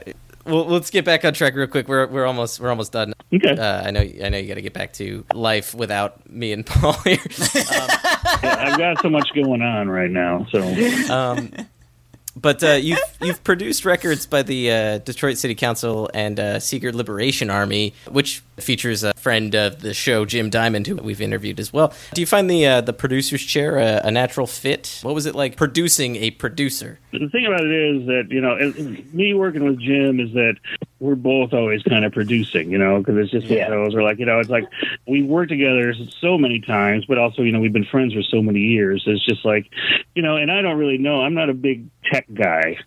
[0.51, 1.87] Well, let's get back on track real quick.
[1.87, 3.13] We're we're almost we're almost done.
[3.33, 3.57] Okay.
[3.57, 6.65] Uh, I know I know you got to get back to life without me and
[6.65, 7.17] Paul here.
[7.55, 7.87] Yeah,
[8.43, 10.45] I've got so much going on right now.
[10.51, 10.61] So
[11.09, 11.51] Um,
[12.35, 16.95] but uh, you've you've produced records by the uh, Detroit City Council and uh, Secret
[16.95, 21.71] Liberation Army, which features a friend of the show, Jim Diamond, who we've interviewed as
[21.73, 21.93] well.
[22.13, 24.99] Do you find the uh, the producer's chair a, a natural fit?
[25.03, 26.99] What was it like producing a producer?
[27.11, 28.55] the thing about it is that you know,
[29.13, 30.55] me working with Jim is that
[30.99, 33.95] we're both always kind of producing, you know, because it's just one of those.
[33.95, 34.65] We're like, you know, it's like
[35.07, 38.41] we work together so many times, but also, you know, we've been friends for so
[38.41, 39.03] many years.
[39.05, 39.71] It's just like,
[40.15, 41.21] you know, and I don't really know.
[41.21, 42.77] I'm not a big tech guy,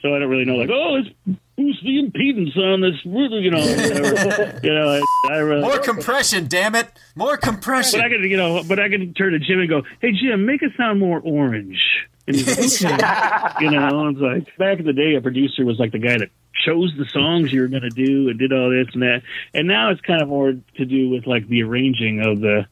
[0.00, 0.56] so I don't really know.
[0.56, 1.08] Like, oh, let's
[1.56, 4.60] boost the impedance on this, you know, whatever.
[4.66, 5.00] you know.
[5.28, 8.00] I, I really, more compression, damn it, more compression.
[8.00, 10.46] but I could, you know, but I could turn to Jim and go, "Hey, Jim,
[10.46, 11.80] make it sound more orange."
[12.26, 15.78] And he's like, "Okay." you know, it's like back in the day, a producer was
[15.78, 16.30] like the guy that
[16.64, 19.22] chose the songs you were going to do and did all this and that.
[19.54, 22.66] And now it's kind of more to do with like the arranging of the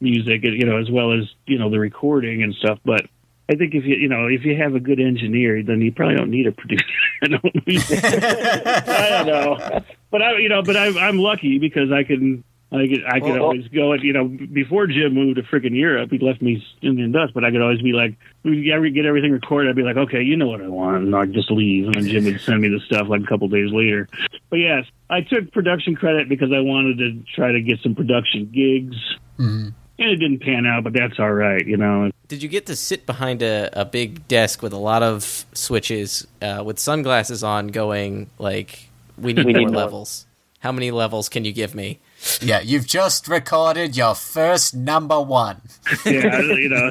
[0.00, 2.78] music, you know, as well as you know the recording and stuff.
[2.84, 3.06] But
[3.50, 6.14] I think if you, you know, if you have a good engineer, then you probably
[6.16, 6.84] don't need a producer.
[7.22, 12.04] I don't, I don't know, but I, you know, but I'm, I'm lucky because I
[12.04, 13.92] can, I could, I could Well, always go.
[13.92, 17.34] And you know, before Jim moved to freaking Europe, he left me in the dust.
[17.34, 18.14] But I could always be like,
[18.44, 21.16] we ever get everything recorded, I'd be like, okay, you know what I want, and
[21.16, 23.72] I'd just leave, and then Jim would send me the stuff like a couple days
[23.72, 24.08] later.
[24.48, 28.46] But yes, I took production credit because I wanted to try to get some production
[28.54, 28.96] gigs.
[29.40, 29.74] Mhm.
[30.00, 32.10] And it didn't pan out, but that's all right, you know.
[32.26, 36.26] Did you get to sit behind a, a big desk with a lot of switches
[36.40, 39.76] uh, with sunglasses on, going like, "We need We more need more.
[39.82, 40.26] levels.
[40.60, 41.98] How many levels can you give me?"
[42.40, 45.60] Yeah, you've just recorded your first number one.
[46.06, 46.90] yeah, you know,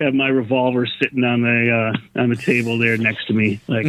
[0.00, 3.58] have my revolver sitting on the uh, on the table there next to me.
[3.66, 3.86] Like,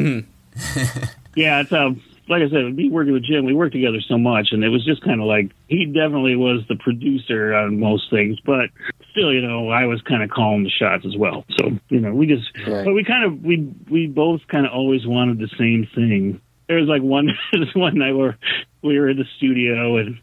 [1.35, 4.49] yeah, it's um, like I said, me working with Jim, we worked together so much,
[4.51, 8.37] and it was just kind of like he definitely was the producer on most things,
[8.45, 8.69] but
[9.11, 11.45] still, you know, I was kind of calling the shots as well.
[11.59, 12.85] So, you know, we just, Right.
[12.85, 16.41] but we kind of we we both kind of always wanted the same thing.
[16.67, 18.37] There was like one this one night where
[18.81, 20.17] we were in the studio and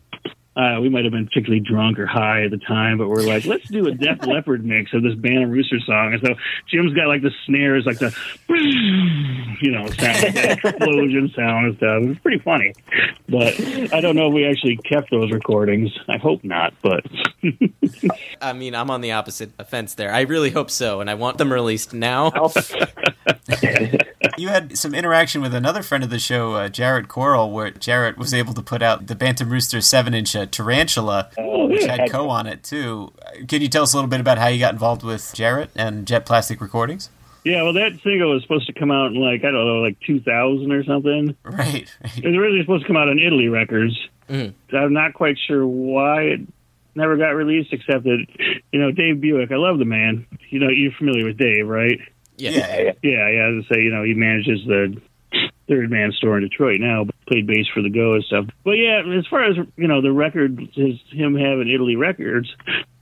[0.54, 3.46] uh, we might have been particularly drunk or high at the time, but we're like,
[3.46, 6.12] let's do a Def Leppard mix of this Bantam Rooster song.
[6.12, 6.34] And so
[6.68, 8.14] Jim's got like the snares, like the,
[8.48, 12.02] you know, sound, the explosion sound and stuff.
[12.02, 12.74] It's pretty funny,
[13.28, 13.58] but
[13.94, 15.90] I don't know if we actually kept those recordings.
[16.08, 17.06] I hope not, but
[18.42, 20.12] I mean, I'm on the opposite fence there.
[20.12, 22.30] I really hope so, and I want them released now.
[24.38, 28.16] You had some interaction with another friend of the show, uh, Jarrett Coral, where Jarrett
[28.16, 32.28] was able to put out the Bantam Rooster 7 inch Tarantula, Oh, which had Ko
[32.28, 33.12] on it too.
[33.24, 35.70] Uh, Can you tell us a little bit about how you got involved with Jarrett
[35.74, 37.10] and Jet Plastic Recordings?
[37.44, 39.98] yeah, well, that single was supposed to come out in like, I don't know, like
[40.06, 41.34] 2000 or something.
[41.44, 41.56] Right,
[42.02, 42.18] right.
[42.18, 43.98] It was originally supposed to come out on Italy Records.
[44.30, 44.52] Mhm.
[44.72, 46.40] I'm not quite sure why it
[46.94, 48.24] never got released, except that,
[48.70, 50.24] you know, Dave Buick, I love the man.
[50.50, 51.98] You know, you're familiar with Dave, right?
[52.36, 52.50] Yeah.
[52.50, 52.92] Yeah.
[53.02, 53.48] Yeah, yeah.
[53.58, 55.00] As I say, you know, he manages the
[55.68, 58.46] third man store in Detroit now, but played bass for the Go and stuff.
[58.64, 62.54] But yeah, as far as you know, the record is him having Italy Records.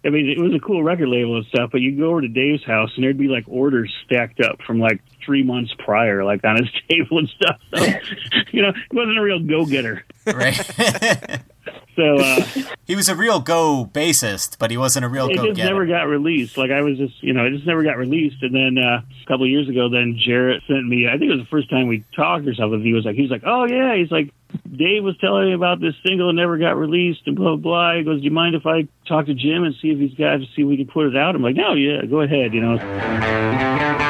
[0.05, 1.71] I mean, it was a cool record label and stuff.
[1.73, 4.79] But you go over to Dave's house and there'd be like orders stacked up from
[4.79, 7.61] like three months prior, like on his table and stuff.
[7.75, 7.85] So,
[8.53, 10.05] you know, he wasn't a real go getter.
[10.27, 11.41] right.
[11.97, 12.45] So uh,
[12.87, 15.87] he was a real go bassist, but he wasn't a real it go just never
[15.87, 16.57] got released.
[16.57, 18.43] Like I was just, you know, it just never got released.
[18.43, 21.07] And then uh, a couple of years ago, then Jarrett sent me.
[21.09, 22.83] I think it was the first time we talked or something.
[22.83, 24.33] He was like, he was like, oh yeah, he's like,
[24.71, 27.93] Dave was telling me about this single and never got released and blah blah.
[27.93, 27.97] blah.
[27.99, 30.37] He goes, do you mind if I talk to Jim and see if he's got
[30.37, 31.35] to see if we can put it out?
[31.35, 32.55] I'm like, no, yeah, go ahead.
[32.55, 34.10] You know.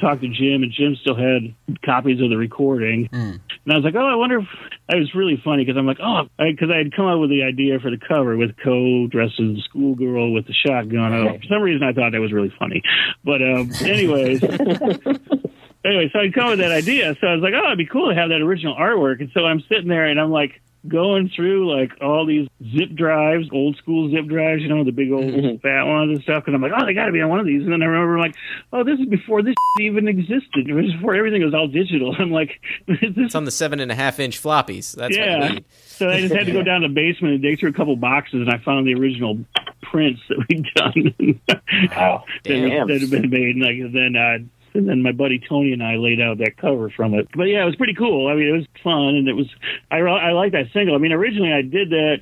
[0.00, 1.54] Talked to Jim, and Jim still had
[1.84, 3.08] copies of the recording.
[3.12, 4.46] And I was like, oh, I wonder if
[4.88, 7.42] I was really funny because I'm like, oh, because I, had come up with the
[7.42, 11.00] idea for the cover with Ko dressed as a schoolgirl with the shotgun.
[11.00, 12.82] I know, for some reason, I thought that was really funny.
[13.24, 14.42] But um, anyways.
[15.84, 17.16] anyway, so I come up with that idea.
[17.20, 19.20] So I was like, oh, it'd be cool to have that original artwork.
[19.20, 23.48] And so I'm sitting there and I'm like going through like all these zip drives,
[23.52, 26.44] old school zip drives, you know, the big old fat ones and stuff.
[26.46, 27.62] And I'm like, oh, they got to be on one of these.
[27.62, 28.34] And then I remember like,
[28.72, 30.68] oh, this is before this even existed.
[30.68, 32.14] It was before everything was all digital.
[32.18, 34.94] I'm like, this It's on the seven and a half inch floppies.
[34.94, 35.48] That's what yeah.
[35.48, 35.64] need.
[35.86, 37.96] So I just had to go down to the basement and dig through a couple
[37.96, 39.38] boxes, and I found the original
[39.82, 41.40] prints that we'd done.
[41.90, 42.24] Wow.
[42.44, 42.88] that, Damn.
[42.88, 43.56] that had been made.
[43.56, 44.38] And like, then, uh,
[44.74, 47.28] and then my buddy Tony and I laid out that cover from it.
[47.34, 48.28] But yeah, it was pretty cool.
[48.28, 49.46] I mean, it was fun, and it was.
[49.90, 50.94] I I like that single.
[50.94, 52.20] I mean, originally I did that,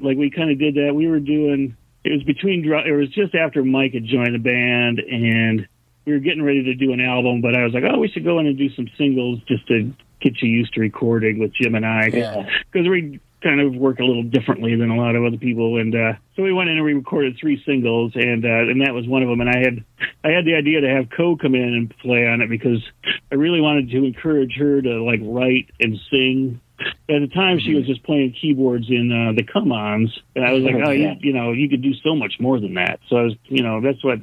[0.00, 0.94] like we kind of did that.
[0.94, 1.76] We were doing.
[2.04, 2.64] It was between.
[2.64, 5.66] It was just after Mike had joined the band, and
[6.04, 7.40] we were getting ready to do an album.
[7.40, 9.92] But I was like, oh, we should go in and do some singles just to
[10.20, 12.48] get you used to recording with Jim and I, Yeah.
[12.72, 15.78] because we kind of work a little differently than a lot of other people.
[15.78, 18.94] And uh, so we went in and we recorded three singles, and uh, and that
[18.94, 19.40] was one of them.
[19.40, 19.84] And I had
[20.24, 22.82] I had the idea to have Ko come in and play on it because
[23.30, 26.60] I really wanted to encourage her to like write and sing.
[26.80, 30.52] At the time, she was just playing keyboards in uh, the Come Ons, and I
[30.52, 32.98] was like, oh, you, you know, you could do so much more than that.
[33.08, 34.18] So I was, you know, that's what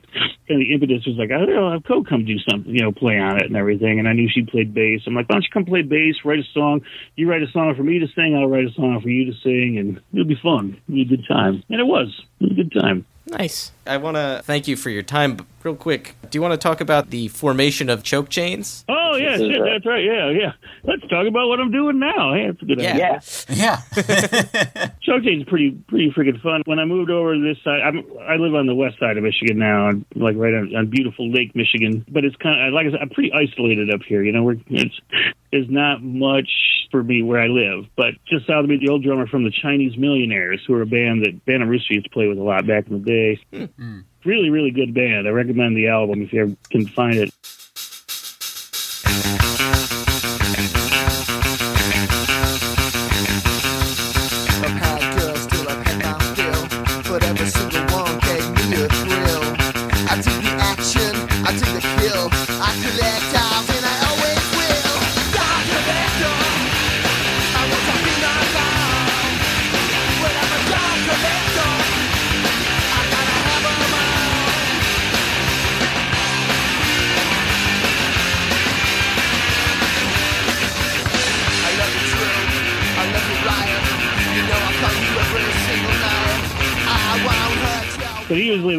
[0.48, 1.32] kind of the impetus was like.
[1.32, 4.00] I don't know, Ko come do something, you know, play on it and everything.
[4.00, 5.02] And I knew she played bass.
[5.08, 6.82] I'm like, why don't you come play bass, write a song?
[7.16, 9.38] You write a song for me to sing, I'll write a song for you to
[9.40, 10.78] sing, and it'll be fun.
[10.88, 11.64] It'll be a good time.
[11.70, 12.10] And it was.
[12.40, 13.06] It was a good time.
[13.26, 13.72] Nice.
[13.86, 15.36] I want to thank you for your time.
[15.36, 18.84] But real quick, do you want to talk about the formation of choke chains?
[18.90, 19.72] Oh yeah, shit, right.
[19.74, 20.04] that's right.
[20.04, 20.52] Yeah, yeah.
[20.84, 22.34] Let's talk about what I'm doing now.
[22.34, 23.22] Hey, that's a good idea.
[23.50, 23.82] Yeah.
[23.94, 24.90] Yeah.
[25.02, 26.64] Showcase is pretty pretty freaking fun.
[26.66, 29.24] When I moved over to this side, I'm, I live on the west side of
[29.24, 32.06] Michigan now, I'm, like right on, on beautiful Lake Michigan.
[32.10, 34.24] But it's kind of like I said, I'm pretty isolated up here.
[34.24, 35.00] You know, we're it's
[35.52, 36.50] there's not much
[36.92, 37.86] for me where I live.
[37.96, 40.86] But just south of me, the old drummer from the Chinese Millionaires, who are a
[40.86, 43.68] band that Bantam Rooster used to play with a lot back in the day.
[43.78, 44.00] Hmm.
[44.24, 45.28] Really, really good band.
[45.28, 47.34] I recommend the album if you ever can find it.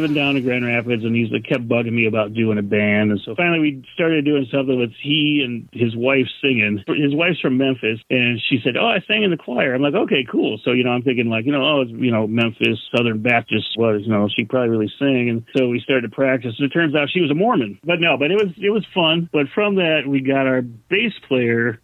[0.03, 3.11] Living down in Grand Rapids, and he's like, kept bugging me about doing a band.
[3.11, 6.83] And so finally, we started doing something with he and his wife singing.
[6.87, 9.93] His wife's from Memphis, and she said, "Oh, I sang in the choir." I'm like,
[9.93, 12.79] "Okay, cool." So you know, I'm thinking like, you know, oh, it's, you know, Memphis
[12.95, 15.29] Southern Baptist was, you know, she probably really sing.
[15.29, 16.53] And so we started to practice.
[16.57, 17.79] And it turns out she was a Mormon.
[17.83, 19.29] But no, but it was it was fun.
[19.31, 21.79] But from that, we got our bass player.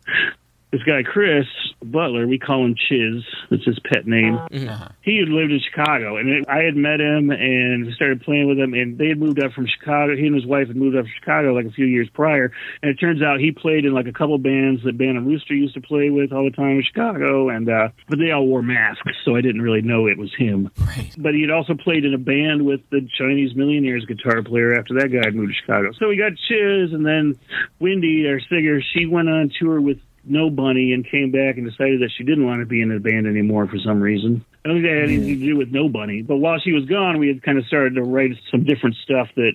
[0.72, 1.48] This guy Chris
[1.84, 3.24] Butler, we call him Chiz.
[3.50, 4.48] That's his pet name uh-huh.
[4.52, 4.70] Mm-hmm.
[4.70, 4.90] Uh-huh.
[5.02, 8.60] he had lived in Chicago, and it, I had met him and started playing with
[8.60, 8.74] him.
[8.74, 10.16] And they had moved up from Chicago.
[10.16, 12.52] He and his wife had moved up from Chicago like a few years prior.
[12.84, 15.74] And it turns out he played in like a couple bands that Bantam Rooster used
[15.74, 17.50] to play with all the time in Chicago.
[17.50, 20.70] And uh, but they all wore masks, so I didn't really know it was him.
[20.78, 21.14] Right.
[21.18, 24.94] But he had also played in a band with the Chinese Millionaires guitar player after
[24.96, 25.92] that guy had moved to Chicago.
[25.98, 27.40] So we got Chiz, and then
[27.80, 29.98] Wendy, our singer, she went on tour with
[30.30, 33.28] Nobunny and came back and decided that she didn't want to be in the band
[33.28, 34.46] anymore for some reason.
[34.64, 36.26] I don't think that had anything to do with Nobunny.
[36.26, 39.30] But while she was gone, we had kind of started to write some different stuff
[39.36, 39.54] that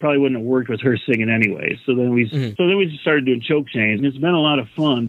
[0.00, 1.78] probably wouldn't have worked with her singing anyway.
[1.86, 2.54] So then we mm-hmm.
[2.56, 5.08] so then we just started doing choke chains, and it's been a lot of fun.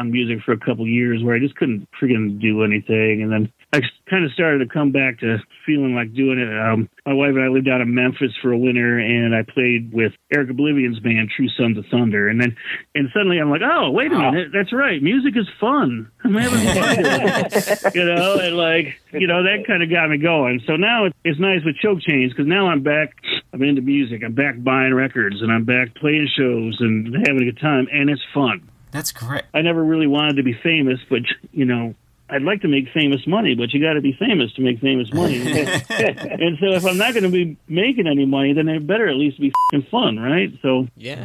[0.00, 3.52] On music for a couple years where I just couldn't freaking do anything, and then
[3.72, 6.48] I kind of started to come back to feeling like doing it.
[6.48, 9.92] Um, my wife and I lived out in Memphis for a winter, and I played
[9.92, 12.56] with Eric Oblivion's band, True Sons of Thunder, and then
[12.94, 16.10] and suddenly I'm like, oh wait a minute, that's right, music is fun.
[16.24, 20.60] I'm having fun, you know, and like you know that kind of got me going.
[20.66, 23.14] So now it's, it's nice with Choke Chains because now I'm back.
[23.52, 24.22] I'm into music.
[24.24, 28.08] I'm back buying records, and I'm back playing shows and having a good time, and
[28.08, 28.69] it's fun.
[28.92, 29.42] That's great.
[29.54, 31.22] I never really wanted to be famous, but
[31.52, 31.94] you know,
[32.28, 35.12] I'd like to make famous money, but you got to be famous to make famous
[35.12, 35.36] money.
[35.90, 39.16] and so, if I'm not going to be making any money, then it better at
[39.16, 40.52] least be fing fun, right?
[40.62, 41.24] So, Yeah.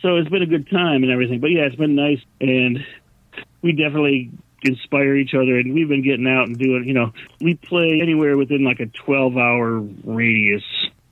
[0.00, 1.40] so it's been a good time and everything.
[1.40, 2.84] But yeah, it's been nice, and
[3.62, 4.30] we definitely
[4.62, 5.58] inspire each other.
[5.58, 6.84] And we've been getting out and doing.
[6.86, 10.62] You know, we play anywhere within like a 12 hour radius.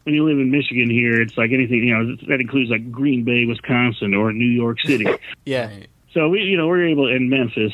[0.04, 1.84] When you live in Michigan here, it's like anything.
[1.84, 5.06] You know, that includes like Green Bay, Wisconsin, or New York City.
[5.44, 5.70] Yeah.
[6.12, 7.72] So we, you know, we're able in Memphis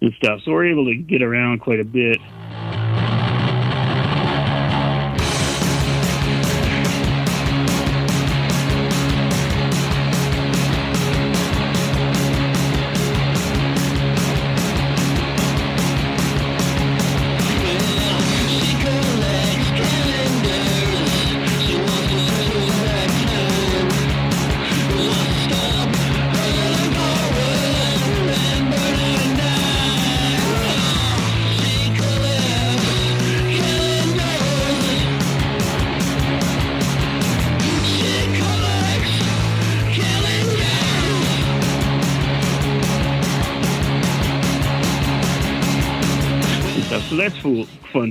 [0.00, 0.40] and stuff.
[0.44, 2.18] So we're able to get around quite a bit.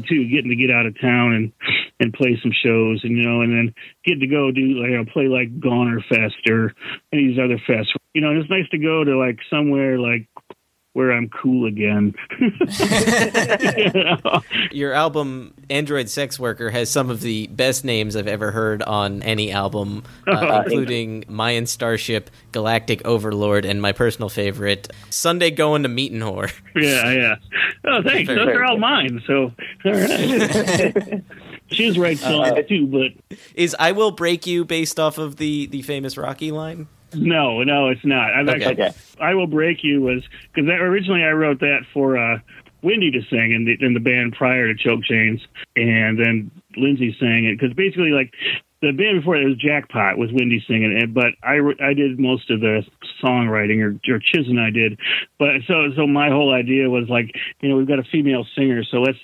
[0.08, 1.52] Too, getting to get out of town and
[2.00, 3.74] and play some shows, and you know, and then
[4.06, 6.74] getting to go do like you know, play like Gonerfest or
[7.12, 7.94] any of these other fests.
[8.14, 10.28] You know, and it's nice to go to like somewhere like
[10.94, 12.14] where I'm cool again.
[12.40, 12.52] You
[13.94, 14.42] know?
[14.72, 19.24] Your album Android Sex Worker has some of the best names I've ever heard on
[19.24, 25.90] any album, uh, including Mayan Starship, Galactic Overlord, and my personal favorite, Sunday Going to
[25.90, 26.54] Meetin' Whore.
[26.76, 27.36] yeah, yeah.
[27.86, 28.28] Oh, thanks.
[28.28, 29.22] Those are all mine.
[29.26, 29.52] So,
[29.86, 31.24] all right.
[31.72, 35.82] She's right songs too, but Is I Will Break You based off of the, the
[35.82, 36.88] famous Rocky line?
[37.16, 38.34] No, no, it's not.
[38.34, 38.66] I've Okay.
[38.66, 40.24] actually, I will break you was
[40.54, 42.40] because originally I wrote that for uh,
[42.82, 45.42] Wendy to sing in the in the band prior to Choke Chains,
[45.76, 48.34] and then Lindsay sang it because basically like
[48.82, 52.52] the band before it was Jackpot was Wendy singing it, but I I did most
[52.52, 52.84] of the
[53.24, 55.00] songwriting or or Chiz and I did,
[55.40, 57.32] but so so my whole idea was like
[57.62, 59.20] you know we've got a female singer, so let's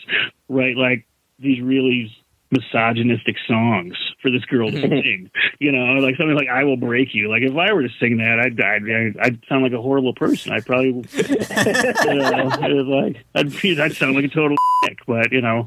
[0.48, 1.06] write like
[1.40, 2.16] these really
[2.52, 5.30] misogynistic songs for this girl to sing.
[5.60, 8.18] You know, like something like "I Will Break You." Like if I were to sing
[8.18, 10.52] that, I'd I'd, I'd sound like a horrible person.
[10.52, 15.00] I'd probably, you know, like I'd be, I'd sound like a total dick.
[15.06, 15.66] But you know,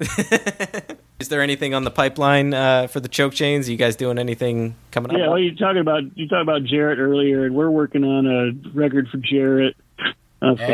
[1.21, 3.69] Is there anything on the pipeline uh, for the choke chains?
[3.69, 5.19] Are you guys doing anything coming up?
[5.19, 5.29] yeah.
[5.29, 9.09] Well, you talking about you talked about Jarrett earlier, and we're working on a record
[9.09, 9.77] for Jarrett,
[10.43, 10.65] uh, for,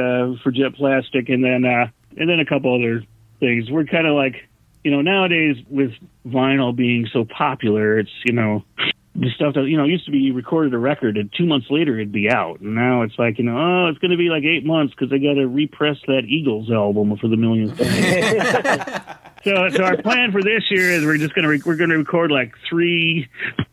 [0.00, 3.04] uh, for Jett Plastic, and then uh, and then a couple other
[3.40, 3.70] things.
[3.70, 4.48] We're kind of like,
[4.84, 5.92] you know, nowadays with
[6.26, 8.64] vinyl being so popular, it's you know.
[9.12, 11.66] The stuff that you know used to be you recorded a record and two months
[11.68, 14.28] later it'd be out, and now it's like you know oh it's going to be
[14.28, 19.02] like eight months because they got to repress that Eagles album for the millionth time.
[19.44, 21.90] so, so our plan for this year is we're just going to re- we're going
[21.90, 23.28] to record like three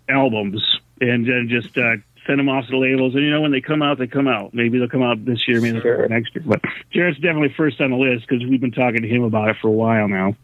[0.09, 0.59] albums
[0.99, 3.15] and then just uh, send them off to the labels.
[3.15, 4.53] And you know when they come out, they come out.
[4.53, 6.43] Maybe they'll come out this year, maybe out next year.
[6.45, 6.61] But
[6.91, 9.67] Jarrett's definitely first on the list because we've been talking to him about it for
[9.67, 10.35] a while now.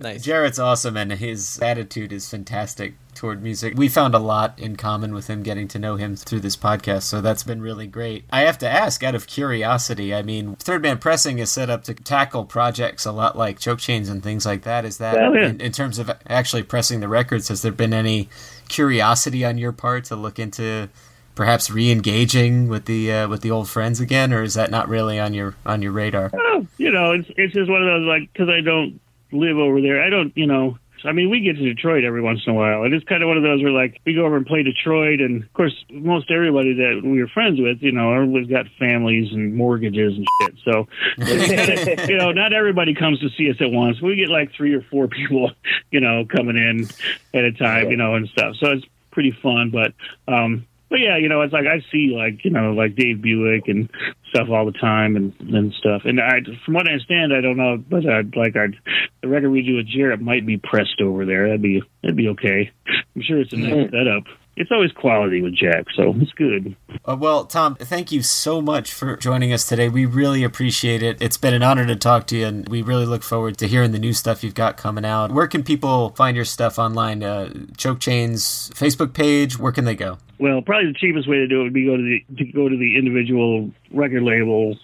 [0.00, 0.24] Nice.
[0.24, 3.76] Jarrett's awesome, and his attitude is fantastic toward music.
[3.76, 7.02] We found a lot in common with him getting to know him through this podcast,
[7.02, 8.24] so that's been really great.
[8.30, 11.84] I have to ask, out of curiosity, I mean, Third Man Pressing is set up
[11.84, 14.86] to tackle projects a lot like Choke Chains and things like that.
[14.86, 15.48] Is that, yeah.
[15.48, 18.30] in, in terms of actually pressing the records, has there been any
[18.68, 20.88] curiosity on your part to look into
[21.34, 25.18] perhaps re-engaging with the uh, with the old friends again, or is that not really
[25.18, 26.30] on your on your radar?
[26.32, 28.98] Oh, you know, it's it's just one of those like because I don't
[29.32, 30.02] live over there.
[30.02, 30.78] I don't, you know.
[31.02, 33.28] I mean, we get to Detroit every once in a while, and it's kind of
[33.28, 36.30] one of those where, like, we go over and play Detroit, and of course, most
[36.30, 40.54] everybody that we were friends with, you know, everybody's got families and mortgages and shit.
[40.62, 40.88] So,
[42.06, 44.02] you know, not everybody comes to see us at once.
[44.02, 45.52] We get like three or four people,
[45.90, 46.86] you know, coming in
[47.32, 48.56] at a time, you know, and stuff.
[48.56, 49.94] So it's pretty fun, but
[50.28, 53.68] um, but yeah, you know, it's like I see like you know like Dave Buick
[53.68, 53.88] and
[54.30, 56.02] stuff all the time and and stuff.
[56.04, 58.76] And I, from what I understand, I don't know, but I'd like I'd,
[59.22, 61.48] the record we do with Jarrett might be pressed over there.
[61.48, 62.70] That'd be that'd be okay.
[63.14, 63.90] I'm sure it's a nice mm.
[63.90, 64.24] setup.
[64.60, 66.76] It's always quality with Jack, so it's good.
[67.08, 69.88] Uh, well, Tom, thank you so much for joining us today.
[69.88, 71.16] We really appreciate it.
[71.22, 73.92] It's been an honor to talk to you, and we really look forward to hearing
[73.92, 75.32] the new stuff you've got coming out.
[75.32, 77.22] Where can people find your stuff online?
[77.22, 79.58] Uh, Choke Chain's Facebook page.
[79.58, 80.18] Where can they go?
[80.38, 82.68] Well, probably the cheapest way to do it would be go to the to go
[82.68, 84.76] to the individual record label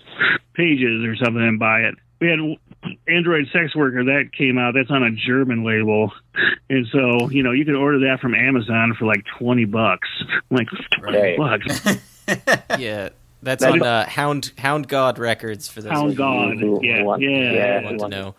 [0.55, 1.97] pages or something and buy it.
[2.19, 2.39] We had
[3.09, 4.75] Android Sex Worker that came out.
[4.75, 6.13] That's on a German label,
[6.71, 10.09] and so you know you can order that from Amazon for like twenty bucks.
[10.51, 10.69] I'm like
[10.99, 11.39] twenty Right.
[11.39, 11.99] bucks.
[12.79, 13.11] yeah,
[13.43, 16.13] that's That on uh, Hound Hound Gawd Records for those Hound of
[16.61, 16.83] you God.
[16.85, 17.29] Yeah, want- yeah.
[17.53, 17.81] yeah.
[17.81, 18.35] who want to know.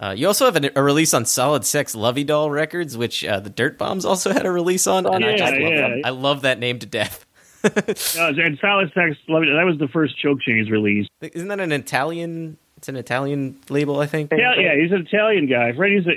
[0.00, 3.38] Uh, you also have an, a release on Solid Sex Lovey Doll Records, which uh,
[3.40, 5.06] the Dirtbombs also had a release on.
[5.06, 5.88] and I Yeah, just love yeah.
[5.88, 6.00] them.
[6.04, 7.24] I love that name to death.
[8.16, 11.06] No, and Solid Sex, Lovey—that was the first Choke Chains release.
[11.22, 12.58] Isn't that an Italian?
[12.84, 14.30] It's an Italian label, I think.
[14.30, 15.72] Yeah, yeah, he's an Italian guy.
[15.72, 16.12] Freddie's a,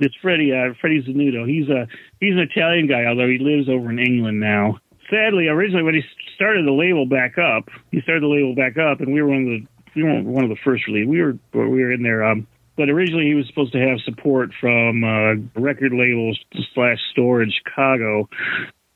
[0.00, 0.52] it's Freddie.
[0.52, 1.46] Uh, Freddie Zanuto.
[1.46, 1.86] He's a
[2.18, 4.78] he's an Italian guy, although he lives over in England now.
[5.08, 6.02] Sadly, originally when he
[6.34, 9.42] started the label back up, he started the label back up, and we were one
[9.42, 11.06] of the we were one of the first release.
[11.06, 12.24] We were we were in there.
[12.24, 16.36] Um, but originally he was supposed to have support from uh, record labels
[16.74, 18.28] slash store in Chicago.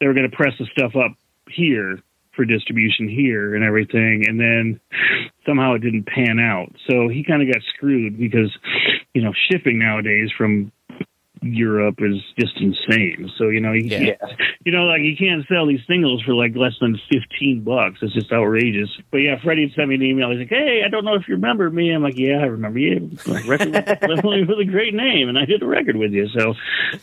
[0.01, 1.13] They were going to press the stuff up
[1.49, 2.03] here
[2.35, 4.81] for distribution here and everything, and then
[5.47, 6.73] somehow it didn't pan out.
[6.89, 8.51] So he kind of got screwed because,
[9.15, 10.73] you know, shipping nowadays from
[11.43, 13.31] Europe is just insane.
[13.37, 14.15] So you know, you, Yeah.
[14.65, 17.99] you know, like you can't sell these singles for like less than fifteen bucks.
[18.03, 18.89] It's just outrageous.
[19.11, 20.31] But yeah, Freddie sent me an email.
[20.31, 22.79] He's like, "Hey, I don't know if you remember me." I'm like, "Yeah, I remember
[22.79, 23.11] you.
[23.27, 23.73] Like, record
[24.09, 26.55] with with a great name, and I did a record with you." So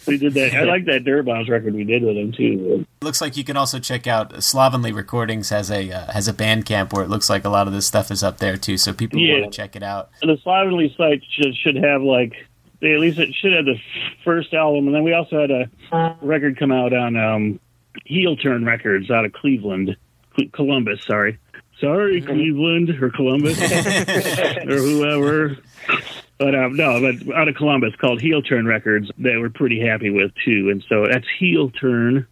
[0.07, 0.53] we did that.
[0.53, 2.85] I like that Dirtbombs record we did with him too.
[3.01, 6.93] Looks like you can also check out Slovenly Recordings has a uh, has a Bandcamp
[6.93, 8.77] where it looks like a lot of this stuff is up there too.
[8.77, 9.41] So people Yeah.
[9.41, 10.09] want to check it out.
[10.21, 12.33] the Slovenly site should should have like
[12.81, 13.79] they at least it should have the
[14.23, 17.59] first album, and then we also had a record come out on um,
[18.05, 19.97] Heel Turn Records out of Cleveland,
[20.53, 21.03] Columbus.
[21.05, 21.37] Sorry,
[21.79, 25.57] sorry, Cleveland or Columbus or whoever.
[26.37, 30.09] But um, no, but out of Columbus called Heel Turn Records, they were pretty happy
[30.09, 32.27] with too, and so that's Heel Turn,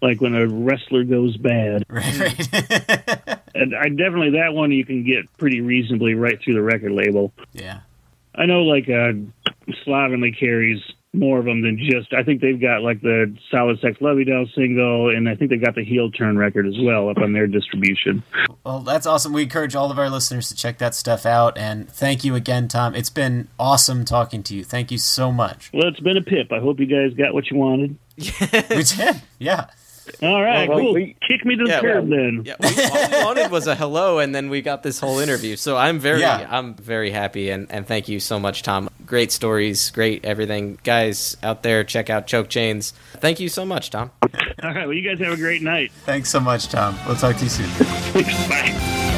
[0.00, 1.84] like when a wrestler goes bad.
[1.88, 2.18] Right,
[2.52, 3.38] right.
[3.52, 7.32] And I definitely that one you can get pretty reasonably right through the record label.
[7.52, 7.80] yeah.
[8.32, 9.12] I know like uh,
[9.84, 10.80] Slovenly carries
[11.12, 12.12] more of them than just.
[12.12, 15.62] I think they've got like the Solid Sex Lovey Doll single, and I think they've
[15.62, 18.22] got the Heel Turn record as well up on their distribution.
[18.64, 19.32] Well, that's awesome.
[19.32, 21.58] We encourage all of our listeners to check that stuff out.
[21.58, 22.94] And thank you again, Tom.
[22.94, 24.64] It's been awesome talking to you.
[24.64, 25.70] Thank you so much.
[25.72, 26.52] Well, it's been a pip.
[26.52, 27.96] I hope you guys got what you wanted.
[28.16, 29.22] we did.
[29.38, 29.66] Yeah.
[30.22, 30.94] All right, Well, cool.
[30.94, 32.42] we- Kick me to the Yeah, curb then.
[32.44, 35.56] Yeah, we, all we wanted was a hello, and then we got this whole interview.
[35.56, 36.46] So I'm very, Yeah.
[36.50, 38.88] I'm very happy, and, and thank you so much, Tom.
[39.06, 41.84] Great stories, great everything, guys out there.
[41.84, 42.92] Check out Choke Chains.
[43.14, 44.10] Thank you so much, Tom.
[44.22, 44.28] All
[44.74, 44.86] right.
[44.86, 45.90] Well, you guys have a great night.
[46.04, 46.96] Thanks so much, Tom.
[47.06, 47.68] We'll talk to you soon.
[48.48, 49.16] Bye.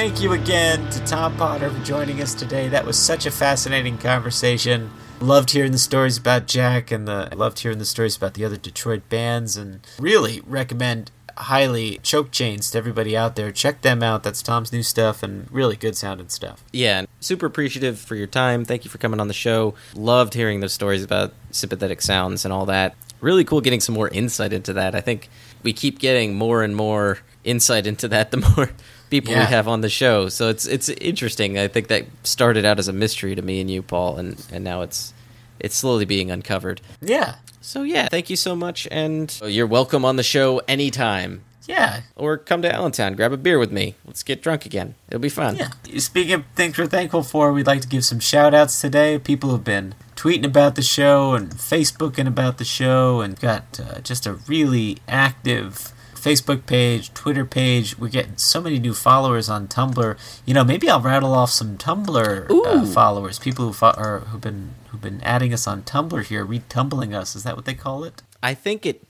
[0.00, 2.70] Thank you again to Tom Potter for joining us today.
[2.70, 4.90] That was such a fascinating conversation.
[5.20, 8.56] Loved hearing the stories about Jack and the loved hearing the stories about the other
[8.56, 13.52] Detroit bands and really recommend highly Choke Chains to everybody out there.
[13.52, 14.22] Check them out.
[14.22, 16.64] That's Tom's new stuff and really good sounding stuff.
[16.72, 18.64] Yeah, super appreciative for your time.
[18.64, 19.74] Thank you for coming on the show.
[19.94, 22.94] Loved hearing those stories about sympathetic sounds and all that.
[23.20, 24.94] Really cool getting some more insight into that.
[24.94, 25.28] I think
[25.62, 28.70] we keep getting more and more insight into that the more
[29.10, 29.40] people Yeah.
[29.40, 30.28] we have on the show.
[30.28, 31.58] So it's it's interesting.
[31.58, 34.64] I think that started out as a mystery to me and you, Paul, and and
[34.64, 35.12] now it's
[35.58, 36.80] it's slowly being uncovered.
[37.02, 37.34] Yeah.
[37.60, 41.42] So yeah, thank you so much, and you're welcome on the show anytime.
[41.68, 42.00] Yeah.
[42.16, 43.94] Or come to Allentown, grab a beer with me.
[44.04, 44.94] Let's get drunk again.
[45.08, 45.56] It'll be fun.
[45.56, 45.68] Yeah.
[45.98, 49.18] Speaking of things we're thankful for, we'd like to give some shout outs today.
[49.20, 54.00] People have been tweeting about the show and Facebooking about the show and got uh,
[54.00, 57.98] just a really active Facebook page, Twitter page.
[57.98, 60.16] We're getting so many new followers on Tumblr.
[60.46, 64.40] You know, maybe I'll rattle off some Tumblr uh, followers, people who fo- or who've
[64.40, 67.34] been who've been adding us on Tumblr here, retumbling us.
[67.34, 68.22] Is that what they call it?
[68.42, 69.02] I think it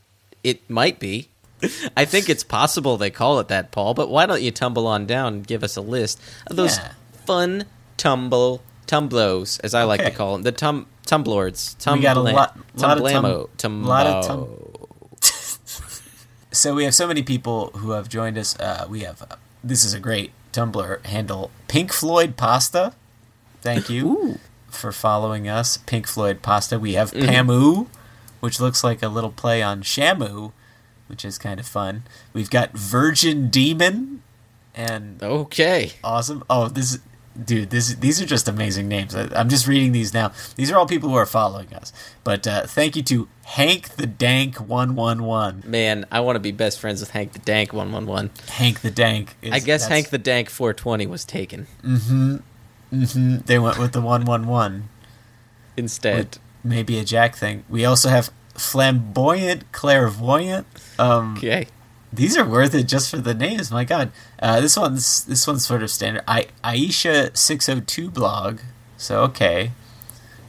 [0.45, 1.28] it might be.
[1.97, 3.93] I think it's possible they call it that, Paul.
[3.95, 6.93] But why don't you tumble on down and give us a list of those Yeah.
[7.27, 7.65] fun
[7.99, 11.77] tumble tumblos, as I like to call them, the tum tumblords.
[11.78, 13.24] Tum We got a lot- lot of tum-
[13.59, 14.69] tumblamo, lot of tumbo.
[16.52, 18.59] So we have so many people who have joined us.
[18.59, 22.93] Uh, we have uh, this is a great Tumblr handle, Pink Floyd Pasta.
[23.62, 26.78] Thank you for following us, Pink Floyd Pasta.
[26.78, 27.86] We have Pamu,
[28.40, 30.52] which looks like a little play on Shamu,
[31.06, 32.02] which is kind of fun.
[32.32, 34.22] We've got Virgin Demon.
[34.74, 35.93] and Okay.
[36.02, 36.43] awesome.
[36.51, 36.98] Oh, this
[37.45, 39.15] dude, this these are just amazing names.
[39.15, 40.33] I, I'm just reading these now.
[40.57, 41.93] These are all people who are following us.
[42.25, 45.62] But uh, thank you to Hank the Dank one one one.
[45.67, 48.31] Man, I want to be best friends with Hank the Dank 111.
[48.49, 49.37] Hank the Dank.
[49.43, 52.43] Is, I guess that's- Hank the Dank 420 was taken Mm
[52.93, 53.37] hmm.
[53.47, 54.89] They went with the one one one.
[55.77, 56.39] instead.
[56.62, 57.65] Maybe a Jack thing.
[57.69, 60.67] We also have flamboyant, clairvoyant.
[60.99, 61.69] Um, Okay.
[62.12, 63.70] These are worth it just for the names.
[63.70, 64.11] My God,
[64.41, 66.24] uh, this one's this one's sort of standard.
[66.27, 68.61] I Aisha six hundred two blog.
[68.97, 69.73] So okay,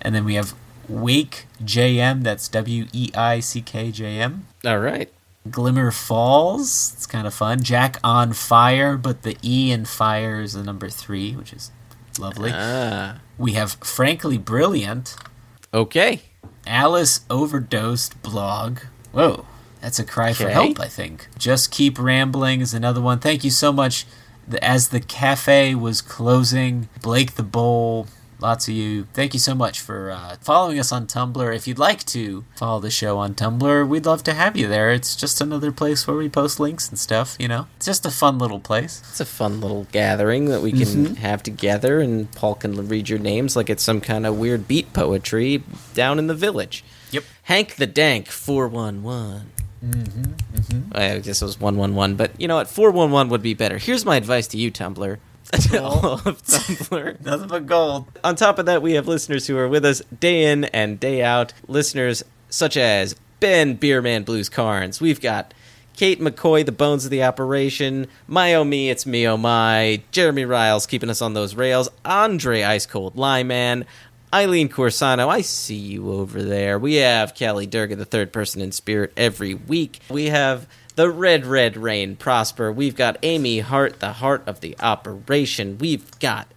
[0.02, 0.56] and then we have
[0.90, 2.24] Wake JM.
[2.24, 4.48] That's W E I C K J M.
[4.66, 5.12] All right.
[5.50, 6.94] Glimmer Falls.
[6.94, 7.64] It's kind of fun.
[7.64, 11.72] Jack on Fire, but the E in Fire is the number three, which is
[12.20, 12.52] lovely.
[12.54, 13.22] Ah.
[13.38, 15.16] we have Frankly Brilliant.
[15.74, 16.22] Okay.
[16.68, 18.80] Alice overdosed blog.
[19.12, 19.46] Whoa,
[19.82, 21.28] that's a cry for help, I think.
[21.38, 23.20] Just keep rambling is another one.
[23.20, 24.06] Thank you so much.
[24.62, 28.08] As the cafe was closing, Blake the Bowl,
[28.40, 29.06] lots of you.
[29.14, 31.56] Thank you so much for uh, following us on Tumblr.
[31.56, 34.92] If you'd like to follow the show on Tumblr, we'd love to have you there.
[34.92, 37.68] It's just another place where we post links and stuff, you know?
[37.78, 39.02] It's just a fun little place.
[39.10, 43.20] It's a fun little gathering that we can have together, and Paul can read your
[43.20, 45.64] names like it's some kind of weird beat poetry
[45.94, 46.84] down in the village.
[47.12, 47.24] Yep.
[47.44, 49.52] Hank the Dank 411.
[49.84, 50.22] Mm-hmm,
[50.56, 50.92] mm-hmm.
[50.94, 52.68] I guess it was 111, but you know what?
[52.70, 53.78] 411 would be better.
[53.78, 55.18] Here's my advice to you, Tumblr.
[55.80, 57.22] All of Tumblr.
[57.26, 58.06] Nothing but gold.
[58.24, 61.24] On top of that, we have listeners who are with us day in and day
[61.24, 61.54] out.
[61.68, 65.02] Listeners such as Ben Beerman Blues Carnes.
[65.02, 65.54] We've got
[65.98, 68.08] Kate McCoy, the bones of the operation.
[68.28, 70.04] My oh me, it's me oh my.
[70.12, 71.90] Jeremy Riles keeping us on those rails.
[72.06, 73.86] Andre Ice Cold Lyman.
[74.34, 76.80] Eileen Corsano, I see you over there.
[76.80, 80.00] We have Kelly Durga, the third person in spirit, every week.
[80.10, 82.72] We have the Red Red Rain Prosper.
[82.72, 85.78] We've got Amy Hart, the heart of the operation.
[85.80, 86.48] We've got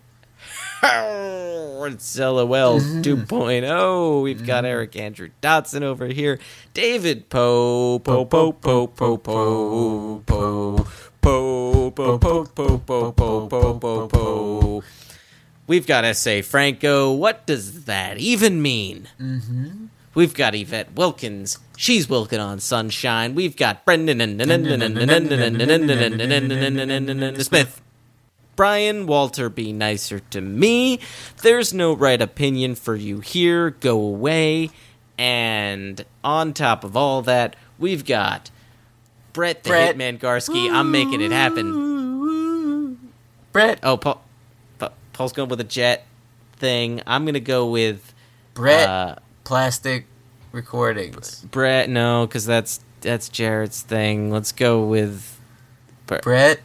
[1.87, 4.23] it's LOL 2.0.
[4.23, 6.39] We've got Eric Andrew Dotson over here.
[6.73, 10.87] David Poe, Poe, Poe, Poe, Poe, Poe, Poe,
[11.21, 14.83] Poe, Poe, Poe, Poe, Poe, Poe, Poe, Poe, Poe.
[15.67, 16.43] We've got S.A.
[16.43, 17.13] Franco.
[17.13, 19.09] What does that even mean?
[19.21, 19.87] Mm-hmm.
[20.15, 21.59] We've got Yvette Wilkins.
[21.77, 23.35] She's Wilkin on Sunshine.
[23.35, 24.41] We've got Brendan and
[27.43, 27.81] Smith.
[28.57, 31.01] Brian Walter, be nicer to me.
[31.43, 33.71] There's no right opinion for you here.
[33.71, 34.71] Go away.
[35.19, 38.51] And on top of all that, we've got
[39.33, 39.97] Brett the Brett.
[39.97, 40.71] Hitman Garsky.
[40.71, 42.99] I'm making it happen.
[43.51, 43.81] Brett.
[43.83, 44.21] Oh, Paul, Pa-
[45.15, 46.07] Paul's going with a jet
[46.57, 47.01] thing.
[47.07, 48.13] I'm gonna go with
[48.53, 48.89] Brett.
[48.89, 49.15] uh,
[49.45, 50.07] Plastic
[50.53, 51.45] recordings.
[51.51, 51.89] Brett.
[51.89, 54.31] No, because that's that's Jarrett's thing.
[54.31, 55.41] Let's go with
[56.07, 56.61] Bre- Brett.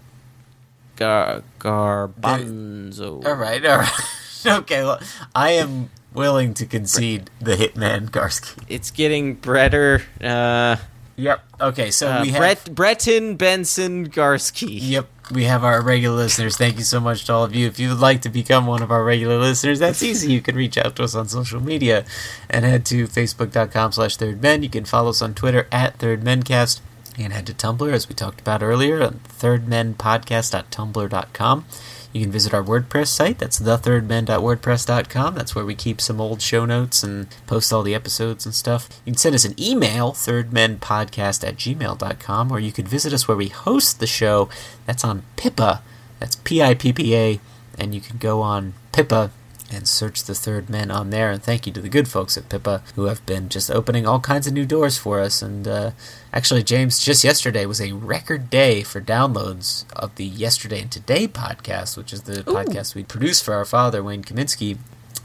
[0.98, 3.26] Gar Garbanzo.
[3.26, 3.92] All right, all right.
[4.46, 5.00] okay, well,
[5.34, 8.62] I am willing to concede the Hitman Garsky.
[8.68, 10.04] It's getting Bretter.
[10.22, 10.78] Uh,
[11.16, 11.44] Yep.
[11.60, 12.40] Okay, so uh, we have.
[12.40, 14.70] Brett Breton Benson Garsky.
[14.72, 16.58] Yep, we have our regular listeners.
[16.58, 17.68] Thank you so much to all of you.
[17.68, 20.32] If you would like to become one of our regular listeners, that's easy.
[20.32, 22.06] You can reach out to us on social media
[22.50, 24.64] and head to facebook.com slash thirdmen.
[24.64, 26.80] You can follow us on Twitter at thirdmencast
[27.18, 31.66] and head to Tumblr, as we talked about earlier, on thirdmenpodcast.tumblr.com.
[32.12, 33.38] You can visit our WordPress site.
[33.38, 35.36] That's thethirdmen.wordpress.com.
[35.36, 38.90] That's where we keep some old show notes and post all the episodes and stuff.
[39.06, 43.38] You can send us an email, thirdmenpodcast at gmail.com, or you could visit us where
[43.38, 44.50] we host the show.
[44.86, 45.84] That's on Pippa.
[46.20, 47.40] That's P I P P A.
[47.78, 49.32] And you can go on Pippa
[49.72, 51.32] and search the Third Men on there.
[51.32, 54.20] And thank you to the good folks at Pippa who have been just opening all
[54.20, 55.42] kinds of new doors for us.
[55.42, 55.92] And uh,
[56.34, 61.28] actually, James, just yesterday was a record day for downloads of the Yesterday and Today
[61.28, 64.78] podcast, which is the podcast we produce for our father, Wayne Kaminsky.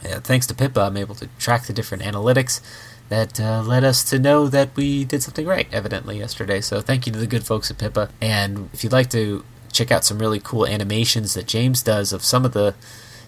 [0.05, 2.61] Uh, thanks to Pippa, I'm able to track the different analytics
[3.09, 6.61] that uh, led us to know that we did something right, evidently, yesterday.
[6.61, 8.11] So thank you to the good folks at Pippa.
[8.21, 12.23] And if you'd like to check out some really cool animations that James does of
[12.23, 12.75] some of the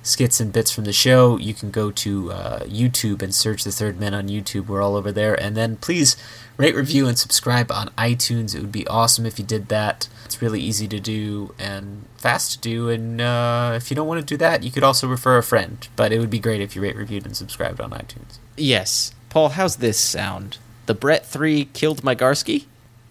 [0.07, 3.73] skits and bits from the show, you can go to uh, YouTube and search The
[3.73, 4.67] Third Men on YouTube.
[4.67, 5.35] We're all over there.
[5.41, 6.17] And then please
[6.57, 8.55] rate, review, and subscribe on iTunes.
[8.55, 10.09] It would be awesome if you did that.
[10.25, 12.89] It's really easy to do and fast to do.
[12.89, 15.87] And uh, if you don't want to do that, you could also refer a friend.
[15.97, 18.39] But it would be great if you rate, reviewed, and subscribed on iTunes.
[18.57, 19.51] Yes, Paul.
[19.51, 20.59] How's this sound?
[20.87, 22.67] The Brett three killed my Garsky.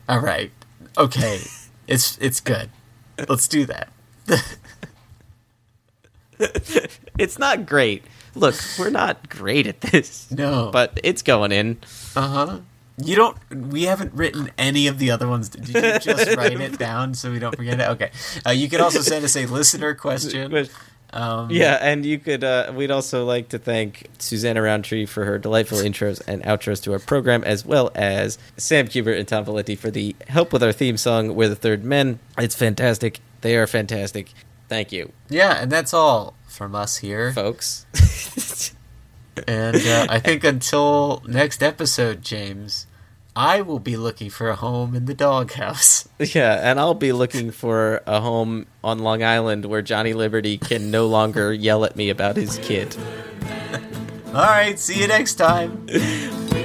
[0.07, 0.51] All right.
[0.97, 1.41] Okay.
[1.87, 2.69] it's it's good.
[3.27, 3.89] Let's do that.
[7.17, 8.03] It's not great.
[8.35, 10.29] Look, we're not great at this.
[10.31, 10.69] No.
[10.71, 11.77] but it's going in.
[12.15, 12.59] Uh huh.
[12.97, 13.37] You don't.
[13.71, 15.49] We haven't written any of the other ones.
[15.49, 17.87] Did you just write it down so we don't forget it?
[17.89, 18.11] Okay.
[18.45, 20.67] Uh, you can also send us a listener question.
[21.11, 22.43] Um, Yeah, and you could.
[22.43, 26.93] Uh, we'd also like to thank Susanna Roundtree for her delightful intros and outros to
[26.93, 30.73] our program, as well as Sam Kubert and Tom Valenti for the help with our
[30.73, 33.19] theme song, "We're the Third Men." It's fantastic.
[33.41, 34.29] They are fantastic.
[34.67, 37.85] Thank you, Yeah, and that's all from us here, folks.
[39.47, 42.87] and uh, I think until next episode, James,
[43.35, 46.07] I will be looking for a home in the doghouse.
[46.19, 50.89] Yeah, and I'll be looking for a home on Long Island where Johnny Liberty can
[50.89, 52.95] no longer yell at me about his kid.
[54.27, 55.85] All right, see you next time.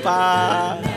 [0.02, 0.96] Bye.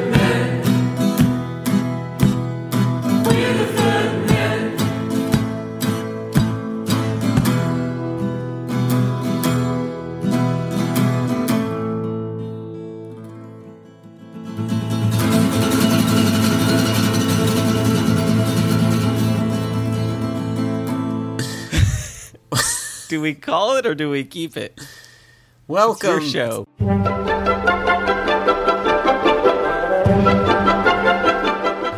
[23.11, 24.79] Do we call it or do we keep it?
[25.67, 26.21] Welcome.
[26.21, 26.65] It's your show.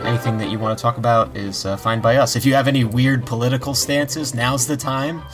[0.07, 2.35] Anything that you want to talk about is uh, fine by us.
[2.35, 5.21] If you have any weird political stances, now's the time.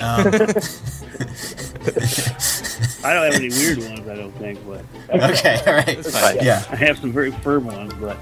[0.00, 0.26] Um,
[3.04, 6.64] I don't have any weird ones, I don't think, but okay, all right, yeah.
[6.70, 8.16] I have some very firm ones, but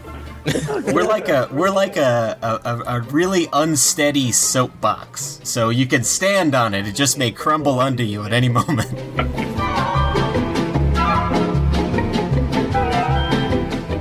[0.92, 5.40] we're like a we're like a, a, a- really unsteady soapbox.
[5.44, 8.88] So you can stand on it; it just may crumble under you at any moment.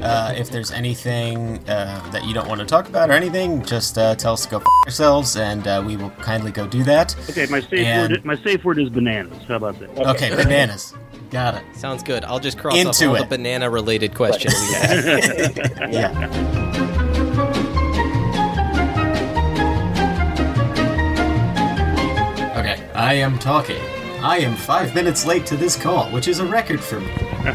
[0.08, 3.98] Uh, if there's anything uh, that you don't want to talk about or anything, just
[3.98, 7.14] uh, tell us to go f- yourselves, and uh, we will kindly go do that.
[7.30, 7.46] okay.
[7.48, 9.38] My safe And- word, my safe word is bananas.
[9.50, 9.90] How about that?
[9.98, 10.94] Okay, bananas.
[11.30, 11.64] Got it.
[11.76, 12.24] Sounds good.
[12.24, 13.20] I'll just cross Into off all it.
[13.20, 15.94] the banana related questions we had.
[15.94, 17.28] Yeah.
[22.58, 23.82] Okay, I am talking.
[24.24, 27.12] I am five minutes late to this call, which is a record for me.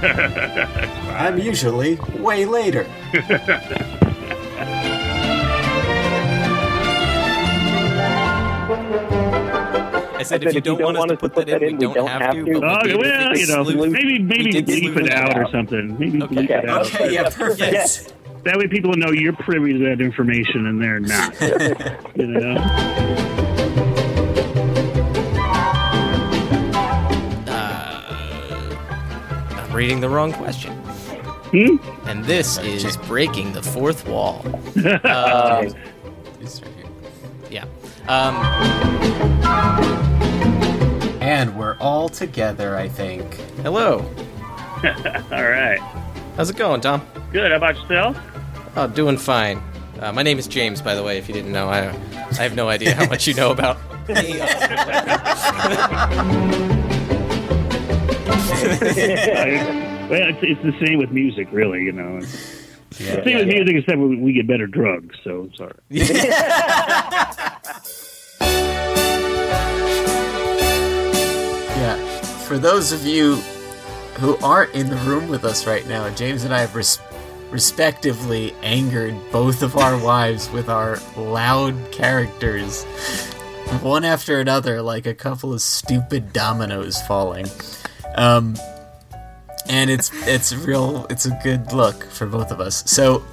[1.11, 2.87] I'm usually way later.
[10.23, 12.55] I said, if you don't want us to put that in, we don't have to.
[12.57, 15.51] Oh, but we well, you know, sleuth- maybe we maybe did bleep it out or
[15.51, 15.99] something.
[15.99, 16.87] Maybe bleep it out.
[16.87, 18.15] Okay, yeah, perfect.
[18.45, 21.41] That way, people know you're privy to that information and they're not.
[22.17, 23.63] you know.
[29.51, 30.73] I'm reading the wrong question.
[31.53, 31.77] Hmm?
[32.09, 34.45] And this is breaking the fourth wall.
[34.85, 35.71] Uh,
[36.45, 36.51] Um,
[37.51, 37.65] yeah.
[38.09, 38.35] Um,
[41.23, 43.35] And we're all together, I think.
[43.63, 43.99] hello.
[45.31, 45.79] All right.
[46.37, 47.07] How's it going, Tom?
[47.33, 47.53] Good.
[47.53, 48.17] How about yourself?
[48.75, 49.63] Oh, doing fine.
[50.01, 51.19] Uh, my name is James, by the way.
[51.19, 53.77] If you didn't know, I, I have no idea how much you know about
[54.09, 54.41] me.
[58.91, 61.83] well, it's, it's the same with music, really.
[61.85, 62.17] You know.
[62.19, 65.17] It's Yeah, the same with music, except we, we get better drugs.
[65.23, 65.75] So sorry.
[65.89, 67.49] Yeah.
[72.53, 73.37] For those of you
[74.17, 76.99] who aren't in the room with us right now, James and I have res-
[77.51, 82.85] respectively angered both of our wives with our loud characters,
[83.81, 87.47] one after another, like a couple of stupid dominoes falling.
[88.17, 88.55] Um,
[89.67, 91.07] and it's it's real.
[91.09, 92.85] It's a good look for both of us.
[92.85, 93.25] So,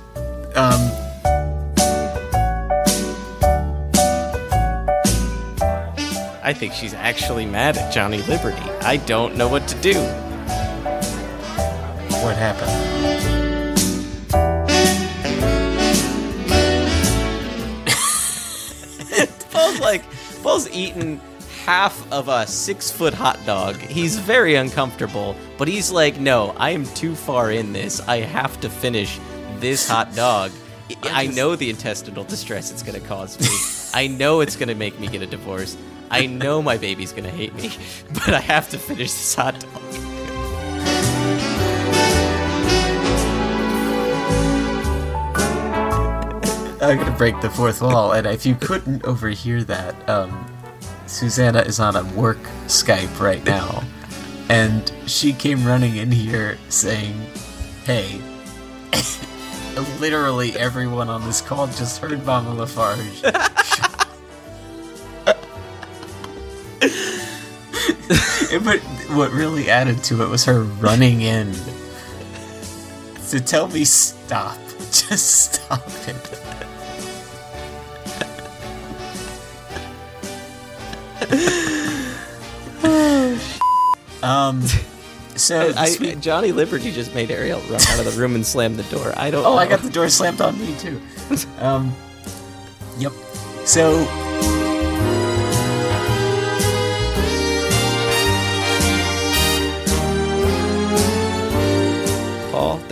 [0.55, 1.08] um,
[6.49, 8.57] I think she's actually mad at Johnny Liberty.
[8.81, 9.93] I don't know what to do.
[12.23, 12.71] what happened?
[19.51, 20.01] Paul's like
[20.41, 21.21] Paul's eaten
[21.65, 23.75] half of a six foot hot dog.
[23.75, 28.01] He's very uncomfortable, but he's like, no, I am too far in this.
[28.07, 29.19] I have to finish
[29.59, 30.49] this hot dog.
[30.89, 33.45] I I know the intestinal distress it's going to cause me.
[33.93, 35.77] I know it's going to make me get a divorce.
[36.11, 37.71] I know my baby's to hate me,
[38.13, 40.09] but I have to finish this hot dog.
[46.81, 50.49] I'm gonna break the fourth wall, and if you couldn't overhear that, um,
[51.07, 53.83] Susanna is on a work Skype right now,
[54.49, 57.13] and she came running in here saying,
[57.83, 58.21] "Hey."
[59.99, 63.21] Literally everyone on this call just heard Mama Lafarge.
[68.63, 68.79] but
[69.11, 71.53] what really added to it was her running in
[73.29, 74.57] to tell me stop.
[74.91, 76.39] Just stop it.
[84.23, 84.63] um.
[85.35, 88.83] So I, Johnny Liberty just made Ariel run out of the room and slam the
[88.83, 89.13] door.
[89.15, 89.45] I don't.
[89.45, 91.01] Oh, I got the door slammed on me too.
[91.59, 91.93] Um,
[92.97, 93.11] yep.
[93.65, 94.05] So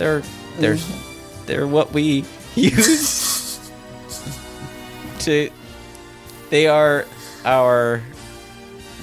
[0.08, 0.22] Paul.
[0.58, 0.78] They're they're
[1.46, 2.24] they're what we
[2.54, 3.70] use
[5.20, 5.50] to.
[6.50, 7.04] They are
[7.44, 8.02] our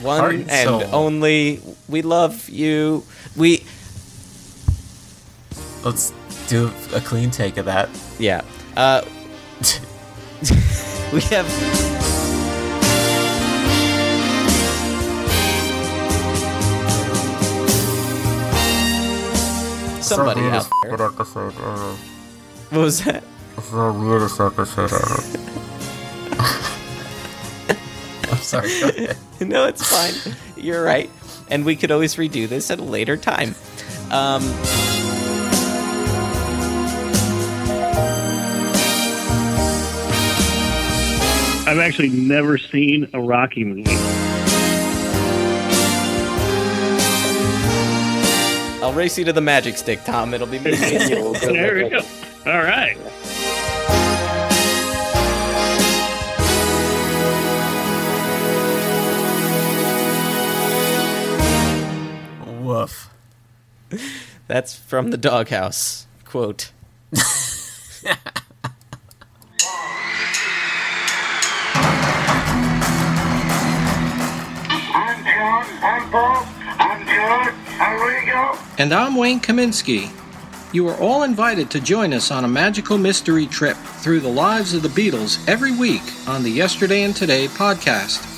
[0.02, 0.84] one Heart and, and soul.
[0.92, 1.62] only.
[1.88, 3.04] We love you.
[3.36, 3.64] We
[5.84, 6.12] let's
[6.48, 7.90] do a clean take of that.
[8.20, 8.42] yeah.
[8.76, 9.02] Uh,
[11.14, 11.95] we have.
[20.06, 20.94] Somebody out there.
[21.02, 21.96] episode ever.
[22.70, 23.24] What was that?
[23.58, 25.22] It's the weirdest episode ever.
[28.32, 28.70] I'm sorry.
[29.42, 30.34] No, it's fine.
[30.56, 31.10] You're right.
[31.50, 33.54] And we could always redo this at a later time.
[34.12, 34.44] Um,
[41.68, 43.84] I've actually never seen a Rocky movie.
[48.86, 50.32] I'll race you to the magic stick, Tom.
[50.32, 51.10] It'll be me and.
[51.10, 52.02] We'll go there we go.
[52.46, 52.96] All right.
[62.62, 63.10] Woof.
[64.46, 66.06] That's from the doghouse.
[66.24, 66.72] Quote.
[74.94, 75.66] I'm John.
[75.82, 76.46] I'm Paul.
[76.78, 77.65] I'm George.
[77.78, 78.58] I'm Ringo.
[78.78, 80.10] And I'm Wayne Kaminsky.
[80.74, 84.74] You are all invited to join us on a magical mystery trip through the lives
[84.74, 88.32] of the Beatles every week on the Yesterday and Today podcast.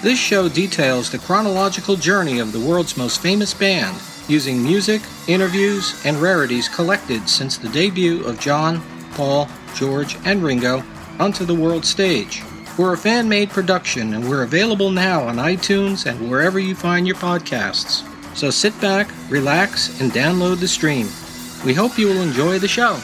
[0.00, 3.94] This show details the chronological journey of the world's most famous band,
[4.26, 8.82] using music, interviews, and rarities collected since the debut of John,
[9.12, 10.82] Paul, George, and Ringo
[11.18, 12.42] onto the world stage.
[12.78, 17.06] We're a fan made production and we're available now on iTunes and wherever you find
[17.06, 18.02] your podcasts.
[18.38, 21.08] So sit back, relax, and download the stream.
[21.66, 23.00] We hope you will enjoy the show.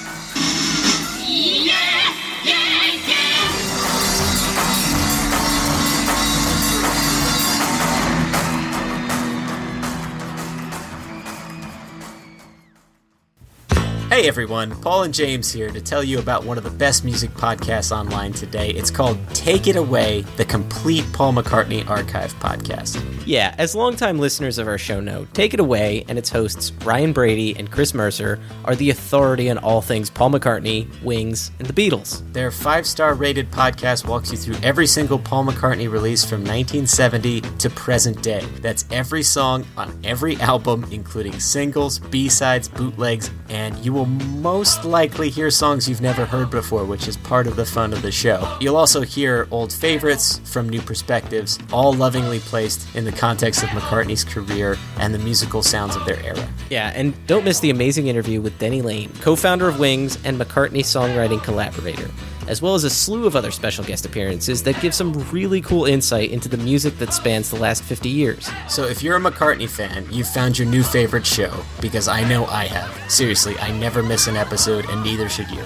[14.14, 17.30] Hey everyone, Paul and James here to tell you about one of the best music
[17.30, 18.70] podcasts online today.
[18.70, 23.02] It's called Take It Away, the complete Paul McCartney archive podcast.
[23.26, 27.12] Yeah, as longtime listeners of our show know, Take It Away and its hosts, Ryan
[27.12, 31.72] Brady and Chris Mercer, are the authority on all things Paul McCartney, Wings, and the
[31.72, 32.22] Beatles.
[32.32, 37.40] Their five star rated podcast walks you through every single Paul McCartney release from 1970
[37.40, 38.44] to present day.
[38.60, 44.84] That's every song on every album, including singles, B sides, bootlegs, and you will most
[44.84, 48.12] likely hear songs you've never heard before, which is part of the fun of the
[48.12, 48.56] show.
[48.60, 53.68] You'll also hear old favorites from new perspectives, all lovingly placed in the context of
[53.70, 56.48] McCartney's career and the musical sounds of their era.
[56.70, 60.38] Yeah, and don't miss the amazing interview with Denny Laine, co founder of Wings and
[60.38, 62.10] McCartney songwriting collaborator,
[62.48, 65.84] as well as a slew of other special guest appearances that give some really cool
[65.84, 68.50] insight into the music that spans the last 50 years.
[68.68, 72.46] So if you're a McCartney fan, you've found your new favorite show, because I know
[72.46, 73.10] I have.
[73.10, 75.64] Seriously, I never miss an episode, and neither should you.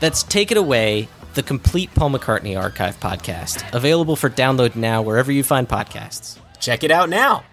[0.00, 5.30] That's Take It Away, the complete Paul McCartney archive podcast, available for download now wherever
[5.32, 6.38] you find podcasts.
[6.60, 7.44] Check it out now!